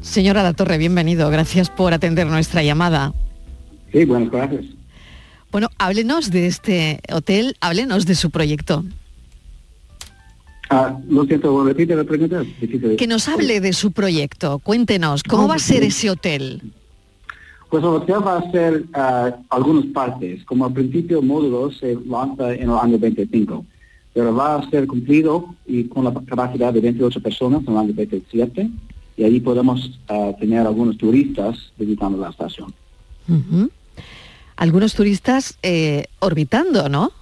Señora 0.00 0.42
La 0.44 0.52
Torre, 0.52 0.78
bienvenido. 0.78 1.28
Gracias 1.30 1.68
por 1.68 1.92
atender 1.94 2.26
nuestra 2.28 2.62
llamada. 2.62 3.12
Sí, 3.92 4.04
buenas 4.04 4.30
gracias. 4.30 4.64
Bueno, 5.50 5.68
háblenos 5.78 6.30
de 6.30 6.46
este 6.46 7.00
hotel, 7.12 7.56
háblenos 7.60 8.06
de 8.06 8.14
su 8.14 8.30
proyecto. 8.30 8.84
Ah, 10.68 10.96
lo 11.08 11.24
siento, 11.24 11.64
repite 11.64 11.96
la 11.96 12.04
pregunta. 12.04 12.44
Que 12.96 13.06
nos 13.08 13.28
hable 13.28 13.60
de 13.60 13.72
su 13.72 13.90
proyecto, 13.90 14.60
cuéntenos, 14.60 15.24
¿cómo 15.24 15.48
va 15.48 15.56
a 15.56 15.58
ser 15.58 15.82
ese 15.82 16.10
hotel? 16.10 16.62
Pues 17.68 17.82
el 17.82 17.90
hotel 17.90 18.24
va 18.24 18.38
a 18.38 18.50
ser 18.52 18.84
ah, 18.94 19.36
algunas 19.48 19.86
partes. 19.86 20.44
Como 20.44 20.64
al 20.64 20.72
principio 20.72 21.20
módulo 21.22 21.72
se 21.72 21.98
lanza 22.06 22.54
en 22.54 22.70
el 22.70 22.78
año 22.80 22.98
25, 22.98 23.64
pero 24.14 24.34
va 24.34 24.56
a 24.56 24.70
ser 24.70 24.86
cumplido 24.86 25.54
y 25.66 25.84
con 25.84 26.04
la 26.04 26.14
capacidad 26.14 26.72
de 26.72 26.80
28 26.80 27.20
personas 27.20 27.62
en 27.66 27.72
el 27.72 27.78
año 27.78 27.92
27 27.92 28.70
y 29.16 29.24
ahí 29.24 29.40
podemos 29.40 29.98
ah, 30.08 30.32
tener 30.38 30.64
algunos 30.66 30.96
turistas 30.96 31.72
visitando 31.76 32.18
la 32.18 32.30
estación. 32.30 32.72
Algunos 34.60 34.92
turistas 34.92 35.56
eh, 35.62 36.04
orbitando, 36.18 36.90
¿no? 36.90 37.12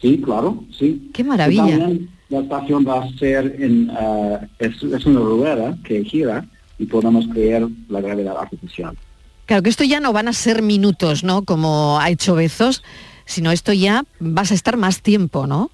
Sí, 0.00 0.20
claro, 0.20 0.64
sí. 0.76 1.08
Qué 1.14 1.22
maravilla. 1.22 1.78
También 1.78 2.10
la 2.30 2.40
estación 2.40 2.84
va 2.84 3.04
a 3.04 3.08
ser 3.16 3.56
en, 3.60 3.88
ah, 3.90 4.40
es, 4.58 4.82
es 4.82 5.06
una 5.06 5.20
rueda 5.20 5.78
que 5.84 6.02
gira 6.02 6.44
y 6.80 6.86
podemos 6.86 7.28
crear 7.28 7.68
la 7.88 8.00
gravedad 8.00 8.36
artificial. 8.36 8.98
Claro 9.46 9.62
que 9.62 9.70
esto 9.70 9.84
ya 9.84 10.00
no 10.00 10.12
van 10.12 10.26
a 10.26 10.32
ser 10.32 10.62
minutos, 10.62 11.22
¿no? 11.22 11.44
Como 11.44 12.00
ha 12.00 12.10
hecho 12.10 12.34
Bezos, 12.34 12.82
sino 13.24 13.52
esto 13.52 13.72
ya 13.72 14.02
vas 14.18 14.50
a 14.50 14.54
estar 14.54 14.76
más 14.76 15.00
tiempo, 15.00 15.46
¿no? 15.46 15.70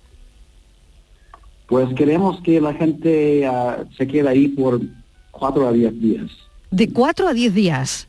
Pues 1.67 1.89
queremos 1.95 2.43
que 2.43 2.61
la 2.61 2.75
gente 2.75 3.47
ah, 3.47 3.85
se 3.97 4.07
quede 4.07 4.29
ahí 4.29 4.49
por 4.49 4.83
cuatro 5.31 5.67
a 5.67 5.73
diez 5.73 5.99
días. 5.99 6.31
De 6.71 6.93
cuatro 6.93 7.27
a 7.27 7.33
diez 7.33 7.55
días. 7.55 8.07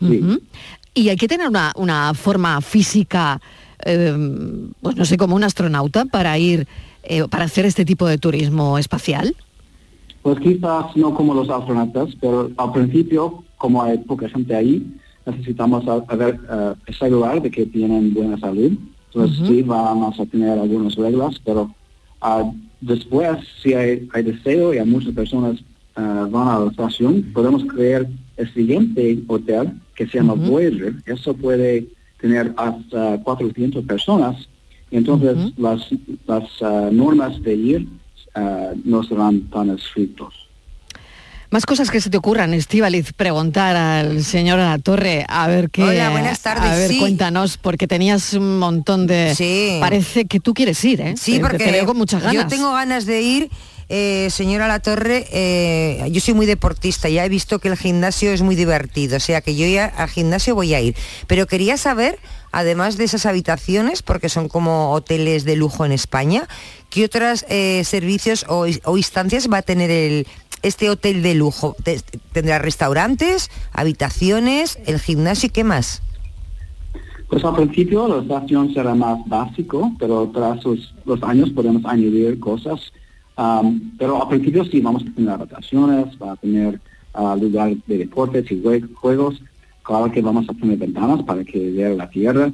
Ujú. 0.00 0.40
Y 0.94 1.08
hay 1.08 1.16
que 1.16 1.28
tener 1.28 1.48
una, 1.48 1.72
una 1.76 2.14
forma 2.14 2.60
física, 2.60 3.40
eh, 3.84 4.14
pues 4.80 4.96
no 4.96 5.04
sé, 5.04 5.16
como 5.16 5.36
un 5.36 5.44
astronauta 5.44 6.04
para 6.04 6.36
ir, 6.38 6.66
eh, 7.04 7.22
para 7.28 7.44
hacer 7.44 7.64
este 7.64 7.84
tipo 7.84 8.06
de 8.06 8.18
turismo 8.18 8.76
espacial. 8.76 9.34
Pues 10.22 10.38
quizás 10.40 10.96
no 10.96 11.14
como 11.14 11.32
los 11.32 11.48
astronautas, 11.48 12.10
pero 12.20 12.50
al 12.56 12.72
principio, 12.72 13.44
como 13.56 13.82
hay 13.82 13.98
poca 13.98 14.28
gente 14.28 14.54
ahí, 14.54 14.84
necesitamos 15.24 15.84
a 15.86 16.16
ver, 16.16 16.40
ah, 16.50 16.74
asegurar 16.88 17.40
de 17.40 17.50
que 17.50 17.66
tienen 17.66 18.12
buena 18.12 18.38
salud. 18.38 18.72
Entonces 19.06 19.38
Ujú. 19.38 19.48
sí 19.48 19.62
vamos 19.62 20.18
a 20.18 20.26
tener 20.26 20.58
algunas 20.58 20.96
reglas, 20.96 21.40
pero 21.44 21.72
ah, 22.20 22.50
después, 22.80 23.38
si 23.62 23.74
hay, 23.74 24.08
hay 24.12 24.22
deseo 24.24 24.74
y 24.74 24.78
hay 24.78 24.86
muchas 24.86 25.14
personas 25.14 25.56
van 25.96 26.48
a 26.48 26.58
la 26.60 26.70
estación, 26.70 27.22
podemos 27.34 27.62
crear 27.64 28.06
el 28.38 28.54
siguiente 28.54 29.18
hotel 29.26 29.72
que 30.00 30.06
se 30.10 30.16
llama 30.16 30.32
Voyager. 30.32 30.94
Eso 31.04 31.34
puede 31.34 31.86
tener 32.18 32.54
hasta 32.56 33.18
400 33.22 33.84
personas. 33.84 34.48
Y 34.90 34.96
entonces 34.96 35.36
las, 35.58 35.88
las 36.26 36.44
ah, 36.62 36.88
normas 36.90 37.42
de 37.42 37.54
ir 37.54 37.86
ah, 38.34 38.70
no 38.82 39.02
serán 39.02 39.42
tan 39.50 39.68
estrictos. 39.68 40.32
Más 41.50 41.66
cosas 41.66 41.90
que 41.90 42.00
se 42.00 42.08
te 42.08 42.16
ocurran, 42.16 42.54
Estíbaliz, 42.54 43.12
preguntar 43.12 43.76
al 43.76 44.22
señor 44.22 44.58
a 44.60 44.70
la 44.70 44.78
torre, 44.78 45.26
a 45.28 45.48
ver 45.48 45.68
qué... 45.68 45.82
Hola, 45.82 46.10
buenas 46.10 46.40
tardes, 46.40 46.70
A 46.70 46.76
ver, 46.76 46.88
sí. 46.88 46.98
cuéntanos, 46.98 47.58
porque 47.58 47.86
tenías 47.86 48.32
un 48.34 48.58
montón 48.58 49.06
de... 49.06 49.34
Parece 49.80 50.24
que 50.26 50.38
tú 50.40 50.54
quieres 50.54 50.82
ir, 50.84 51.00
¿eh? 51.00 51.14
Sí, 51.18 51.34
Te- 51.34 51.40
porque 51.40 51.58
te 51.58 51.72
veo 51.72 51.84
con 51.86 51.98
muchas 51.98 52.22
ganas. 52.22 52.44
yo 52.44 52.48
tengo 52.48 52.72
ganas 52.72 53.04
de 53.04 53.20
ir. 53.20 53.50
Eh, 53.92 54.28
señora 54.30 54.68
La 54.68 54.78
Torre, 54.78 55.26
eh, 55.32 56.08
yo 56.12 56.20
soy 56.20 56.32
muy 56.32 56.46
deportista, 56.46 57.08
ya 57.08 57.24
he 57.24 57.28
visto 57.28 57.58
que 57.58 57.66
el 57.66 57.76
gimnasio 57.76 58.30
es 58.30 58.40
muy 58.40 58.54
divertido, 58.54 59.16
o 59.16 59.20
sea 59.20 59.40
que 59.40 59.56
yo 59.56 59.66
ya 59.66 59.86
al 59.86 60.08
gimnasio 60.08 60.54
voy 60.54 60.74
a 60.74 60.80
ir. 60.80 60.94
Pero 61.26 61.48
quería 61.48 61.76
saber, 61.76 62.20
además 62.52 62.96
de 62.98 63.02
esas 63.04 63.26
habitaciones, 63.26 64.02
porque 64.02 64.28
son 64.28 64.46
como 64.48 64.92
hoteles 64.92 65.44
de 65.44 65.56
lujo 65.56 65.84
en 65.84 65.90
España, 65.90 66.46
¿qué 66.88 67.04
otros 67.04 67.44
servicios 67.82 68.46
o, 68.48 68.68
instancias 68.96 69.48
va 69.52 69.58
a 69.58 69.62
tener 69.62 70.24
este 70.62 70.88
hotel 70.88 71.24
de 71.24 71.34
lujo? 71.34 71.74
Te- 71.82 72.00
¿Tendrá 72.32 72.60
restaurantes, 72.60 73.50
habitaciones, 73.72 74.78
el 74.86 75.00
gimnasio 75.00 75.48
y 75.48 75.50
qué 75.50 75.64
más? 75.64 76.00
Pues 77.28 77.44
al 77.44 77.56
principio 77.56 78.06
la 78.06 78.22
estación 78.22 78.72
será 78.72 78.94
más 78.94 79.18
básico, 79.26 79.90
pero 79.98 80.30
tras 80.32 80.60
los 81.04 81.22
años 81.24 81.50
podemos 81.50 81.84
añadir 81.84 82.38
cosas. 82.38 82.92
Am, 83.42 83.92
pero 83.98 84.20
al 84.22 84.28
principio 84.28 84.64
sí 84.66 84.80
vamos 84.80 85.02
a 85.02 85.14
tener 85.14 85.30
habitaciones, 85.30 86.06
va 86.22 86.32
a 86.32 86.36
tener 86.36 86.78
ah, 87.14 87.34
lugar 87.40 87.74
de 87.86 87.96
deportes 87.98 88.50
y 88.50 88.56
jue- 88.62 88.92
juegos. 88.94 89.40
Claro 89.82 90.12
que 90.12 90.20
vamos 90.20 90.44
a 90.48 90.52
tener 90.54 90.76
ventanas 90.76 91.22
para 91.22 91.42
que 91.42 91.70
vea 91.70 91.88
la 91.90 92.08
tierra. 92.10 92.52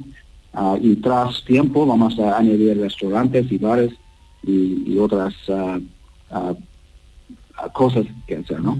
Ah, 0.53 0.77
y 0.81 0.95
tras 0.95 1.43
tiempo 1.43 1.85
vamos 1.85 2.17
a 2.19 2.37
añadir 2.37 2.79
restaurantes 2.79 3.51
y 3.51 3.57
bares 3.57 3.91
y, 4.43 4.93
y 4.93 4.97
otras 4.97 5.33
ah, 5.49 6.53
cosas 7.73 8.05
que 8.25 8.37
hacer, 8.37 8.61
¿no? 8.61 8.77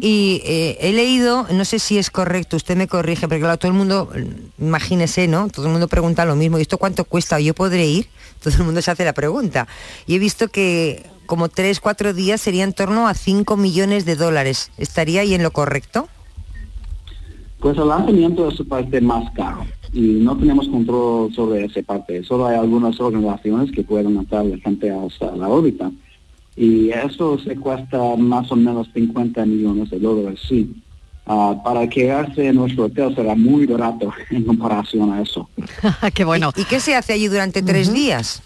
Y 0.00 0.42
eh, 0.44 0.78
he 0.80 0.92
leído, 0.92 1.46
no 1.52 1.64
sé 1.64 1.78
si 1.78 1.98
es 1.98 2.10
correcto, 2.10 2.56
usted 2.56 2.76
me 2.76 2.86
corrige, 2.86 3.28
porque 3.28 3.40
claro, 3.40 3.56
todo 3.56 3.70
el 3.70 3.76
mundo, 3.76 4.10
imagínese, 4.58 5.26
¿no? 5.28 5.48
Todo 5.48 5.66
el 5.66 5.72
mundo 5.72 5.88
pregunta 5.88 6.24
lo 6.24 6.36
mismo, 6.36 6.58
¿y 6.58 6.62
esto 6.62 6.78
cuánto 6.78 7.04
cuesta? 7.04 7.40
¿Yo 7.40 7.54
podré 7.54 7.86
ir? 7.86 8.08
Todo 8.42 8.54
el 8.54 8.64
mundo 8.64 8.80
se 8.82 8.92
hace 8.92 9.04
la 9.04 9.14
pregunta. 9.14 9.66
Y 10.06 10.14
he 10.14 10.18
visto 10.20 10.46
que 10.46 11.04
como 11.26 11.48
tres, 11.48 11.80
cuatro 11.80 12.14
días 12.14 12.40
sería 12.40 12.62
en 12.62 12.72
torno 12.72 13.08
a 13.08 13.14
5 13.14 13.56
millones 13.56 14.04
de 14.04 14.14
dólares. 14.14 14.70
¿Estaría 14.78 15.22
ahí 15.22 15.34
en 15.34 15.42
lo 15.42 15.50
correcto? 15.50 16.08
Pues 17.58 17.76
el 17.76 17.88
lanzamiento 17.88 18.48
es 18.48 18.56
su 18.56 18.66
parte 18.66 19.00
más 19.00 19.30
caro 19.32 19.66
y 19.92 20.00
no 20.00 20.36
tenemos 20.36 20.68
control 20.68 21.34
sobre 21.34 21.64
esa 21.64 21.82
parte. 21.82 22.22
Solo 22.22 22.46
hay 22.46 22.56
algunas 22.56 23.00
organizaciones 23.00 23.72
que 23.72 23.82
pueden 23.82 24.14
lanzar 24.14 24.44
la 24.46 24.56
gente 24.58 24.90
hasta 24.90 25.34
la 25.34 25.48
órbita. 25.48 25.90
Y 26.60 26.90
eso 26.90 27.38
se 27.38 27.54
cuesta 27.54 27.98
más 28.16 28.50
o 28.50 28.56
menos 28.56 28.88
50 28.92 29.46
millones 29.46 29.90
de 29.90 29.98
dólares, 30.00 30.40
sí. 30.48 30.74
Ah, 31.24 31.54
para 31.62 31.86
quedarse 31.88 32.46
en 32.48 32.56
nuestro 32.56 32.86
hotel 32.86 33.14
será 33.14 33.34
muy 33.36 33.66
barato 33.66 34.12
en 34.30 34.42
comparación 34.44 35.12
a 35.12 35.22
eso. 35.22 35.48
Qué 36.14 36.24
bueno. 36.24 36.52
¿Y 36.56 36.64
qué 36.64 36.80
se 36.80 36.96
hace 36.96 37.12
allí 37.12 37.28
durante 37.28 37.62
tres 37.62 37.92
días? 37.92 38.42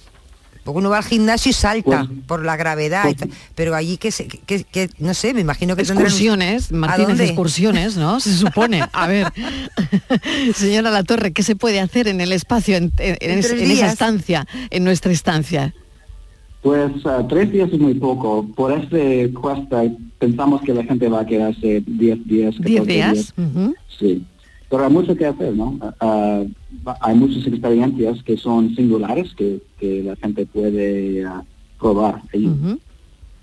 Porque 0.64 0.78
uno 0.78 0.90
va 0.90 0.98
al 0.98 1.04
gimnasio 1.04 1.50
y 1.50 1.52
salta 1.54 2.06
Pues- 2.06 2.20
por 2.26 2.44
la 2.44 2.56
gravedad, 2.56 3.02
tal, 3.16 3.30
pero 3.56 3.74
allí 3.74 3.96
que, 3.96 4.12
se, 4.12 4.28
que, 4.28 4.62
que- 4.64 4.90
no 4.98 5.12
sé, 5.14 5.32
me 5.34 5.40
imagino 5.40 5.74
que 5.74 5.82
tendrán- 5.82 6.02
Excursiones, 6.06 6.70
¿A 6.70 6.74
Martínez, 6.76 7.18
excursiones, 7.20 7.96
¿no? 7.96 8.20
Se 8.20 8.32
supone. 8.36 8.84
A 8.92 9.06
ver, 9.08 9.32
señora 10.54 10.90
La 10.90 11.02
Torre, 11.02 11.32
¿qué 11.32 11.42
se 11.42 11.56
puede 11.56 11.80
hacer 11.80 12.08
en 12.08 12.20
el 12.20 12.32
espacio, 12.32 12.76
en, 12.76 12.92
en- 12.98 13.16
en 13.20 13.30
En 13.32 13.38
es- 13.40 13.48
tres 13.48 13.60
en 13.62 13.70
esa 13.72 13.86
estancia, 13.90 14.46
en 14.70 14.84
nuestra 14.84 15.10
estancia? 15.12 15.74
Pues 16.62 16.92
ah, 17.06 17.26
tres 17.28 17.50
días 17.50 17.70
es 17.72 17.78
muy 17.80 17.94
poco. 17.94 18.46
Por 18.54 18.72
ese 18.72 19.32
cuesta, 19.32 19.82
pensamos 20.18 20.62
que 20.62 20.72
la 20.72 20.84
gente 20.84 21.08
va 21.08 21.20
a 21.20 21.26
quedarse 21.26 21.82
10 21.84 22.26
días. 22.26 22.54
14 22.56 22.64
¿Diez 22.64 22.86
días? 22.86 23.34
Ujú. 23.36 23.74
Sí, 23.98 24.24
pero 24.70 24.84
hay 24.84 24.92
mucho 24.92 25.16
que 25.16 25.26
hacer, 25.26 25.54
¿no? 25.54 25.78
Hay 27.00 27.14
muchas 27.16 27.46
experiencias 27.46 28.22
que 28.22 28.36
son 28.36 28.74
singulares 28.76 29.34
que, 29.34 29.60
que 29.78 30.04
la 30.04 30.14
gente 30.16 30.46
puede 30.46 31.24
ah, 31.24 31.42
probar 31.80 32.22
ahí. 32.32 32.48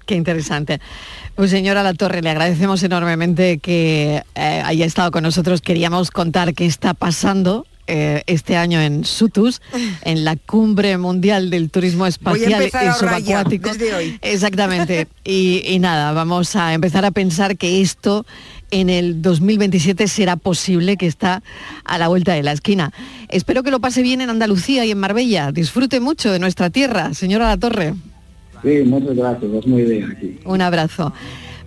Qué 0.05 0.15
interesante. 0.15 0.79
Pues 1.35 1.51
señora 1.51 1.83
La 1.83 1.93
Torre, 1.93 2.21
le 2.21 2.29
agradecemos 2.29 2.81
enormemente 2.83 3.59
que 3.59 4.23
eh, 4.33 4.61
haya 4.65 4.85
estado 4.85 5.11
con 5.11 5.23
nosotros. 5.23 5.61
Queríamos 5.61 6.09
contar 6.09 6.53
qué 6.53 6.65
está 6.65 6.93
pasando 6.93 7.67
eh, 7.89 8.23
este 8.27 8.55
año 8.55 8.79
en 8.79 9.03
Sutus, 9.03 9.61
en 10.03 10.23
la 10.23 10.35
cumbre 10.35 10.97
mundial 10.97 11.49
del 11.49 11.71
turismo 11.71 12.05
espacial 12.05 12.63
y 12.63 12.99
subacuático. 12.99 13.69
desde 13.69 13.95
hoy. 13.95 14.19
Exactamente. 14.21 15.07
Y, 15.23 15.63
y 15.65 15.79
nada, 15.79 16.11
vamos 16.13 16.55
a 16.55 16.73
empezar 16.73 17.03
a 17.03 17.11
pensar 17.11 17.57
que 17.57 17.81
esto 17.81 18.25
en 18.71 18.89
el 18.89 19.21
2027 19.21 20.07
será 20.07 20.35
posible, 20.35 20.97
que 20.97 21.07
está 21.07 21.41
a 21.83 21.97
la 21.97 22.07
vuelta 22.07 22.33
de 22.33 22.43
la 22.43 22.51
esquina. 22.51 22.93
Espero 23.27 23.63
que 23.63 23.71
lo 23.71 23.79
pase 23.79 24.01
bien 24.01 24.21
en 24.21 24.29
Andalucía 24.29 24.85
y 24.85 24.91
en 24.91 24.99
Marbella. 24.99 25.51
Disfrute 25.51 25.99
mucho 25.99 26.31
de 26.31 26.39
nuestra 26.39 26.69
tierra, 26.69 27.13
señora 27.13 27.47
La 27.47 27.57
Torre. 27.57 27.95
Sí, 28.63 28.83
muchas 28.85 29.15
gracias, 29.15 29.51
es 29.51 29.67
muy 29.67 29.83
bien 29.83 30.11
aquí. 30.11 30.39
Un 30.45 30.61
abrazo. 30.61 31.13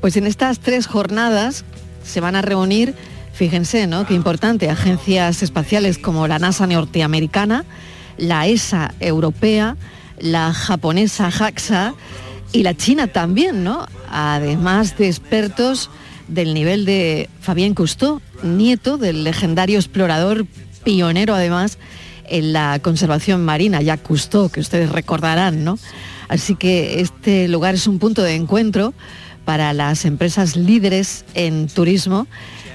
Pues 0.01 0.17
en 0.17 0.27
estas 0.27 0.61
tres 0.61 0.87
jornadas 0.87 1.65
se 2.05 2.21
van 2.21 2.37
a 2.37 2.43
reunir, 2.43 2.95
fíjense, 3.33 3.87
¿no? 3.87 4.07
Qué 4.07 4.15
importante, 4.15 4.71
agencias 4.71 5.43
espaciales 5.43 5.99
como 5.99 6.29
la 6.29 6.39
NASA 6.39 6.67
norteamericana, 6.67 7.65
la 8.19 8.47
ESA 8.47 8.95
europea, 9.01 9.77
la 10.19 10.53
japonesa 10.53 11.31
JAXA 11.31 11.95
y 12.53 12.63
la 12.63 12.75
China 12.75 13.07
también, 13.09 13.65
¿no? 13.65 13.87
Además 14.11 14.97
de 14.99 15.09
expertos 15.09 15.91
del 16.29 16.55
nivel 16.55 16.85
de 16.85 17.29
Fabien 17.41 17.75
Cousteau, 17.75 18.21
nieto 18.43 18.99
del 18.99 19.25
legendario 19.25 19.79
explorador 19.79 20.47
pionero 20.85 21.35
además 21.35 21.79
en 22.29 22.53
la 22.53 22.79
conservación 22.81 23.45
marina, 23.45 23.83
Jacques 23.83 24.07
Cousteau, 24.07 24.49
que 24.49 24.61
ustedes 24.61 24.91
recordarán, 24.91 25.65
¿no? 25.65 25.79
Así 26.29 26.55
que 26.55 27.01
este 27.01 27.49
lugar 27.49 27.75
es 27.75 27.87
un 27.87 27.99
punto 27.99 28.23
de 28.23 28.35
encuentro 28.35 28.95
para 29.45 29.73
las 29.73 30.05
empresas 30.05 30.57
líderes 30.57 31.25
en 31.35 31.69
turismo, 31.69 32.27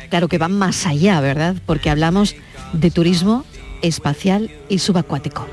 claro 0.09 0.27
que 0.27 0.37
van 0.37 0.57
más 0.57 0.85
allá, 0.85 1.19
¿verdad? 1.21 1.55
Porque 1.65 1.89
hablamos 1.89 2.35
de 2.73 2.91
turismo 2.91 3.45
espacial 3.81 4.51
y 4.69 4.79
subacuático. 4.79 5.45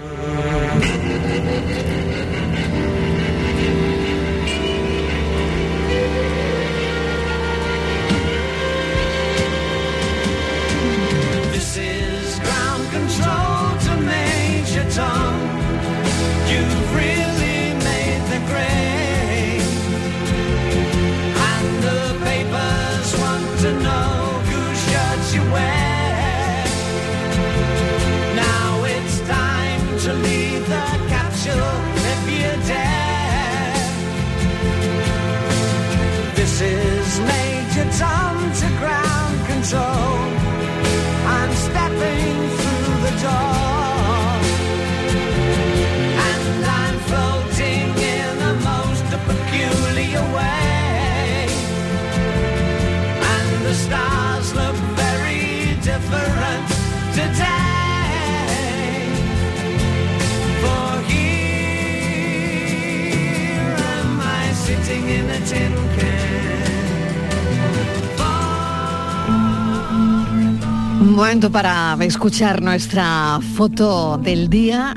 Momento 71.00 71.50
para 71.50 71.96
escuchar 72.00 72.60
nuestra 72.62 73.38
foto 73.56 74.18
del 74.18 74.48
día 74.48 74.96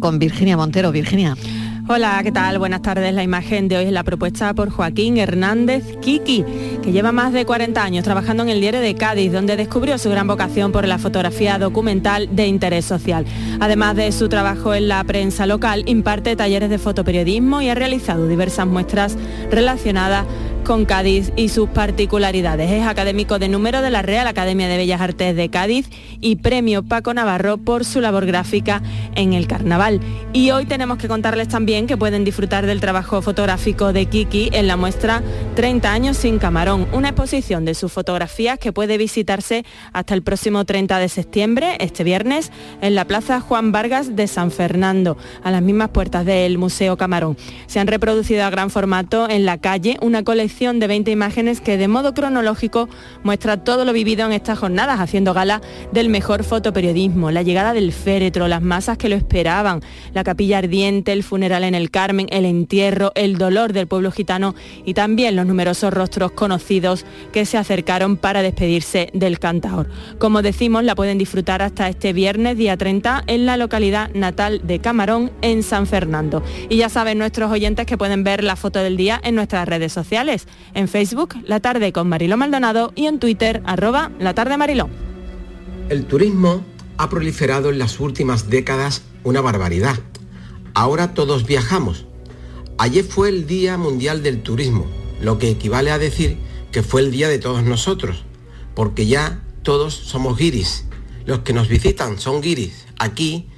con 0.00 0.18
Virginia 0.18 0.56
Montero. 0.56 0.90
Virginia. 0.90 1.36
Hola, 1.92 2.20
¿qué 2.22 2.30
tal? 2.30 2.60
Buenas 2.60 2.82
tardes. 2.82 3.12
La 3.12 3.24
imagen 3.24 3.66
de 3.66 3.76
hoy 3.76 3.86
es 3.86 3.90
la 3.90 4.04
propuesta 4.04 4.54
por 4.54 4.70
Joaquín 4.70 5.18
Hernández 5.18 5.96
Kiki, 6.00 6.44
que 6.84 6.92
lleva 6.92 7.10
más 7.10 7.32
de 7.32 7.44
40 7.44 7.82
años 7.82 8.04
trabajando 8.04 8.44
en 8.44 8.48
el 8.48 8.60
diario 8.60 8.80
de 8.80 8.94
Cádiz, 8.94 9.32
donde 9.32 9.56
descubrió 9.56 9.98
su 9.98 10.08
gran 10.08 10.28
vocación 10.28 10.70
por 10.70 10.86
la 10.86 10.98
fotografía 10.98 11.58
documental 11.58 12.28
de 12.30 12.46
interés 12.46 12.84
social. 12.84 13.24
Además 13.58 13.96
de 13.96 14.12
su 14.12 14.28
trabajo 14.28 14.72
en 14.72 14.86
la 14.86 15.02
prensa 15.02 15.46
local, 15.46 15.82
imparte 15.86 16.36
talleres 16.36 16.70
de 16.70 16.78
fotoperiodismo 16.78 17.60
y 17.60 17.70
ha 17.70 17.74
realizado 17.74 18.28
diversas 18.28 18.68
muestras 18.68 19.16
relacionadas 19.50 20.26
con 20.70 20.84
Cádiz 20.84 21.32
y 21.34 21.48
sus 21.48 21.68
particularidades. 21.68 22.70
Es 22.70 22.86
académico 22.86 23.40
de 23.40 23.48
número 23.48 23.82
de 23.82 23.90
la 23.90 24.02
Real 24.02 24.28
Academia 24.28 24.68
de 24.68 24.76
Bellas 24.76 25.00
Artes 25.00 25.34
de 25.34 25.48
Cádiz 25.48 25.88
y 26.20 26.36
premio 26.36 26.84
Paco 26.84 27.12
Navarro 27.12 27.58
por 27.58 27.84
su 27.84 28.00
labor 28.00 28.24
gráfica 28.24 28.80
en 29.16 29.32
el 29.32 29.48
carnaval. 29.48 29.98
Y 30.32 30.52
hoy 30.52 30.66
tenemos 30.66 30.98
que 30.98 31.08
contarles 31.08 31.48
también 31.48 31.88
que 31.88 31.96
pueden 31.96 32.22
disfrutar 32.22 32.66
del 32.66 32.78
trabajo 32.78 33.20
fotográfico 33.20 33.92
de 33.92 34.06
Kiki 34.06 34.50
en 34.52 34.68
la 34.68 34.76
muestra 34.76 35.24
30 35.56 35.92
años 35.92 36.16
sin 36.16 36.38
camarón, 36.38 36.86
una 36.92 37.08
exposición 37.08 37.64
de 37.64 37.74
sus 37.74 37.90
fotografías 37.90 38.56
que 38.56 38.72
puede 38.72 38.96
visitarse 38.96 39.64
hasta 39.92 40.14
el 40.14 40.22
próximo 40.22 40.64
30 40.64 41.00
de 41.00 41.08
septiembre, 41.08 41.78
este 41.80 42.04
viernes, 42.04 42.52
en 42.80 42.94
la 42.94 43.06
Plaza 43.06 43.40
Juan 43.40 43.72
Vargas 43.72 44.14
de 44.14 44.28
San 44.28 44.52
Fernando, 44.52 45.16
a 45.42 45.50
las 45.50 45.62
mismas 45.62 45.88
puertas 45.88 46.24
del 46.24 46.58
Museo 46.58 46.96
Camarón. 46.96 47.36
Se 47.66 47.80
han 47.80 47.88
reproducido 47.88 48.44
a 48.44 48.50
gran 48.50 48.70
formato 48.70 49.28
en 49.28 49.44
la 49.44 49.58
calle 49.58 49.96
una 50.00 50.22
colección 50.22 50.59
de 50.60 50.86
20 50.86 51.10
imágenes 51.10 51.62
que 51.62 51.78
de 51.78 51.88
modo 51.88 52.12
cronológico 52.12 52.90
muestra 53.22 53.64
todo 53.64 53.86
lo 53.86 53.94
vivido 53.94 54.26
en 54.26 54.32
estas 54.32 54.58
jornadas, 54.58 55.00
haciendo 55.00 55.32
gala 55.32 55.62
del 55.90 56.10
mejor 56.10 56.44
fotoperiodismo, 56.44 57.30
la 57.30 57.40
llegada 57.40 57.72
del 57.72 57.94
féretro, 57.94 58.46
las 58.46 58.60
masas 58.60 58.98
que 58.98 59.08
lo 59.08 59.16
esperaban, 59.16 59.80
la 60.12 60.22
capilla 60.22 60.58
ardiente, 60.58 61.12
el 61.12 61.22
funeral 61.22 61.64
en 61.64 61.74
el 61.74 61.90
Carmen, 61.90 62.26
el 62.30 62.44
entierro, 62.44 63.10
el 63.14 63.38
dolor 63.38 63.72
del 63.72 63.86
pueblo 63.86 64.12
gitano 64.12 64.54
y 64.84 64.92
también 64.92 65.34
los 65.34 65.46
numerosos 65.46 65.94
rostros 65.94 66.32
conocidos 66.32 67.06
que 67.32 67.46
se 67.46 67.56
acercaron 67.56 68.18
para 68.18 68.42
despedirse 68.42 69.08
del 69.14 69.38
cantador. 69.38 69.88
Como 70.18 70.42
decimos, 70.42 70.84
la 70.84 70.94
pueden 70.94 71.16
disfrutar 71.16 71.62
hasta 71.62 71.88
este 71.88 72.12
viernes, 72.12 72.58
día 72.58 72.76
30, 72.76 73.24
en 73.28 73.46
la 73.46 73.56
localidad 73.56 74.10
natal 74.12 74.60
de 74.64 74.78
Camarón, 74.78 75.32
en 75.40 75.62
San 75.62 75.86
Fernando. 75.86 76.42
Y 76.68 76.76
ya 76.76 76.90
saben 76.90 77.16
nuestros 77.16 77.50
oyentes 77.50 77.86
que 77.86 77.96
pueden 77.96 78.24
ver 78.24 78.44
la 78.44 78.56
foto 78.56 78.80
del 78.80 78.98
día 78.98 79.18
en 79.24 79.36
nuestras 79.36 79.66
redes 79.66 79.94
sociales 79.94 80.39
en 80.74 80.88
Facebook 80.88 81.34
La 81.44 81.60
Tarde 81.60 81.92
con 81.92 82.08
Mariló 82.08 82.36
Maldonado 82.36 82.92
y 82.94 83.06
en 83.06 83.18
Twitter 83.18 83.62
arroba 83.64 84.10
La 84.18 84.34
Tarde 84.34 84.56
Mariló. 84.56 84.88
El 85.88 86.06
turismo 86.06 86.64
ha 86.96 87.08
proliferado 87.08 87.70
en 87.70 87.78
las 87.78 87.98
últimas 87.98 88.50
décadas 88.50 89.02
una 89.24 89.40
barbaridad. 89.40 89.98
Ahora 90.74 91.14
todos 91.14 91.46
viajamos. 91.46 92.06
Ayer 92.78 93.04
fue 93.04 93.28
el 93.28 93.46
Día 93.46 93.76
Mundial 93.76 94.22
del 94.22 94.42
Turismo, 94.42 94.86
lo 95.20 95.38
que 95.38 95.50
equivale 95.50 95.90
a 95.90 95.98
decir 95.98 96.38
que 96.72 96.82
fue 96.82 97.00
el 97.00 97.10
día 97.10 97.28
de 97.28 97.38
todos 97.38 97.62
nosotros, 97.62 98.24
porque 98.74 99.06
ya 99.06 99.42
todos 99.62 99.94
somos 99.94 100.38
guiris. 100.38 100.84
Los 101.26 101.40
que 101.40 101.52
nos 101.52 101.68
visitan 101.68 102.18
son 102.18 102.40
guiris 102.40 102.86
aquí 102.98 103.48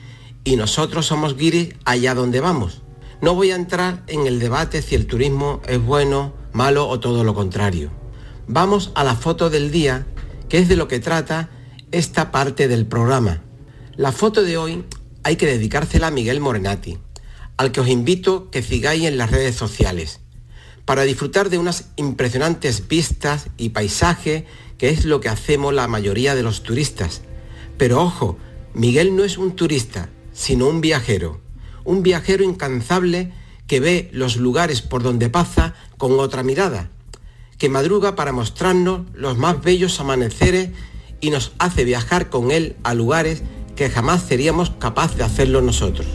y 0.44 0.56
nosotros 0.56 1.06
somos 1.06 1.36
guiris 1.36 1.74
allá 1.84 2.14
donde 2.14 2.40
vamos. 2.40 2.82
No 3.20 3.34
voy 3.34 3.52
a 3.52 3.56
entrar 3.56 4.02
en 4.08 4.26
el 4.26 4.40
debate 4.40 4.82
si 4.82 4.94
el 4.94 5.06
turismo 5.06 5.60
es 5.68 5.80
bueno, 5.80 6.32
malo 6.52 6.88
o 6.88 7.00
todo 7.00 7.24
lo 7.24 7.34
contrario. 7.34 7.90
Vamos 8.46 8.92
a 8.94 9.04
la 9.04 9.16
foto 9.16 9.50
del 9.50 9.70
día, 9.70 10.06
que 10.48 10.58
es 10.58 10.68
de 10.68 10.76
lo 10.76 10.88
que 10.88 11.00
trata 11.00 11.50
esta 11.90 12.30
parte 12.30 12.68
del 12.68 12.86
programa. 12.86 13.42
La 13.96 14.12
foto 14.12 14.42
de 14.42 14.56
hoy 14.56 14.84
hay 15.22 15.36
que 15.36 15.46
dedicársela 15.46 16.08
a 16.08 16.10
Miguel 16.10 16.40
Morenati, 16.40 16.98
al 17.56 17.72
que 17.72 17.80
os 17.80 17.88
invito 17.88 18.50
que 18.50 18.62
sigáis 18.62 19.04
en 19.04 19.18
las 19.18 19.30
redes 19.30 19.54
sociales, 19.54 20.20
para 20.84 21.02
disfrutar 21.02 21.50
de 21.50 21.58
unas 21.58 21.90
impresionantes 21.96 22.88
vistas 22.88 23.46
y 23.56 23.70
paisaje, 23.70 24.46
que 24.78 24.88
es 24.88 25.04
lo 25.04 25.20
que 25.20 25.28
hacemos 25.28 25.72
la 25.72 25.86
mayoría 25.88 26.34
de 26.34 26.42
los 26.42 26.62
turistas. 26.62 27.22
Pero 27.78 28.02
ojo, 28.02 28.38
Miguel 28.74 29.14
no 29.14 29.24
es 29.24 29.38
un 29.38 29.54
turista, 29.54 30.08
sino 30.32 30.66
un 30.66 30.80
viajero, 30.80 31.40
un 31.84 32.02
viajero 32.02 32.42
incansable 32.42 33.32
que 33.72 33.80
ve 33.80 34.10
los 34.12 34.36
lugares 34.36 34.82
por 34.82 35.02
donde 35.02 35.30
pasa 35.30 35.74
con 35.96 36.20
otra 36.20 36.42
mirada, 36.42 36.90
que 37.56 37.70
madruga 37.70 38.14
para 38.14 38.30
mostrarnos 38.30 39.06
los 39.14 39.38
más 39.38 39.62
bellos 39.62 39.98
amaneceres 39.98 40.68
y 41.22 41.30
nos 41.30 41.52
hace 41.58 41.86
viajar 41.86 42.28
con 42.28 42.50
él 42.50 42.76
a 42.82 42.92
lugares 42.92 43.42
que 43.74 43.88
jamás 43.88 44.24
seríamos 44.24 44.68
capaces 44.78 45.16
de 45.16 45.24
hacerlo 45.24 45.62
nosotros. 45.62 46.06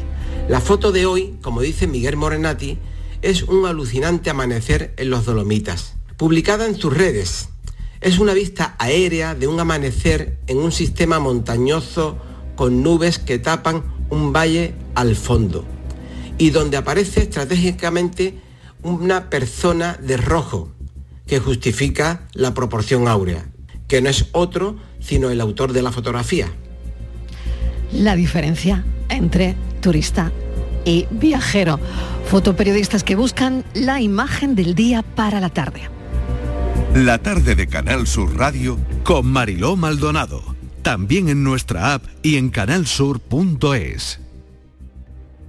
La 0.48 0.62
foto 0.62 0.92
de 0.92 1.08
hoy, 1.08 1.36
como 1.42 1.62
dice 1.62 1.88
Miguel 1.88 2.16
Morenati, 2.16 2.78
es 3.24 3.42
un 3.42 3.66
alucinante 3.66 4.30
amanecer 4.30 4.94
en 4.96 5.10
los 5.10 5.26
Dolomitas. 5.26 5.96
Publicada 6.16 6.68
en 6.68 6.76
sus 6.76 6.96
redes, 6.96 7.50
es 8.02 8.20
una 8.20 8.36
vista 8.36 8.76
aérea 8.78 9.34
de 9.34 9.48
un 9.48 9.60
amanecer 9.60 10.38
en 10.46 10.60
un 10.60 10.72
sistema 10.72 11.18
montañoso 11.18 12.20
con 12.56 12.84
nubes 12.84 13.18
que 13.18 13.40
tapan 13.40 13.84
un 14.12 14.32
valle 14.32 14.76
al 14.94 15.16
fondo 15.16 15.66
y 16.38 16.52
donde 16.52 16.78
aparece 16.78 17.22
estratégicamente 17.22 18.40
una 18.84 19.30
persona 19.30 19.98
de 20.02 20.18
rojo 20.18 20.72
que 21.26 21.40
justifica 21.40 22.28
la 22.34 22.54
proporción 22.54 23.08
áurea, 23.08 23.46
que 23.88 24.02
no 24.02 24.10
es 24.10 24.28
otro 24.32 24.78
sino 25.00 25.30
el 25.30 25.42
autor 25.42 25.74
de 25.74 25.82
la 25.82 25.92
fotografía. 25.92 26.48
La 27.92 28.16
diferencia 28.16 28.84
entre 29.10 29.56
turista 29.82 30.32
y 30.86 31.08
viajero. 31.12 31.80
Fotoperiodistas 32.30 33.04
que 33.04 33.16
buscan 33.16 33.64
la 33.74 34.02
imagen 34.02 34.56
del 34.56 34.76
día 34.76 35.02
para 35.02 35.40
la 35.40 35.50
tarde. 35.50 35.90
La 36.94 37.20
tarde 37.20 37.56
de 37.56 37.68
Canal 37.68 38.08
Sur 38.08 38.36
Radio 38.38 38.78
con 39.04 39.28
Mariló 39.28 39.76
Maldonado. 39.76 40.56
También 40.82 41.30
en 41.30 41.44
nuestra 41.44 41.94
app 41.94 42.06
y 42.24 42.38
en 42.38 42.50
canalsur.es. 42.50 44.20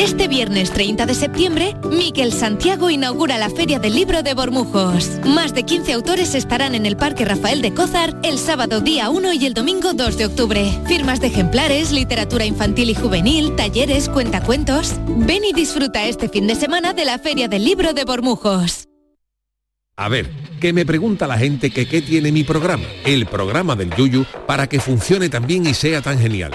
Este 0.00 0.28
viernes 0.28 0.70
30 0.70 1.04
de 1.04 1.14
septiembre, 1.14 1.76
Miquel 1.90 2.32
Santiago 2.32 2.88
inaugura 2.88 3.36
la 3.36 3.50
Feria 3.50 3.78
del 3.78 3.94
Libro 3.94 4.22
de 4.22 4.32
Bormujos. 4.32 5.20
Más 5.26 5.52
de 5.52 5.64
15 5.64 5.92
autores 5.92 6.34
estarán 6.34 6.74
en 6.74 6.86
el 6.86 6.96
Parque 6.96 7.26
Rafael 7.26 7.60
de 7.60 7.74
Cózar 7.74 8.18
el 8.22 8.38
sábado 8.38 8.80
día 8.80 9.10
1 9.10 9.34
y 9.34 9.44
el 9.44 9.52
domingo 9.52 9.92
2 9.92 10.16
de 10.16 10.24
octubre. 10.24 10.72
Firmas 10.86 11.20
de 11.20 11.26
ejemplares, 11.26 11.92
literatura 11.92 12.46
infantil 12.46 12.88
y 12.88 12.94
juvenil, 12.94 13.54
talleres, 13.56 14.08
cuentacuentos. 14.08 14.94
Ven 15.06 15.44
y 15.44 15.52
disfruta 15.52 16.06
este 16.06 16.30
fin 16.30 16.46
de 16.46 16.54
semana 16.54 16.94
de 16.94 17.04
la 17.04 17.18
Feria 17.18 17.48
del 17.48 17.66
Libro 17.66 17.92
de 17.92 18.04
Bormujos. 18.06 18.88
A 19.96 20.08
ver, 20.08 20.30
que 20.62 20.72
me 20.72 20.86
pregunta 20.86 21.26
la 21.26 21.36
gente 21.36 21.70
que 21.70 21.86
qué 21.86 22.00
tiene 22.00 22.32
mi 22.32 22.42
programa, 22.42 22.86
el 23.04 23.26
programa 23.26 23.76
del 23.76 23.94
Yuyu, 23.94 24.24
para 24.46 24.66
que 24.66 24.80
funcione 24.80 25.28
tan 25.28 25.46
bien 25.46 25.66
y 25.66 25.74
sea 25.74 26.00
tan 26.00 26.18
genial. 26.18 26.54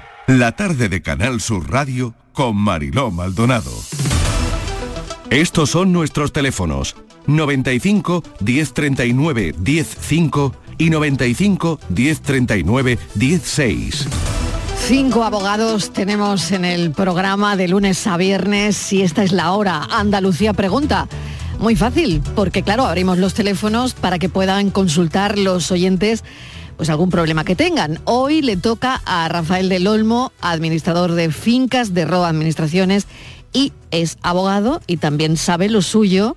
La 0.31 0.53
tarde 0.53 0.87
de 0.87 1.01
Canal 1.01 1.41
Sur 1.41 1.69
Radio 1.69 2.13
con 2.31 2.55
Mariló 2.55 3.11
Maldonado. 3.11 3.69
Estos 5.29 5.71
son 5.71 5.91
nuestros 5.91 6.31
teléfonos 6.31 6.95
95 7.27 8.23
1039 8.39 9.55
105 9.61 10.55
y 10.77 10.89
95 10.89 11.79
1039 11.89 12.97
16. 13.15 14.07
Cinco 14.87 15.25
abogados 15.25 15.91
tenemos 15.91 16.53
en 16.53 16.63
el 16.63 16.91
programa 16.91 17.57
de 17.57 17.67
lunes 17.67 18.07
a 18.07 18.15
viernes 18.15 18.93
y 18.93 19.01
esta 19.01 19.25
es 19.25 19.33
la 19.33 19.51
hora. 19.51 19.85
Andalucía 19.91 20.53
pregunta. 20.53 21.09
Muy 21.59 21.75
fácil, 21.75 22.23
porque 22.35 22.63
claro, 22.63 22.85
abrimos 22.85 23.17
los 23.17 23.33
teléfonos 23.33 23.95
para 23.95 24.17
que 24.17 24.29
puedan 24.29 24.71
consultar 24.71 25.37
los 25.37 25.71
oyentes 25.71 26.23
pues 26.77 26.89
algún 26.89 27.09
problema 27.09 27.43
que 27.43 27.55
tengan. 27.55 27.99
Hoy 28.05 28.41
le 28.41 28.57
toca 28.57 29.01
a 29.05 29.27
Rafael 29.29 29.69
del 29.69 29.87
Olmo, 29.87 30.31
administrador 30.41 31.13
de 31.13 31.31
fincas 31.31 31.93
de 31.93 32.05
Roa 32.05 32.29
Administraciones 32.29 33.07
y 33.53 33.73
es 33.91 34.17
abogado 34.21 34.81
y 34.87 34.97
también 34.97 35.37
sabe 35.37 35.69
lo 35.69 35.81
suyo 35.81 36.35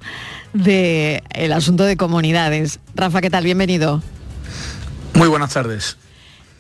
del 0.53 1.23
el 1.31 1.53
asunto 1.53 1.85
de 1.85 1.97
comunidades. 1.97 2.81
Rafa, 2.95 3.21
¿qué 3.21 3.31
tal? 3.31 3.45
Bienvenido. 3.45 4.03
Muy 5.15 5.29
buenas 5.29 5.53
tardes. 5.53 5.97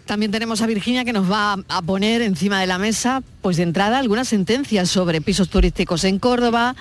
También 0.07 0.31
tenemos 0.31 0.61
a 0.61 0.67
Virginia 0.67 1.05
que 1.05 1.13
nos 1.13 1.31
va 1.31 1.57
a 1.69 1.83
poner 1.83 2.23
encima 2.23 2.61
de 2.61 2.67
la 2.67 2.79
mesa, 2.79 3.23
pues 3.45 3.59
de 3.59 3.63
entrada, 3.63 3.99
algunas 3.99 4.29
sentencias 4.29 4.89
sobre 4.89 5.21
pisos 5.21 5.51
turísticos 5.51 6.05
en 6.05 6.19
Córdoba. 6.19 6.75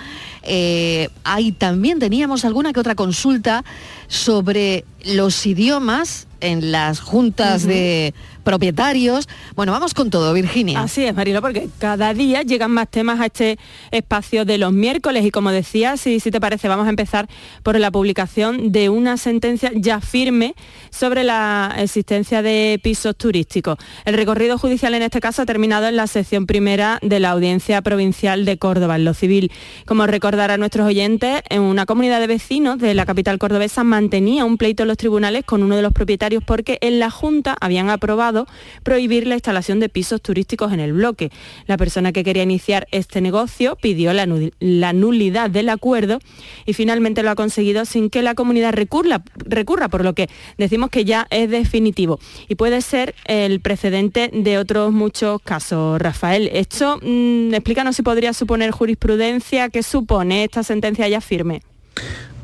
Eh, 0.44 1.10
ahí 1.26 1.52
también 1.52 2.00
teníamos 2.00 2.46
alguna 2.46 2.72
que 2.72 2.80
otra 2.80 2.96
consulta 2.96 3.66
sobre 4.08 4.86
los 5.04 5.46
idiomas 5.46 6.28
en 6.40 6.72
las 6.72 7.00
juntas 7.00 7.64
de 7.64 8.14
propietarios. 8.44 9.30
Bueno, 9.56 9.72
vamos 9.72 9.94
con 9.94 10.10
todo, 10.10 10.34
Virginia. 10.34 10.82
Así 10.82 11.06
es, 11.06 11.16
Marilo, 11.16 11.42
porque 11.42 11.70
cada 11.80 12.14
día 12.14 12.42
llegan 12.42 12.72
más 12.72 12.90
temas 12.90 13.22
a 13.22 13.28
este 13.28 13.58
espacio 13.92 14.44
de 14.44 14.58
los 14.58 14.74
miércoles 14.74 15.26
y 15.26 15.32
como 15.32 15.52
decía, 15.52 15.96
si, 15.96 16.20
si 16.20 16.32
te 16.32 16.42
parece, 16.42 16.68
vamos 16.68 16.88
a 16.88 16.90
empezar 16.90 17.30
por 17.64 17.80
la 17.80 17.92
publicación 17.92 18.74
de 18.74 18.90
una 18.90 19.16
sentencia 19.16 19.72
ya 19.74 20.02
firme 20.02 20.54
sobre 20.90 21.24
la 21.24 21.74
existencia 21.78 22.42
de 22.42 22.80
pisos 22.84 23.16
turísticos. 23.16 23.78
El 24.04 24.16
recorrido 24.16 24.58
judicial 24.58 24.94
en 24.94 25.04
este 25.04 25.22
caso 25.22 25.44
ha 25.44 25.46
terminado 25.46 25.88
en 25.88 25.96
la 25.96 26.08
sección 26.08 26.46
primera 26.54 27.00
de 27.02 27.20
la 27.20 27.32
Audiencia 27.32 27.82
Provincial 27.82 28.46
de 28.46 28.60
Córdoba, 28.60 28.96
en 28.96 29.06
lo 29.06 29.16
civil. 29.16 29.52
Como 29.88 30.06
recordar 30.06 30.52
a 30.52 30.58
nuestros 30.58 30.86
oyentes, 30.86 31.42
en 31.50 31.62
una 31.62 31.88
comunidad 31.88 32.20
de 32.20 32.28
vecinos 32.28 32.78
de 32.78 32.94
la 32.94 33.08
capital 33.08 33.40
cordobesa 33.40 33.84
mantenía 33.84 34.46
un 34.46 34.60
pleito 34.60 34.84
en 34.84 34.90
los 34.90 34.98
tribunales 34.98 35.46
con 35.46 35.64
uno 35.64 35.76
de 35.76 35.82
los 35.82 35.94
propietarios 35.94 36.44
porque 36.46 36.78
en 36.82 37.00
la 37.00 37.10
Junta 37.10 37.58
habían 37.60 37.90
aprobado 37.90 38.46
prohibir 38.84 39.26
la 39.26 39.34
instalación 39.34 39.80
de 39.80 39.90
pisos 39.90 40.22
turísticos 40.22 40.72
en 40.72 40.80
el 40.80 40.94
bloque. 40.94 41.32
La 41.66 41.76
persona 41.76 42.12
que 42.12 42.24
quería 42.24 42.44
iniciar 42.44 42.88
este 42.92 43.20
negocio 43.20 43.76
pidió 43.76 44.14
la, 44.14 44.28
la 44.60 44.94
nulidad 44.94 45.50
del 45.50 45.70
acuerdo 45.70 46.20
y 46.68 46.74
finalmente 46.74 47.24
lo 47.24 47.32
ha 47.32 47.36
conseguido 47.36 47.86
sin 47.86 48.12
que 48.12 48.22
la 48.22 48.36
comunidad 48.36 48.74
recurra, 48.74 49.24
recurra, 49.38 49.90
por 49.90 50.04
lo 50.04 50.14
que 50.14 50.30
decimos 50.60 50.92
que 50.92 51.04
ya 51.04 51.26
es 51.32 51.50
definitivo. 51.50 52.20
Y 52.48 52.54
puede 52.54 52.82
ser 52.82 53.16
el 53.26 53.60
precedente 53.60 54.30
de 54.32 54.60
otros 54.60 54.92
muchos 54.92 55.42
casos. 55.42 56.00
Rafael, 56.00 56.43
esto, 56.52 57.00
mm, 57.02 57.54
explícanos 57.54 57.96
si 57.96 58.04
podría 58.04 58.34
suponer 58.34 58.72
jurisprudencia, 58.72 59.70
¿qué 59.70 59.84
supone 59.84 60.44
esta 60.44 60.64
sentencia 60.64 61.08
ya 61.08 61.22
firme? 61.22 61.62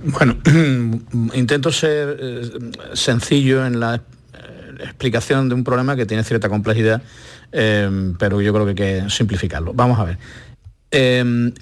Bueno, 0.03 0.37
intento 1.33 1.71
ser 1.71 2.17
eh, 2.21 2.49
sencillo 2.93 3.65
en 3.65 3.79
la 3.79 3.95
eh, 3.95 4.01
explicación 4.79 5.49
de 5.49 5.55
un 5.55 5.63
problema 5.63 5.95
que 5.95 6.05
tiene 6.05 6.23
cierta 6.23 6.47
complejidad, 6.49 7.01
eh, 7.51 8.13
pero 8.17 8.41
yo 8.41 8.53
creo 8.53 8.65
que 8.65 8.69
hay 8.69 9.03
que 9.03 9.09
simplificarlo. 9.09 9.73
Vamos 9.73 9.99
a 9.99 10.05
ver. 10.05 10.17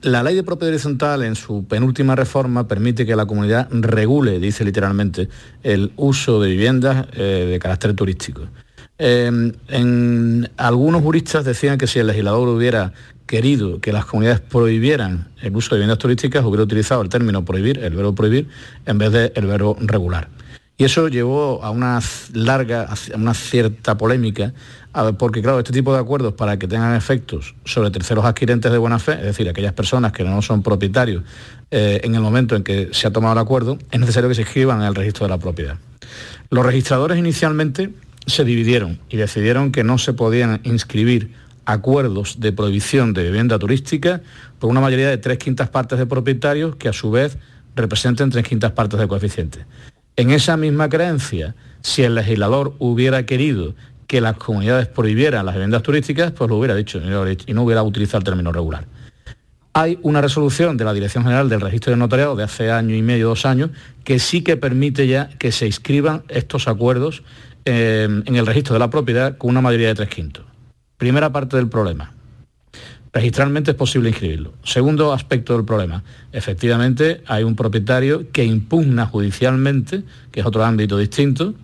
la 0.03 0.23
ley 0.23 0.35
de 0.35 0.43
propiedad 0.43 0.73
horizontal 0.73 1.23
en 1.23 1.35
su 1.35 1.65
penúltima 1.65 2.15
reforma 2.15 2.67
permite 2.67 3.05
que 3.05 3.15
la 3.15 3.25
comunidad 3.25 3.67
regule, 3.71 4.39
dice 4.39 4.63
literalmente, 4.63 5.29
el 5.63 5.91
uso 5.95 6.39
de 6.39 6.49
viviendas 6.49 7.07
de 7.11 7.57
carácter 7.59 7.93
turístico. 7.93 8.47
En, 9.00 10.50
algunos 10.58 11.02
juristas 11.02 11.45
decían 11.45 11.78
que 11.78 11.88
si 11.88 12.00
el 12.00 12.08
legislador 12.08 12.48
hubiera 12.48 12.93
querido 13.26 13.80
que 13.82 13.91
las 13.91 14.06
comunidades 14.06 14.39
prohibieran 14.39 15.28
el 15.41 15.56
uso 15.56 15.76
de 15.76 15.80
viviendas 15.80 16.00
turísticas, 16.00 16.45
hubiera 16.45 16.64
utilizado 16.64 17.02
el 17.02 17.10
término 17.10 17.43
prohibir, 17.43 17.80
el 17.80 17.93
verbo 17.93 18.16
prohibir, 18.16 18.48
en 18.86 18.98
vez 18.98 19.12
del 19.12 19.45
verbo 19.45 19.78
regular. 19.82 20.30
Y 20.80 20.84
eso 20.84 21.08
llevó 21.08 21.64
a 21.64 21.72
una 21.72 22.00
larga, 22.34 22.84
a 22.84 23.18
una 23.18 23.34
cierta 23.34 23.98
polémica, 23.98 24.54
porque 25.18 25.41
claro, 25.41 25.60
este 25.60 25.74
tipo 25.74 25.93
de 25.93 26.00
acuerdos 26.00 26.34
para 26.34 26.58
que 26.58 26.68
tengan 26.68 26.95
efectos 26.95 27.56
sobre 27.66 27.91
terceros 27.91 28.26
adquirentes 28.26 28.72
de 28.72 28.78
buena 28.78 29.00
fe, 29.00 29.14
es 29.14 29.24
decir, 29.24 29.50
aquellas 29.50 29.74
personas 29.74 30.12
que 30.12 30.24
no 30.24 30.41
son 30.41 30.64
propietarios 30.64 31.24
eh, 31.72 32.02
en 32.04 32.16
el 32.16 32.22
momento 32.22 32.56
en 32.56 32.64
que 32.64 32.89
se 32.93 33.08
ha 33.08 33.12
tomado 33.12 33.34
el 33.34 33.39
acuerdo, 33.39 33.78
es 33.91 34.00
necesario 34.00 34.30
que 34.30 34.36
se 34.36 34.41
inscriban 34.41 34.82
en 34.82 34.88
el 34.88 34.95
registro 34.95 35.26
de 35.26 35.30
la 35.30 35.38
propiedad. 35.38 35.78
Los 36.50 36.66
registradores 36.66 37.18
inicialmente 37.18 37.89
se 38.28 38.43
dividieron 38.43 38.99
y 39.09 39.17
decidieron 39.17 39.71
que 39.71 39.84
no 39.84 39.97
se 39.97 40.13
podían 40.13 40.59
inscribir 40.63 41.34
acuerdos 41.65 42.39
de 42.39 42.53
prohibición 42.53 43.13
de 43.13 43.23
vivienda 43.23 43.57
turística 43.57 44.21
por 44.59 44.69
una 44.69 44.82
mayoría 44.82 45.09
de 45.09 45.17
tres 45.17 45.38
quintas 45.38 45.69
partes 45.69 45.97
de 45.97 46.05
propietarios 46.05 46.75
que 46.75 46.89
a 46.89 46.93
su 46.93 47.09
vez 47.09 47.38
representen 47.75 48.30
tres 48.30 48.47
quintas 48.47 48.71
partes 48.71 48.99
de 48.99 49.07
coeficiente. 49.07 49.65
En 50.15 50.32
esa 50.32 50.57
misma 50.57 50.89
creencia, 50.89 51.55
si 51.82 52.03
el 52.03 52.15
legislador 52.15 52.75
hubiera 52.80 53.25
querido 53.25 53.75
que 54.07 54.21
las 54.21 54.38
comunidades 54.38 54.88
prohibieran 54.88 55.45
las 55.45 55.55
viviendas 55.55 55.84
turísticas, 55.84 56.32
pues 56.32 56.49
lo 56.49 56.57
hubiera 56.57 56.75
dicho 56.75 56.99
y 57.45 57.53
no 57.53 57.63
hubiera 57.63 57.84
utilizado 57.84 58.19
el 58.19 58.23
término 58.23 58.51
regular. 58.51 58.88
Hay 59.73 59.99
una 60.01 60.21
resolución 60.21 60.75
de 60.75 60.86
la 60.86 60.93
Dirección 60.93 61.23
General 61.23 61.49
del 61.49 61.61
Registro 61.61 61.91
de 61.91 61.97
Notariado 61.97 62.36
de 62.36 62.43
hace 62.43 62.71
año 62.71 62.95
y 62.95 63.01
medio, 63.03 63.28
dos 63.28 63.45
años, 63.45 63.69
que 64.03 64.17
sí 64.17 64.41
que 64.41 64.57
permite 64.57 65.05
ya 65.05 65.30
que 65.38 65.51
se 65.51 65.67
inscriban 65.67 66.23
estos 66.30 66.67
acuerdos 66.67 67.21
eh, 67.70 68.07
en 68.26 68.36
el 68.38 68.45
registro 68.45 68.76
de 68.76 68.80
la 68.80 68.89
propiedad 68.89 69.38
con 69.38 69.49
una 69.49 69.59
mayoría 69.59 69.89
de 69.89 69.95
tres 69.95 70.07
quintos. 70.07 70.45
Primera 70.95 71.34
parte 71.34 71.57
del 71.57 71.68
problema. 71.68 72.13
Registralmente 73.11 73.72
es 73.72 73.78
posible 73.78 74.07
inscribirlo. 74.07 74.53
Segundo 74.63 75.11
aspecto 75.11 75.53
del 75.53 75.65
problema. 75.65 76.01
Efectivamente, 76.32 77.24
hay 77.28 77.43
un 77.43 77.57
propietario 77.57 78.32
que 78.32 78.45
impugna 78.45 79.05
judicialmente, 79.05 80.03
que 80.32 80.39
es 80.39 80.45
otro 80.45 80.63
ámbito 80.63 80.97
distinto, 80.97 81.55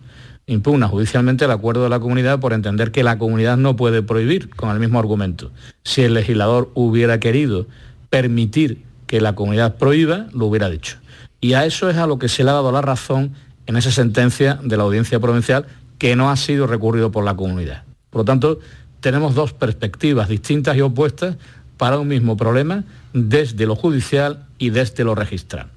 impugna 0.45 0.89
judicialmente 0.89 1.45
el 1.45 1.51
acuerdo 1.51 1.83
de 1.83 1.89
la 1.89 2.01
comunidad 2.01 2.41
por 2.41 2.51
entender 2.51 2.91
que 2.91 3.03
la 3.03 3.17
comunidad 3.17 3.55
no 3.55 3.77
puede 3.77 4.01
prohibir 4.01 4.49
con 4.49 4.71
el 4.71 4.81
mismo 4.81 4.99
argumento. 4.99 5.51
Si 5.85 6.01
el 6.01 6.15
legislador 6.15 6.69
hubiera 6.73 7.21
querido 7.21 7.65
permitir 8.09 8.83
que 9.07 9.21
la 9.21 9.35
comunidad 9.35 9.77
prohíba, 9.77 10.27
lo 10.33 10.47
hubiera 10.47 10.69
dicho. 10.69 10.97
Y 11.39 11.53
a 11.53 11.63
eso 11.63 11.89
es 11.89 11.95
a 11.95 12.07
lo 12.07 12.19
que 12.19 12.27
se 12.27 12.43
le 12.43 12.49
ha 12.49 12.53
dado 12.55 12.73
la 12.73 12.81
razón 12.81 13.31
en 13.67 13.77
esa 13.77 13.91
sentencia 13.91 14.59
de 14.61 14.75
la 14.75 14.83
audiencia 14.83 15.21
provincial 15.21 15.65
que 16.03 16.17
no 16.17 16.29
ha 16.29 16.35
sido 16.35 16.67
recurrido 16.67 17.13
por 17.13 17.23
la 17.23 17.33
comunidad. 17.33 17.85
Por 18.09 18.19
lo 18.19 18.25
tanto, 18.25 18.59
tenemos 18.99 19.35
dos 19.35 19.53
perspectivas 19.53 20.27
distintas 20.27 20.75
y 20.75 20.81
opuestas 20.81 21.37
para 21.77 21.97
un 21.97 22.09
mismo 22.09 22.35
problema 22.35 22.83
desde 23.13 23.65
lo 23.65 23.77
judicial 23.77 24.45
y 24.57 24.71
desde 24.71 25.05
lo 25.05 25.15
registral. 25.15 25.67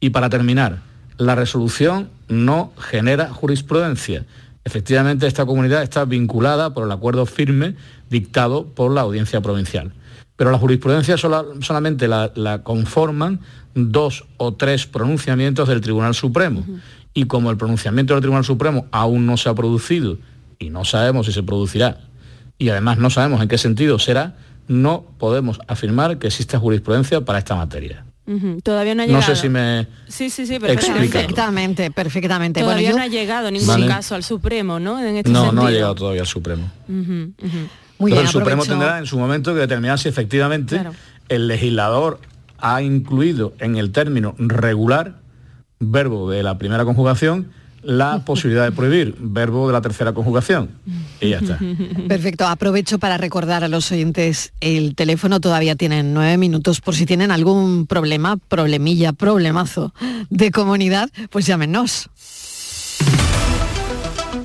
Y 0.00 0.10
para 0.10 0.28
terminar, 0.28 0.80
la 1.18 1.36
resolución 1.36 2.10
no 2.26 2.72
genera 2.78 3.32
jurisprudencia. 3.32 4.26
Efectivamente, 4.64 5.28
esta 5.28 5.46
comunidad 5.46 5.84
está 5.84 6.04
vinculada 6.04 6.74
por 6.74 6.84
el 6.84 6.90
acuerdo 6.90 7.24
firme 7.24 7.76
dictado 8.10 8.66
por 8.66 8.90
la 8.90 9.02
audiencia 9.02 9.40
provincial. 9.40 9.92
Pero 10.34 10.50
la 10.50 10.58
jurisprudencia 10.58 11.16
solamente 11.16 12.08
la, 12.08 12.60
conforman 12.64 13.38
dos 13.76 14.24
o 14.36 14.52
tres 14.52 14.88
pronunciamientos 14.88 15.68
del 15.68 15.80
Tribunal 15.80 16.16
Supremo. 16.16 16.64
Y 17.12 17.24
como 17.24 17.50
el 17.50 17.56
pronunciamiento 17.56 18.14
del 18.14 18.20
Tribunal 18.20 18.44
Supremo 18.44 18.86
aún 18.92 19.26
no 19.26 19.36
se 19.36 19.48
ha 19.48 19.54
producido 19.54 20.18
y 20.58 20.70
no 20.70 20.84
sabemos 20.84 21.26
si 21.26 21.32
se 21.32 21.42
producirá 21.42 21.98
y 22.60 22.68
además 22.68 22.98
no 22.98 23.10
sabemos 23.10 23.40
en 23.40 23.48
qué 23.48 23.58
sentido 23.58 23.98
será, 23.98 24.36
no 24.68 25.04
podemos 25.18 25.58
afirmar 25.66 26.18
que 26.18 26.26
exista 26.28 26.58
jurisprudencia 26.58 27.22
para 27.22 27.38
esta 27.38 27.56
materia. 27.56 28.04
Todavía 28.62 28.94
no 28.94 29.02
ha 29.02 29.06
llegado. 29.06 29.26
No 29.26 29.34
sé 29.34 29.40
si 29.40 29.48
me. 29.48 29.88
Sí, 30.06 30.30
sí, 30.30 30.46
sí, 30.46 30.60
perfectamente. 30.60 31.90
Perfectamente, 31.90 32.60
Todavía 32.60 32.92
no 32.92 33.02
ha 33.02 33.08
llegado 33.08 33.48
en 33.48 33.54
ningún 33.54 33.88
caso 33.88 34.14
al 34.14 34.22
Supremo, 34.22 34.78
¿no? 34.78 35.00
Este 35.00 35.28
no, 35.28 35.50
no 35.50 35.66
ha 35.66 35.70
llegado 35.70 35.96
todavía 35.96 36.20
al 36.20 36.28
Supremo. 36.28 36.70
Muy 36.86 38.12
bien, 38.12 38.22
el 38.22 38.28
Supremo 38.28 38.64
tendrá 38.64 38.98
en 38.98 39.06
su 39.06 39.18
momento 39.18 39.52
que 39.54 39.60
determinar 39.60 39.98
si 39.98 40.08
efectivamente 40.08 40.80
el 41.28 41.48
legislador 41.48 42.20
ha 42.58 42.82
incluido 42.82 43.54
en 43.58 43.76
el 43.76 43.90
término 43.90 44.34
regular, 44.38 45.16
verbo 45.80 46.30
de 46.30 46.42
la 46.42 46.58
primera 46.58 46.84
conjugación, 46.84 47.48
la 47.82 48.24
posibilidad 48.24 48.64
de 48.64 48.72
prohibir, 48.72 49.16
verbo 49.18 49.66
de 49.66 49.72
la 49.72 49.80
tercera 49.80 50.12
conjugación. 50.12 50.70
Y 51.20 51.30
ya 51.30 51.38
está. 51.38 51.58
Perfecto. 52.06 52.46
Aprovecho 52.46 52.98
para 52.98 53.16
recordar 53.16 53.64
a 53.64 53.68
los 53.68 53.90
oyentes 53.90 54.52
el 54.60 54.94
teléfono. 54.94 55.40
Todavía 55.40 55.74
tienen 55.74 56.14
nueve 56.14 56.36
minutos 56.36 56.80
por 56.80 56.94
si 56.94 57.06
tienen 57.06 57.30
algún 57.30 57.86
problema, 57.86 58.36
problemilla, 58.36 59.12
problemazo 59.12 59.92
de 60.28 60.50
comunidad, 60.50 61.10
pues 61.30 61.46
llámenos. 61.46 62.10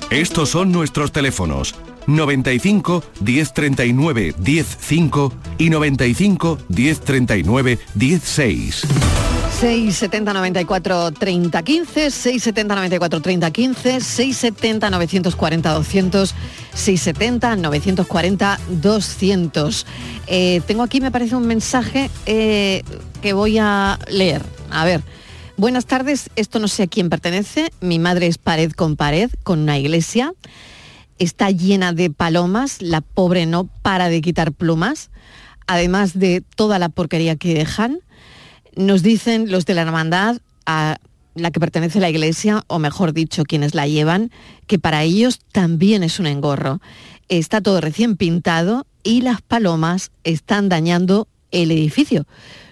Estos 0.09 0.49
son 0.49 0.71
nuestros 0.71 1.11
teléfonos. 1.11 1.75
95 2.07 3.03
1039 3.21 4.36
105 4.43 5.33
y 5.57 5.69
95 5.69 6.59
1039 6.69 7.79
16. 7.95 8.88
670 9.66 10.32
94 10.32 11.11
30 11.11 11.63
15, 11.63 12.11
670 12.11 12.76
94 12.76 13.20
30 13.20 13.51
15, 13.51 13.99
670 13.99 14.89
940 14.91 15.74
200, 15.74 16.36
670 16.76 17.55
940 17.55 18.59
200. 18.70 19.86
tengo 20.68 20.84
aquí, 20.84 21.01
me 21.01 21.09
parece 21.09 21.36
un 21.36 21.47
mensaje 21.47 22.11
eh, 22.28 22.84
que 23.24 23.34
voy 23.34 23.57
a 23.57 23.97
leer. 24.07 24.43
A 24.70 24.86
ver. 24.86 25.01
Buenas 25.57 25.88
tardes, 25.88 26.30
esto 26.36 26.59
no 26.59 26.68
sé 26.68 26.84
a 26.84 26.88
quién 26.88 27.09
pertenece. 27.09 27.72
Mi 27.82 27.97
madre 27.97 28.28
es 28.28 28.38
pared 28.38 28.72
con 28.72 28.95
pared, 28.95 29.32
con 29.41 29.61
una 29.61 29.80
iglesia. 29.80 30.36
Está 31.18 31.49
llena 31.49 31.91
de 31.91 32.11
palomas, 32.11 32.84
la 32.84 33.01
pobre 33.01 33.47
no 33.47 33.63
para 33.82 34.09
de 34.09 34.22
quitar 34.22 34.51
plumas, 34.51 35.09
además 35.66 36.20
de 36.20 36.43
toda 36.55 36.78
la 36.78 36.89
porquería 36.89 37.36
que 37.36 37.55
dejan 37.55 38.01
nos 38.76 39.03
dicen 39.03 39.51
los 39.51 39.65
de 39.65 39.73
la 39.73 39.82
hermandad, 39.82 40.38
a 40.65 40.97
la 41.36 41.51
que 41.51 41.59
pertenece 41.59 41.99
la 41.99 42.09
iglesia, 42.09 42.63
o 42.67 42.80
mejor 42.80 43.13
dicho, 43.13 43.43
quienes 43.43 43.76
la 43.76 43.88
llevan, 43.88 44.32
que 44.67 44.80
para 44.80 45.03
ellos 45.03 45.39
también 45.51 46.03
es 46.03 46.19
un 46.19 46.28
engorro. 46.28 46.82
Está 47.28 47.61
todo 47.61 47.82
recién 47.82 48.15
pintado 48.15 48.88
y 49.03 49.21
las 49.21 49.41
palomas 49.41 50.11
están 50.23 50.69
dañando 50.69 51.28
el 51.51 51.71
edificio. 51.71 52.26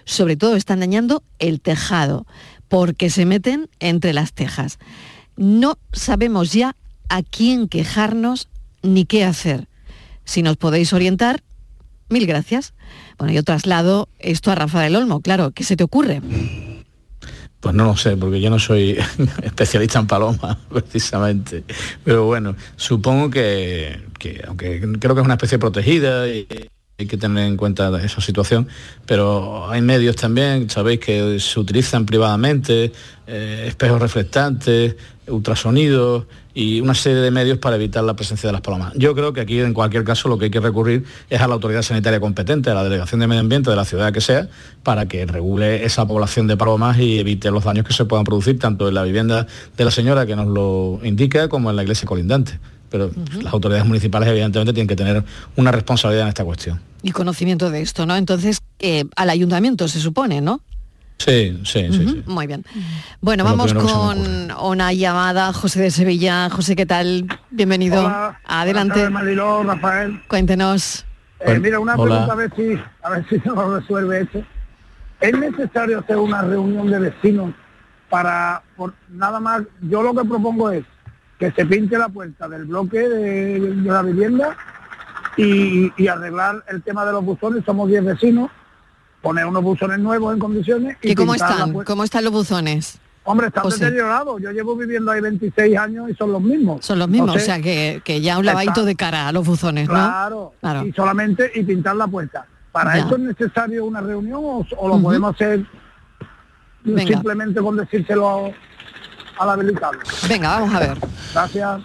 Sobre 0.06 0.38
todo 0.38 0.56
están 0.56 0.80
dañando 0.80 1.24
el 1.40 1.62
tejado, 1.62 2.26
porque 2.68 3.10
se 3.10 3.26
meten 3.26 3.70
entre 3.80 4.14
las 4.14 4.34
tejas. 4.34 4.80
No 5.36 5.78
sabemos 5.92 6.54
ya 6.54 6.76
a 7.10 7.22
quién 7.22 7.68
quejarnos 7.68 8.50
ni 8.82 9.06
qué 9.06 9.26
hacer. 9.26 9.68
Si 10.26 10.42
nos 10.42 10.58
podéis 10.58 10.94
orientar, 10.94 11.44
mil 12.10 12.26
gracias. 12.26 12.74
Bueno, 13.18 13.34
yo 13.34 13.44
traslado 13.44 14.10
esto 14.20 14.52
a 14.52 14.56
Rafael 14.56 14.96
Olmo, 14.96 15.22
claro, 15.22 15.52
¿qué 15.52 15.64
se 15.64 15.76
te 15.76 15.84
ocurre? 15.84 16.22
Pues 17.60 17.74
no 17.74 17.86
lo 17.86 17.96
sé, 17.96 18.18
porque 18.18 18.42
yo 18.42 18.50
no 18.50 18.60
soy 18.60 18.98
especialista 19.44 20.00
en 20.00 20.08
palomas, 20.08 20.58
precisamente. 20.70 21.64
Pero 22.04 22.26
bueno, 22.26 22.56
supongo 22.76 23.30
que, 23.30 24.02
aunque 24.46 24.82
creo 25.00 25.16
que 25.16 25.22
es 25.22 25.26
una 25.26 25.36
especie 25.36 25.58
protegida 25.60 26.28
y 26.28 26.46
hay 26.98 27.08
que 27.08 27.18
tener 27.18 27.48
en 27.48 27.58
cuenta 27.58 28.04
esa 28.04 28.22
situación, 28.22 28.68
pero 29.06 29.70
hay 29.70 29.82
medios 29.82 30.16
también, 30.16 30.70
sabéis 30.70 31.00
que 31.00 31.40
se 31.40 31.60
utilizan 31.60 32.06
privadamente, 32.06 32.92
eh, 33.28 33.66
espejos 33.68 34.02
reflectantes, 34.02 34.96
ultrasonidos, 35.28 36.26
y 36.54 36.82
una 36.82 36.94
serie 36.94 37.20
de 37.20 37.32
medios 37.32 37.58
para 37.58 37.76
evitar 37.76 38.04
la 38.04 38.16
presencia 38.16 38.48
de 38.48 38.54
las 38.54 38.62
palomas. 38.62 38.94
Yo 38.96 39.16
creo 39.16 39.34
que 39.34 39.42
aquí 39.42 39.60
en 39.60 39.74
cualquier 39.74 40.04
caso 40.04 40.30
lo 40.30 40.38
que 40.38 40.46
hay 40.46 40.52
que 40.52 40.60
recurrir 40.60 41.04
es 41.30 41.42
a 41.42 41.48
la 41.48 41.56
autoridad 41.56 41.82
sanitaria 41.82 42.20
competente, 42.20 42.70
a 42.70 42.74
la 42.74 42.84
Delegación 42.84 43.20
de 43.20 43.28
Medio 43.28 43.42
Ambiente 43.42 43.70
de 43.70 43.76
la 43.76 43.86
ciudad 43.86 44.14
que 44.14 44.22
sea, 44.22 44.48
para 44.84 45.08
que 45.08 45.26
regule 45.26 45.86
esa 45.86 46.08
población 46.08 46.48
de 46.48 46.58
palomas 46.58 46.98
y 47.00 47.20
evite 47.20 47.50
los 47.52 47.64
daños 47.64 47.86
que 47.86 47.94
se 47.94 48.06
puedan 48.06 48.24
producir 48.24 48.60
tanto 48.60 48.88
en 48.88 48.94
la 48.94 49.04
vivienda 49.04 49.48
de 49.76 49.86
la 49.86 49.92
señora 49.92 50.26
que 50.26 50.36
nos 50.36 50.48
lo 50.48 51.00
indica 51.04 51.48
como 51.50 51.70
en 51.70 51.76
la 51.76 51.84
iglesia 51.84 52.08
colindante. 52.08 52.60
Pero 52.90 53.10
las 53.42 53.52
autoridades 53.52 53.88
municipales 53.88 54.30
evidentemente 54.30 54.72
tienen 54.72 54.88
que 54.88 54.96
tener 54.96 55.24
una 55.56 55.72
responsabilidad 55.72 56.26
en 56.26 56.30
esta 56.30 56.46
cuestión. 56.46 56.80
Y 57.02 57.12
conocimiento 57.12 57.72
de 57.72 57.82
esto, 57.82 58.06
¿no? 58.06 58.16
Entonces, 58.16 58.62
eh, 58.80 59.06
al 59.16 59.32
ayuntamiento 59.32 59.88
se 59.88 60.00
supone, 60.00 60.42
¿no? 60.42 60.62
Sí, 61.18 61.62
sí, 61.64 61.88
sí, 61.92 62.24
Muy 62.26 62.48
bien. 62.48 62.66
Bueno, 63.22 63.44
vamos 63.44 63.74
con 63.74 64.52
una 64.52 64.94
llamada. 64.94 65.54
José 65.54 65.82
de 65.82 65.92
Sevilla. 65.92 66.50
José, 66.50 66.76
¿qué 66.76 66.86
tal? 66.86 67.28
Bienvenido. 67.50 68.12
Adelante. 68.46 69.10
Rafael. 69.10 70.22
Cuéntenos. 70.28 71.06
Eh, 71.40 71.60
mira, 71.60 71.80
una 71.80 71.94
pregunta 71.94 72.32
a 72.32 72.36
ver 72.36 72.52
si 72.56 72.80
a 73.02 73.10
ver 73.10 73.26
si 73.30 73.40
se 73.40 73.50
nos 73.50 73.82
resuelve 73.82 74.22
esto. 74.22 74.44
¿Es 75.22 75.38
necesario 75.38 76.00
hacer 76.00 76.18
una 76.18 76.42
reunión 76.42 76.90
de 76.90 77.00
vecinos 77.00 77.54
para 78.10 78.62
por, 78.76 78.94
nada 79.10 79.40
más? 79.40 79.64
Yo 79.82 80.04
lo 80.04 80.14
que 80.14 80.28
propongo 80.28 80.72
es 80.72 80.84
que 81.40 81.52
se 81.52 81.66
pinte 81.66 81.98
la 81.98 82.10
puerta 82.10 82.48
del 82.50 82.66
bloque 82.66 83.00
de, 83.00 83.76
la 83.84 84.02
vivienda 84.02 84.58
y, 85.38 85.92
y, 85.98 86.08
arreglar 86.08 86.64
el 86.68 86.82
tema 86.84 87.06
de 87.06 87.14
los 87.14 87.24
buzones. 87.24 87.64
Somos 87.66 87.88
10 87.88 88.04
vecinos 88.04 88.52
poner 89.24 89.46
unos 89.46 89.64
buzones 89.64 89.98
nuevos 90.00 90.34
en 90.34 90.40
condiciones. 90.40 90.98
¿Y, 91.02 91.16
cómo 91.16 91.34
están? 91.34 91.74
¿Cómo 91.86 92.04
están 92.04 92.26
los 92.26 92.34
buzones? 92.34 93.00
Hombre, 93.24 93.48
están 93.48 93.70
deteriorados. 93.70 94.40
Yo 94.42 94.52
llevo 94.52 94.76
viviendo 94.76 95.10
ahí 95.12 95.22
26 95.22 95.78
años 95.78 96.10
y 96.10 96.14
son 96.14 96.34
los 96.34 96.42
mismos. 96.42 96.86
Son 96.86 97.00
los 97.00 97.08
mismos, 97.08 97.38
o 97.38 97.40
sea 97.40 97.60
que, 97.62 98.22
ya 98.22 98.38
un 98.38 98.46
lavadito 98.46 98.84
de 98.84 98.96
cara 98.96 99.30
a 99.30 99.32
los 99.32 99.48
buzones, 99.48 99.88
¿no? 99.88 99.94
Claro, 100.60 100.86
y 100.86 100.92
solamente 100.92 101.50
y 101.56 101.64
pintar 101.64 101.96
la 101.96 102.06
puerta. 102.06 102.46
¿Para 102.72 102.98
eso 102.98 103.16
es 103.16 103.22
necesario 103.22 103.86
una 103.86 104.02
reunión 104.02 104.42
o, 104.44 104.88
lo 104.88 105.02
podemos 105.02 105.36
hacer 105.36 105.66
simplemente 106.84 107.62
con 107.62 107.78
decírselo 107.78 108.52
a, 109.40 109.46
la 109.46 109.56
delicada? 109.56 109.98
Venga, 110.28 110.60
vamos 110.60 110.76
a 110.76 110.80
ver. 110.80 110.98
Gracias. 111.34 111.82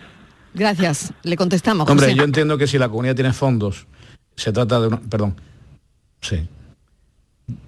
Gracias. 0.55 1.13
Le 1.23 1.37
contestamos. 1.37 1.89
Hombre, 1.89 2.15
yo 2.17 2.25
entiendo 2.25 2.59
que 2.59 2.67
si 2.67 2.79
la 2.79 2.89
comunidad 2.89 3.15
tiene 3.15 3.33
fondos, 3.33 3.87
se 4.35 4.51
trata 4.51 4.81
de 4.81 4.89
una... 4.89 5.01
Perdón. 5.01 5.41
Sí 6.21 6.49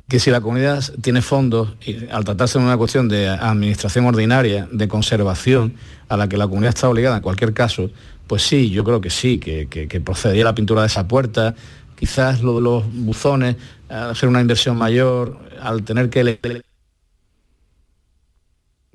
que 0.08 0.18
si 0.18 0.30
la 0.30 0.40
comunidad 0.40 0.82
tiene 1.00 1.22
fondos, 1.22 1.76
y 1.86 2.08
al 2.10 2.24
tratarse 2.24 2.58
de 2.58 2.64
una 2.64 2.76
cuestión 2.76 3.08
de 3.08 3.28
administración 3.28 4.06
ordinaria, 4.06 4.68
de 4.70 4.88
conservación, 4.88 5.74
a 6.08 6.16
la 6.16 6.28
que 6.28 6.36
la 6.36 6.46
comunidad 6.46 6.74
está 6.74 6.88
obligada 6.88 7.16
en 7.16 7.22
cualquier 7.22 7.54
caso, 7.54 7.90
pues 8.26 8.42
sí, 8.42 8.70
yo 8.70 8.84
creo 8.84 9.00
que 9.00 9.10
sí, 9.10 9.38
que, 9.38 9.68
que, 9.68 10.00
procedería 10.00 10.42
a 10.42 10.46
la 10.46 10.54
pintura 10.54 10.82
de 10.82 10.88
esa 10.88 11.06
puerta, 11.06 11.54
quizás 11.98 12.42
lo 12.42 12.56
de 12.56 12.60
los 12.60 12.84
buzones, 12.92 13.56
al 13.88 14.10
hacer 14.10 14.28
una 14.28 14.40
inversión 14.40 14.76
mayor, 14.76 15.38
al 15.60 15.82
tener 15.84 16.10
que... 16.10 16.62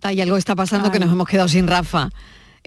Hay 0.02 0.22
algo 0.22 0.38
está 0.38 0.56
pasando 0.56 0.92
que 0.92 1.00
nos 1.00 1.12
hemos 1.12 1.28
quedado 1.28 1.48
sin 1.48 1.68
Rafa. 1.68 2.10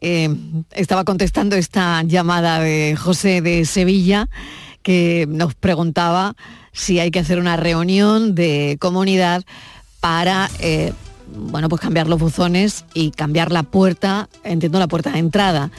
Eh, 0.00 0.28
estaba 0.72 1.04
contestando 1.04 1.56
esta 1.56 2.02
llamada 2.02 2.60
de 2.60 2.96
José 2.96 3.42
de 3.42 3.64
Sevilla 3.64 4.28
que 4.82 5.26
nos 5.28 5.54
preguntaba 5.54 6.34
si 6.78 7.00
hay 7.00 7.10
que 7.10 7.18
hacer 7.18 7.40
una 7.40 7.56
reunión 7.56 8.34
de 8.36 8.76
comunidad 8.80 9.44
para 10.00 10.48
eh, 10.60 10.92
bueno 11.34 11.68
pues 11.68 11.80
cambiar 11.80 12.06
los 12.06 12.20
buzones 12.20 12.84
y 12.94 13.10
cambiar 13.10 13.50
la 13.50 13.64
puerta, 13.64 14.28
entiendo 14.44 14.78
la 14.78 14.86
puerta 14.86 15.10
de 15.10 15.18
entrada. 15.18 15.70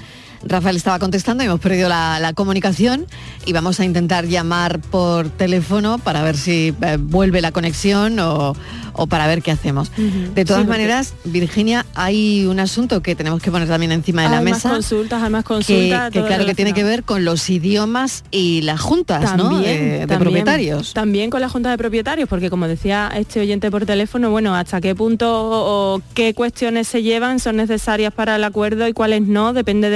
Rafael 0.44 0.76
estaba 0.76 1.00
contestando 1.00 1.44
y 1.44 1.48
hemos 1.48 1.60
perdido 1.60 1.90
la, 1.90 2.20
la 2.20 2.34
comunicación 2.34 3.06
y 3.46 3.54
vamos 3.54 3.80
a 3.80 3.86
intentar 3.86 4.26
llamar 4.26 4.80
por 4.80 5.30
teléfono 5.30 5.98
para 6.00 6.22
ver 6.24 6.38
si 6.38 6.74
eh, 6.82 6.98
vuelve 7.00 7.42
la 7.42 7.52
conexión 7.52 8.20
o, 8.20 8.56
o 8.94 9.08
para 9.08 9.28
ver 9.28 9.42
qué 9.42 9.52
hacemos. 9.52 9.92
De 9.98 10.46
todas 10.46 10.62
Sí, 10.62 10.68
porque- 10.68 10.68
maneras, 10.68 11.14
Virginia, 11.26 11.86
hay 11.96 12.46
un 12.46 12.60
asunto 12.60 13.02
que 13.02 13.16
tenemos 13.16 13.42
que 13.42 13.52
poner 13.52 13.68
también 13.68 13.92
encima 13.92 14.24
de 14.24 14.30
la 14.30 14.36
más 14.36 14.44
mesa. 14.44 14.70
consultas, 14.72 15.22
hay 15.24 15.30
más 15.30 15.44
Que, 15.44 15.48
consultas. 15.48 16.12
que 16.12 16.24
claro 16.24 16.46
que 16.46 16.56
tiene 16.56 16.74
que 16.74 16.84
ver 16.84 17.04
con 17.04 17.26
los 17.26 17.50
idiomas 17.50 18.24
y 18.32 18.62
las 18.62 18.80
juntas 18.80 19.36
¿no? 19.38 19.60
de, 19.60 20.06
propietarios. 20.20 20.94
También 20.94 21.30
con 21.30 21.42
la 21.42 21.50
Junta 21.50 21.72
de 21.72 21.78
Propietarios, 21.78 22.28
porque 22.30 22.50
como 22.50 22.68
decía 22.68 23.12
este 23.16 23.40
oyente 23.40 23.72
por 23.72 23.86
teléfono, 23.86 24.30
bueno, 24.32 24.56
hasta 24.56 24.82
qué 24.82 24.96
punto 24.96 25.28
o 25.32 26.02
qué 26.14 26.34
cuestiones 26.34 26.88
se 26.88 27.04
llevan 27.04 27.40
son 27.40 27.56
necesarias 27.58 28.14
para 28.14 28.36
el 28.36 28.44
acuerdo 28.44 28.88
y 28.88 28.94
cuáles 28.94 29.22
no, 29.22 29.54
depende 29.54 29.90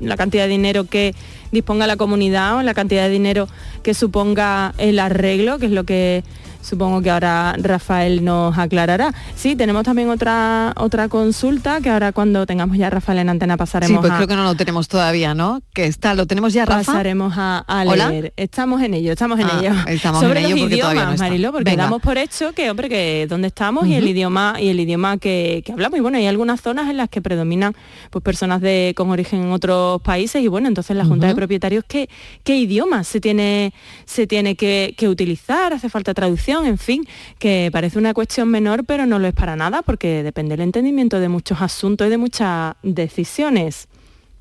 la 0.00 0.16
cantidad 0.16 0.44
de 0.44 0.50
dinero 0.50 0.84
que 0.84 1.14
disponga 1.54 1.86
la 1.86 1.96
comunidad 1.96 2.56
o 2.58 2.62
la 2.62 2.74
cantidad 2.74 3.04
de 3.04 3.08
dinero 3.10 3.48
que 3.82 3.94
suponga 3.94 4.74
el 4.78 4.98
arreglo, 4.98 5.58
que 5.58 5.66
es 5.66 5.72
lo 5.72 5.84
que 5.84 6.22
supongo 6.60 7.02
que 7.02 7.10
ahora 7.10 7.54
Rafael 7.58 8.24
nos 8.24 8.56
aclarará. 8.56 9.12
Sí, 9.36 9.54
tenemos 9.54 9.82
también 9.84 10.08
otra 10.08 10.72
otra 10.78 11.08
consulta 11.10 11.82
que 11.82 11.90
ahora 11.90 12.12
cuando 12.12 12.46
tengamos 12.46 12.78
ya 12.78 12.86
a 12.86 12.90
Rafael 12.90 13.18
en 13.18 13.28
antena 13.28 13.58
pasaremos 13.58 13.96
Sí, 13.96 14.00
pues 14.00 14.10
a, 14.12 14.16
creo 14.16 14.28
que 14.28 14.34
no 14.34 14.44
lo 14.44 14.54
tenemos 14.54 14.88
todavía, 14.88 15.34
¿no? 15.34 15.60
Que 15.74 15.84
está, 15.84 16.14
lo 16.14 16.26
tenemos 16.26 16.54
ya, 16.54 16.64
Rafa. 16.64 16.78
Pasaremos 16.92 17.34
a, 17.36 17.58
a 17.68 17.82
Hola. 17.84 18.08
leer. 18.08 18.32
Estamos 18.38 18.80
en 18.80 18.94
ello, 18.94 19.12
estamos 19.12 19.38
en 19.40 19.46
Ah, 19.46 19.58
ello. 19.60 19.72
estamos 19.88 20.22
Sobre 20.22 20.40
en 20.40 20.46
ello 20.46 20.54
los 20.56 20.62
porque 20.64 20.76
todavía 20.78 21.00
idiomas, 21.02 21.06
no 21.08 21.12
está. 21.16 21.24
Mariló, 21.26 21.52
porque 21.52 21.70
Venga. 21.70 21.82
damos 21.84 22.00
por 22.00 22.16
hecho 22.16 22.52
que, 22.54 22.70
hombre, 22.70 22.88
que 22.88 23.26
dónde 23.28 23.48
estamos 23.48 23.86
y 23.86 23.94
el 23.96 24.08
idioma 24.08 24.56
y 24.58 24.68
el 24.70 24.80
idioma 24.80 25.18
que, 25.18 25.62
que 25.66 25.72
hablamos. 25.72 25.98
Y 25.98 26.00
bueno, 26.00 26.16
hay 26.16 26.26
algunas 26.28 26.62
zonas 26.62 26.88
en 26.88 26.96
las 26.96 27.10
que 27.10 27.20
predominan 27.20 27.74
pues 28.10 28.24
personas 28.24 28.62
de 28.62 28.94
con 28.96 29.10
origen 29.10 29.42
en 29.42 29.52
otros 29.52 30.00
países 30.00 30.40
y 30.42 30.48
bueno, 30.48 30.66
entonces 30.68 30.96
la 30.96 31.04
Junta 31.04 31.26
de 31.26 31.32
Ujú. 31.34 31.40
Propietarios, 31.44 31.84
¿qué, 31.86 32.08
qué 32.42 32.56
idioma 32.56 33.04
se 33.04 33.20
tiene, 33.20 33.74
se 34.06 34.26
tiene 34.26 34.56
que, 34.56 34.94
que 34.96 35.10
utilizar? 35.10 35.74
¿Hace 35.74 35.90
falta 35.90 36.14
traducción? 36.14 36.64
En 36.64 36.78
fin, 36.78 37.06
que 37.38 37.68
parece 37.70 37.98
una 37.98 38.14
cuestión 38.14 38.48
menor, 38.48 38.84
pero 38.86 39.04
no 39.04 39.18
lo 39.18 39.28
es 39.28 39.34
para 39.34 39.56
nada 39.56 39.82
porque 39.82 40.22
depende 40.22 40.54
del 40.56 40.62
entendimiento 40.62 41.20
de 41.20 41.28
muchos 41.28 41.60
asuntos 41.60 42.06
y 42.06 42.10
de 42.10 42.16
muchas 42.16 42.76
decisiones. 42.82 43.88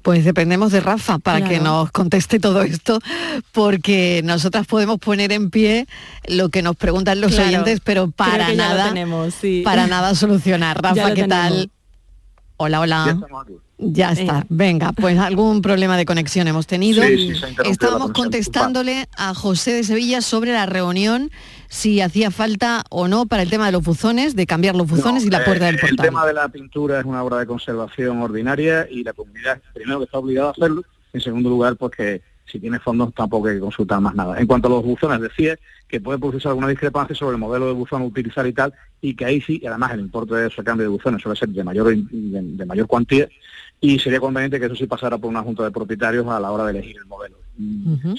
Pues 0.01 0.24
dependemos 0.24 0.72
de 0.72 0.80
Rafa 0.80 1.18
para 1.20 1.47
que 1.47 1.60
nos 1.60 1.91
conteste 1.91 2.39
todo 2.39 2.62
esto, 2.62 2.99
porque 3.51 4.22
nosotras 4.24 4.66
podemos 4.66 4.99
poner 4.99 5.32
en 5.32 5.49
pie 5.49 5.88
lo 6.28 6.49
que 6.49 6.62
nos 6.62 6.76
preguntan 6.76 7.20
los 7.20 7.34
Claro, 7.34 7.47
oyentes, 7.49 7.82
pero 7.84 8.12
para 8.12 8.54
nada, 8.54 8.89
tenemos, 8.89 9.34
sí. 9.34 9.62
para 9.64 9.88
nada 9.88 10.16
solucionar. 10.16 10.78
Rafa, 10.82 11.14
¿qué 11.14 11.28
tal? 11.28 11.70
Hola, 12.58 12.82
hola. 12.82 13.20
Ya. 13.80 14.13
Ya 14.13 14.21
está. 14.21 14.45
Venga, 14.49 14.91
pues 14.93 15.17
algún 15.17 15.61
problema 15.61 15.97
de 15.97 16.05
conexión 16.05 16.47
hemos 16.47 16.67
tenido. 16.67 17.03
Sí, 17.03 17.34
sí, 17.36 17.41
Estábamos 17.65 18.11
contestándole 18.11 19.07
a 19.17 19.34
José 19.34 19.74
de 19.74 19.84
Sevilla 19.84 20.21
sobre 20.21 20.53
la 20.53 20.65
reunión, 20.65 21.32
si 21.69 21.99
hacía 21.99 22.30
falta 22.32 22.84
o 22.89 23.07
no 23.07 23.26
para 23.26 23.41
el 23.43 23.49
tema 23.49 23.65
de 23.65 23.71
los 23.71 23.84
buzones, 23.84 24.36
de 24.36 24.45
cambiar 24.45 24.76
los 24.76 24.88
buzones 24.88 25.26
y 25.26 25.30
la 25.30 25.39
Eh, 25.41 25.45
puerta 25.45 25.65
del 25.65 25.76
El 25.76 25.82
portal. 25.82 26.05
tema 26.05 26.26
de 26.26 26.34
la 26.34 26.47
pintura 26.49 26.99
es 26.99 27.05
una 27.05 27.24
obra 27.24 27.39
de 27.39 27.47
conservación 27.47 28.21
ordinaria 28.21 28.88
y 28.89 29.03
la 29.03 29.13
comunidad, 29.13 29.59
primero, 29.74 29.99
que 29.99 30.05
está 30.05 30.19
obligada 30.19 30.49
a 30.49 30.51
hacerlo, 30.51 30.84
en 31.11 31.21
segundo 31.21 31.49
lugar, 31.49 31.76
pues 31.76 31.91
que 31.95 32.21
si 32.46 32.60
tiene 32.60 32.80
fondos 32.80 33.14
tampoco 33.14 33.48
hay 33.48 33.56
que 33.56 33.62
consultar 33.62 34.02
más 34.02 34.16
nada. 34.16 34.39
En 34.39 34.48
cuanto 34.48 34.68
a 34.68 34.72
los 34.72 34.84
buzones, 34.84 35.22
decía 35.22 35.58
que 35.88 36.02
puede 36.02 36.18
producirse 36.20 36.48
alguna 36.48 36.68
discrepancia 36.68 37.16
sobre 37.16 37.36
el 37.36 37.39
modelo 37.39 37.68
de 37.68 37.74
buzón 37.74 38.02
a 38.02 38.06
utilizar 38.06 38.46
y 38.48 38.54
tal, 38.54 38.74
y 39.02 39.16
que 39.16 39.26
ahí 39.26 39.41
sí, 39.41 39.62
además 39.66 39.94
el 39.94 40.00
importe 40.02 40.36
de 40.36 40.48
ese 40.48 40.64
cambio 40.64 40.86
de 40.86 40.89
buzones 40.89 41.22
suele 41.22 41.38
ser 41.38 41.50
de 41.50 41.64
mayor, 41.64 41.96
de, 41.96 42.06
de 42.10 42.66
mayor 42.66 42.88
cuantía, 42.88 43.28
y 43.80 44.00
sería 44.00 44.20
conveniente 44.20 44.60
que 44.60 44.66
eso 44.66 44.76
sí 44.76 44.88
pasara 44.88 45.18
por 45.18 45.30
una 45.30 45.41
junta 45.41 45.64
de 45.64 45.72
propietarios 45.72 46.26
a 46.28 46.39
la 46.39 46.52
hora 46.52 46.66
de 46.66 46.72
elegir 46.72 46.98
el 46.98 47.06
modelo. 47.06 47.38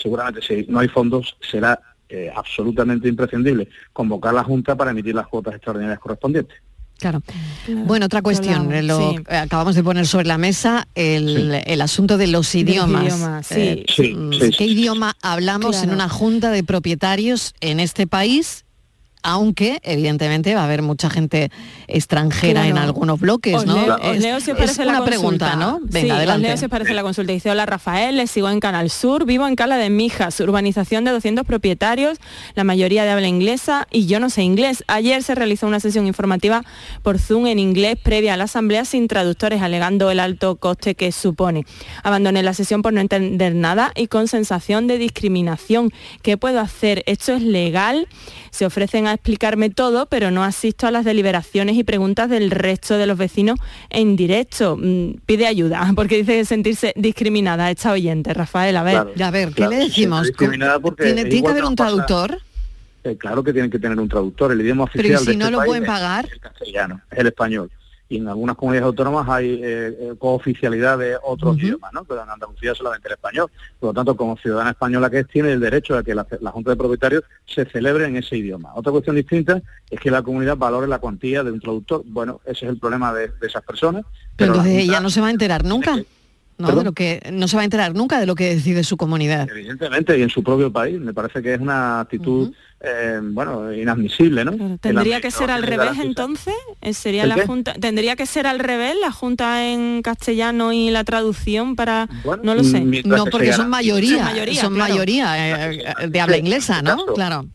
Seguramente 0.00 0.42
si 0.42 0.66
no 0.68 0.78
hay 0.78 0.88
fondos 0.88 1.36
será 1.40 1.80
eh, 2.08 2.30
absolutamente 2.34 3.08
imprescindible 3.08 3.68
convocar 3.92 4.34
la 4.34 4.44
junta 4.44 4.76
para 4.76 4.90
emitir 4.90 5.14
las 5.14 5.26
cuotas 5.26 5.54
extraordinarias 5.54 5.98
correspondientes. 5.98 6.58
Claro. 7.04 7.22
Bueno, 7.84 8.06
otra 8.06 8.22
cuestión, 8.22 8.86
lo 8.86 9.10
sí. 9.12 9.16
acabamos 9.28 9.74
de 9.74 9.82
poner 9.82 10.06
sobre 10.06 10.26
la 10.26 10.38
mesa 10.38 10.88
el, 10.94 11.60
el 11.66 11.80
asunto 11.82 12.16
de 12.16 12.28
los 12.28 12.50
De 12.50 12.60
los 12.60 12.68
idiomas. 12.70 13.04
idiomas, 13.04 13.46
sí. 13.46 13.54
Eh, 13.60 13.84
Sí, 13.94 14.16
sí, 14.40 14.50
¿Qué 14.56 14.64
idioma 14.64 15.14
hablamos 15.20 15.82
en 15.82 15.90
una 15.90 16.08
junta 16.08 16.50
de 16.50 16.64
propietarios 16.64 17.52
en 17.60 17.78
este 17.80 18.06
país? 18.06 18.63
Aunque, 19.26 19.80
evidentemente, 19.82 20.54
va 20.54 20.60
a 20.60 20.64
haber 20.64 20.82
mucha 20.82 21.08
gente 21.08 21.50
extranjera 21.88 22.68
en 22.68 22.76
algunos 22.76 23.18
bloques, 23.20 23.54
Os 23.54 23.64
¿no? 23.66 23.80
leo, 23.80 23.96
Es- 23.98 24.20
leo 24.22 24.38
si 24.40 24.50
os 24.50 24.58
es 24.58 24.64
parece 24.64 24.84
la 24.84 24.92
una 24.98 25.04
pregunta, 25.04 25.50
consulta. 25.52 25.56
¿no? 25.56 25.78
Sí, 25.78 25.88
Venga, 25.92 26.14
os 26.14 26.18
adelante. 26.18 26.48
leo 26.48 26.56
si 26.58 26.64
os 26.66 26.70
parece 26.70 26.92
la 26.94 27.02
consulta. 27.02 27.32
Dice, 27.32 27.50
hola 27.50 27.64
Rafael, 27.64 28.16
les 28.16 28.30
sigo 28.30 28.50
en 28.50 28.60
Canal 28.60 28.90
Sur, 28.90 29.24
vivo 29.24 29.46
en 29.48 29.56
Cala 29.56 29.78
de 29.78 29.88
Mijas, 29.88 30.38
urbanización 30.40 31.04
de 31.04 31.12
200 31.12 31.46
propietarios, 31.46 32.18
la 32.54 32.64
mayoría 32.64 33.04
de 33.04 33.10
habla 33.12 33.26
inglesa 33.28 33.88
y 33.90 34.06
yo 34.06 34.20
no 34.20 34.28
sé 34.28 34.42
inglés. 34.42 34.84
Ayer 34.88 35.22
se 35.22 35.34
realizó 35.34 35.66
una 35.66 35.80
sesión 35.80 36.06
informativa 36.06 36.62
por 37.02 37.18
Zoom 37.18 37.46
en 37.46 37.58
inglés 37.58 37.96
previa 38.02 38.34
a 38.34 38.36
la 38.36 38.44
asamblea 38.44 38.84
sin 38.84 39.08
traductores, 39.08 39.62
alegando 39.62 40.10
el 40.10 40.20
alto 40.20 40.56
coste 40.56 40.94
que 40.96 41.12
supone. 41.12 41.64
Abandoné 42.02 42.42
la 42.42 42.52
sesión 42.52 42.82
por 42.82 42.92
no 42.92 43.00
entender 43.00 43.54
nada 43.54 43.92
y 43.96 44.08
con 44.08 44.28
sensación 44.28 44.86
de 44.86 44.98
discriminación. 44.98 45.92
¿Qué 46.22 46.36
puedo 46.36 46.60
hacer? 46.60 47.02
¿Esto 47.06 47.32
es 47.32 47.42
legal? 47.42 48.06
Se 48.54 48.64
ofrecen 48.66 49.08
a 49.08 49.14
explicarme 49.14 49.68
todo, 49.68 50.06
pero 50.06 50.30
no 50.30 50.44
asisto 50.44 50.86
a 50.86 50.92
las 50.92 51.04
deliberaciones 51.04 51.76
y 51.76 51.82
preguntas 51.82 52.30
del 52.30 52.52
resto 52.52 52.96
de 52.96 53.06
los 53.06 53.18
vecinos 53.18 53.58
en 53.90 54.14
directo. 54.14 54.76
Mm, 54.80 55.14
Pide 55.26 55.48
ayuda, 55.48 55.90
porque 55.96 56.18
dice 56.18 56.44
sentirse 56.44 56.92
discriminada 56.94 57.68
esta 57.68 57.90
oyente. 57.90 58.32
Rafael, 58.32 58.76
a 58.76 58.84
ver. 58.84 58.92
Claro, 59.14 59.24
a 59.26 59.30
ver, 59.32 59.48
¿qué 59.48 59.54
claro, 59.54 59.70
le 59.72 59.78
decimos? 59.78 60.22
discriminada 60.28 60.78
porque 60.78 61.02
¿Tiene, 61.02 61.22
es 61.22 61.28
tiene 61.30 61.42
que 61.44 61.50
haber 61.50 61.64
un 61.64 61.74
traductor? 61.74 62.38
Eh, 63.02 63.16
claro 63.18 63.42
que 63.42 63.52
tienen 63.52 63.72
que 63.72 63.80
tener 63.80 63.98
un 63.98 64.08
traductor. 64.08 64.52
El 64.52 64.60
idioma 64.60 64.86
Pero 64.92 65.00
oficial 65.08 65.22
¿y 65.22 65.26
de 65.26 65.32
si 65.32 65.36
no 65.36 65.44
este 65.46 65.50
lo 65.52 65.58
país 65.58 65.68
pueden 65.68 65.82
es 65.82 65.88
pagar? 65.88 66.28
el 66.32 66.40
castellano, 66.40 67.00
es 67.10 67.18
el 67.18 67.26
español. 67.26 67.70
Y 68.08 68.18
en 68.18 68.28
algunas 68.28 68.56
comunidades 68.56 68.86
autónomas 68.86 69.28
hay 69.28 69.54
eh, 69.54 69.60
eh, 69.62 70.14
cooficialidad 70.18 70.98
de 70.98 71.16
otros 71.22 71.56
idiomas, 71.58 71.92
¿no? 71.92 72.04
Pero 72.04 72.22
en 72.22 72.30
Andalucía 72.30 72.74
solamente 72.74 73.08
el 73.08 73.14
español. 73.14 73.50
Por 73.80 73.88
lo 73.88 73.94
tanto, 73.94 74.16
como 74.16 74.36
ciudadana 74.36 74.70
española 74.70 75.08
que 75.08 75.20
es, 75.20 75.28
tiene 75.28 75.52
el 75.52 75.60
derecho 75.60 75.96
a 75.96 76.02
que 76.02 76.14
la, 76.14 76.26
la 76.40 76.50
Junta 76.50 76.70
de 76.70 76.76
Propietarios 76.76 77.24
se 77.46 77.64
celebre 77.64 78.04
en 78.04 78.16
ese 78.16 78.36
idioma. 78.36 78.72
Otra 78.74 78.92
cuestión 78.92 79.16
distinta 79.16 79.62
es 79.90 79.98
que 79.98 80.10
la 80.10 80.22
comunidad 80.22 80.56
valore 80.56 80.86
la 80.86 80.98
cuantía 80.98 81.42
de 81.42 81.50
un 81.50 81.60
traductor. 81.60 82.02
Bueno, 82.04 82.40
ese 82.44 82.66
es 82.66 82.72
el 82.72 82.78
problema 82.78 83.12
de, 83.14 83.28
de 83.28 83.46
esas 83.46 83.62
personas. 83.62 84.04
Pero 84.36 84.52
entonces 84.52 84.76
ella 84.76 85.00
no 85.00 85.10
se 85.10 85.20
va 85.20 85.28
a 85.28 85.30
enterar 85.30 85.64
nunca. 85.64 85.96
¿No? 86.58 86.74
De 86.74 86.84
lo 86.84 86.92
que 86.92 87.20
no 87.32 87.48
se 87.48 87.56
va 87.56 87.62
a 87.62 87.64
enterar 87.64 87.94
nunca 87.94 88.20
de 88.20 88.26
lo 88.26 88.34
que 88.34 88.54
decide 88.54 88.84
su 88.84 88.96
comunidad. 88.96 89.48
Evidentemente, 89.50 90.18
y 90.18 90.22
en 90.22 90.30
su 90.30 90.42
propio 90.42 90.72
país. 90.72 91.00
Me 91.00 91.12
parece 91.12 91.42
que 91.42 91.54
es 91.54 91.60
una 91.60 92.00
actitud, 92.00 92.52
eh, 92.80 93.18
bueno, 93.22 93.72
inadmisible, 93.72 94.44
¿no? 94.44 94.78
¿Tendría 94.78 95.20
que 95.20 95.30
ser 95.30 95.50
al 95.50 95.62
revés 95.62 95.98
entonces? 96.00 96.54
Eh, 96.80 96.94
¿Sería 96.94 97.24
¿El 97.24 97.30
la 97.30 97.34
qué? 97.36 97.46
junta, 97.46 97.74
¿Tendría 97.74 98.14
que 98.16 98.26
ser 98.26 98.46
al 98.46 98.58
revés 98.60 98.94
la 99.00 99.10
junta 99.10 99.66
en 99.68 100.00
castellano 100.02 100.72
y 100.72 100.90
la 100.90 101.02
traducción 101.04 101.76
para... 101.76 102.08
Bueno, 102.24 102.42
no 102.44 102.54
lo 102.54 102.62
sé. 102.64 102.80
mientras 102.80 103.18
No, 103.18 103.24
que 103.24 103.30
porque 103.30 103.52
son 103.52 103.68
mayoría, 103.68 104.16
Son 104.18 104.24
mayoría, 104.24 104.60
son 104.60 104.74
claro. 104.74 104.92
mayoría 104.92 105.70
eh, 105.72 106.08
de 106.08 106.20
habla 106.20 106.36
inglesa, 106.36 106.82
¿no? 106.82 106.90
este 106.90 107.02
caso, 107.04 107.14
Claro. 107.14 107.46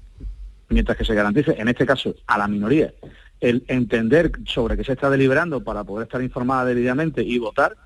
mientras 0.70 0.98
que 0.98 1.06
se 1.06 1.14
garantice, 1.16 1.56
en 1.58 1.68
este 1.68 1.86
caso, 1.86 2.16
a 2.28 2.38
la 2.38 2.48
minoría, 2.48 2.94
el 3.40 3.64
entender 3.68 4.32
sobre 4.46 4.76
qué 4.76 4.84
se 4.84 4.92
está 4.92 5.10
deliberando 5.10 5.64
para 5.64 5.84
poder 5.86 6.08
estar 6.08 6.22
informada 6.22 6.66
debidamente 6.66 7.24
y 7.24 7.38
votar, 7.38 7.78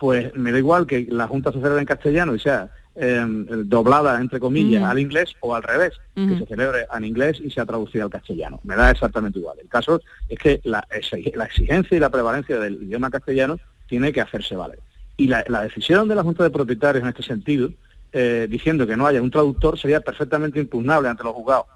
pues 0.00 0.34
me 0.34 0.50
da 0.50 0.58
igual 0.58 0.86
que 0.86 1.06
la 1.10 1.28
Junta 1.28 1.52
se 1.52 1.58
celebre 1.58 1.80
en 1.80 1.86
castellano 1.86 2.34
y 2.34 2.40
sea 2.40 2.70
eh, 2.96 3.22
doblada, 3.66 4.18
entre 4.20 4.40
comillas, 4.40 4.82
Ujú. 4.82 4.90
al 4.90 4.98
inglés 4.98 5.34
o 5.40 5.54
al 5.54 5.62
revés, 5.62 5.92
que 6.14 6.38
se 6.38 6.46
celebre 6.46 6.86
en 6.92 7.04
inglés 7.04 7.38
y 7.40 7.50
sea 7.50 7.64
traducida 7.66 8.02
al 8.04 8.10
castellano. 8.10 8.58
Me 8.64 8.74
da 8.76 8.90
exactamente 8.90 9.38
igual. 9.38 9.58
El 9.60 9.68
caso 9.68 10.00
es 10.28 10.38
que 10.38 10.60
la, 10.64 10.82
exig- 10.88 11.34
la 11.36 11.44
exigencia 11.44 11.96
y 11.96 12.00
la 12.00 12.10
prevalencia 12.10 12.58
del 12.58 12.82
idioma 12.82 13.10
castellano 13.10 13.58
tiene 13.86 14.12
que 14.12 14.20
hacerse 14.22 14.56
valer. 14.56 14.80
Y 15.16 15.28
la, 15.28 15.44
la 15.48 15.62
decisión 15.62 16.08
de 16.08 16.14
la 16.14 16.22
Junta 16.22 16.42
de 16.44 16.50
Propietarios 16.50 17.02
en 17.04 17.08
este 17.10 17.22
sentido, 17.22 17.70
eh, 18.12 18.46
diciendo 18.50 18.86
que 18.86 18.96
no 18.96 19.06
haya 19.06 19.22
un 19.22 19.30
traductor, 19.30 19.78
sería 19.78 20.00
perfectamente 20.00 20.58
impugnable 20.58 21.08
ante 21.10 21.22
los 21.24 21.34
juzgados. 21.34 21.66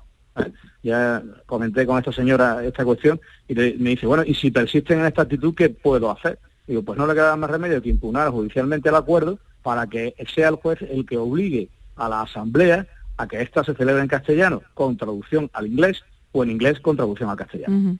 Ya 0.82 1.22
comenté 1.46 1.86
con 1.86 1.98
esta 1.98 2.12
señora 2.12 2.64
esta 2.64 2.84
cuestión 2.84 3.20
y 3.48 3.54
le- 3.54 3.74
me 3.78 3.90
dice, 3.90 4.06
bueno, 4.06 4.24
y 4.26 4.34
si 4.34 4.50
persisten 4.50 5.00
en 5.00 5.06
esta 5.06 5.22
actitud, 5.22 5.54
¿qué 5.54 5.68
puedo 5.70 6.10
hacer? 6.10 6.38
Digo, 6.66 6.82
pues 6.82 6.98
no 6.98 7.06
le 7.06 7.14
queda 7.14 7.36
más 7.36 7.50
remedio 7.50 7.82
que 7.82 7.90
impugnar 7.90 8.30
judicialmente 8.30 8.88
el 8.88 8.94
acuerdo 8.94 9.38
para 9.62 9.86
que 9.86 10.14
sea 10.34 10.48
el 10.48 10.56
juez 10.56 10.80
el 10.82 11.06
que 11.06 11.18
obligue 11.18 11.68
a 11.96 12.08
la 12.08 12.22
Asamblea 12.22 12.86
a 13.16 13.26
que 13.28 13.40
esta 13.42 13.62
se 13.64 13.74
celebre 13.74 14.02
en 14.02 14.08
castellano 14.08 14.62
con 14.74 14.96
traducción 14.96 15.50
al 15.52 15.66
inglés 15.66 16.02
o 16.32 16.42
en 16.42 16.50
inglés 16.50 16.80
con 16.80 16.96
traducción 16.96 17.30
al 17.30 17.36
castellano. 17.36 17.96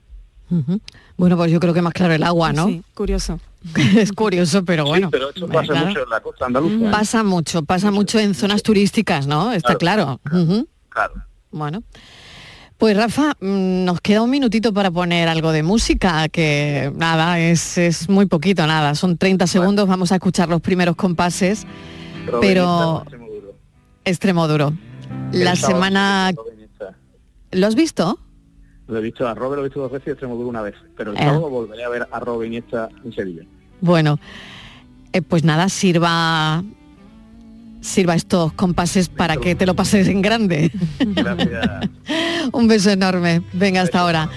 Bueno, 1.17 1.37
pues 1.37 1.51
yo 1.51 1.59
creo 1.59 1.73
que 1.73 1.81
más 1.81 1.93
claro 1.93 2.13
el 2.13 2.23
agua, 2.23 2.53
¿no? 2.53 2.67
Sí, 2.67 2.83
curioso. 2.93 3.39
es 3.97 4.11
curioso, 4.11 4.63
pero 4.63 4.85
bueno. 4.85 5.09
pero 5.09 5.31
eso 5.31 5.45
eh, 5.45 5.49
pasa 5.51 5.73
claro. 5.73 5.87
mucho 5.87 6.03
en 6.03 6.09
la 6.09 6.19
costa 6.19 6.45
andaluza. 6.45 6.87
¿eh? 6.87 6.91
Pasa 6.91 7.23
mucho, 7.23 7.63
pasa 7.63 7.91
mucho 7.91 8.19
en 8.19 8.35
zonas 8.35 8.61
turísticas, 8.61 9.25
¿no? 9.25 9.51
Está 9.53 9.75
claro. 9.75 10.19
Claro. 10.89 11.13
Bueno. 11.51 11.83
Pues 12.77 12.97
Rafa, 12.97 13.33
mm, 13.39 13.85
nos 13.85 14.01
queda 14.01 14.21
un 14.21 14.29
minutito 14.29 14.73
para 14.73 14.91
poner 14.91 15.27
algo 15.29 15.51
de 15.51 15.63
música, 15.63 16.27
que 16.29 16.91
nada, 16.95 17.39
es, 17.39 17.77
es 17.77 18.09
muy 18.09 18.25
poquito, 18.25 18.67
nada, 18.67 18.95
son 18.95 19.17
30 19.17 19.47
segundos, 19.47 19.87
vamos 19.87 20.11
a 20.11 20.15
escuchar 20.15 20.49
los 20.49 20.61
primeros 20.61 20.95
compases, 20.97 21.65
pero 22.41 23.05
extremo 24.03 24.47
duro. 24.47 24.73
La 25.31 25.55
semana... 25.55 26.31
¿Lo 27.51 27.67
has 27.67 27.75
visto? 27.75 28.19
Lo 28.87 28.97
he 28.97 29.01
visto 29.01 29.25
a 29.27 29.33
Robert, 29.33 29.59
lo 29.59 29.65
he 29.65 29.69
visto 29.69 29.79
dos 29.79 29.91
veces 29.91 30.07
y 30.07 30.09
a 30.09 30.13
Extremadura 30.13 30.49
una 30.49 30.61
vez. 30.61 30.75
Pero 30.97 31.11
el 31.11 31.17
Eh. 31.17 31.21
sábado 31.21 31.49
volveré 31.49 31.85
a 31.85 31.89
ver 31.89 32.07
a 32.11 32.19
Robin 32.19 32.53
en 32.53 33.13
Sevilla. 33.13 33.43
Bueno, 33.79 34.19
eh, 35.13 35.21
pues 35.21 35.43
nada, 35.45 35.69
sirva 35.69 36.63
sirva 37.85 38.15
estos 38.15 38.51
compases 38.53 39.09
para 39.09 39.37
que 39.37 39.55
te 39.55 39.65
lo 39.65 39.75
pases 39.75 40.07
en 40.07 40.21
grande. 40.21 40.71
Gracias. 40.99 41.89
Un 42.51 42.67
beso 42.67 42.89
enorme. 42.89 43.41
Venga, 43.53 43.81
hasta 43.81 43.99
ahora. 43.99 44.29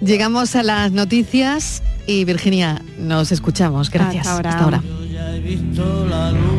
Llegamos 0.00 0.56
a 0.56 0.62
las 0.62 0.92
noticias 0.92 1.82
y 2.06 2.24
Virginia, 2.24 2.82
nos 2.98 3.32
escuchamos. 3.32 3.90
Gracias. 3.90 4.26
Hasta 4.26 4.36
ahora. 4.36 4.50
Hasta 4.50 4.64
ahora. 4.64 6.53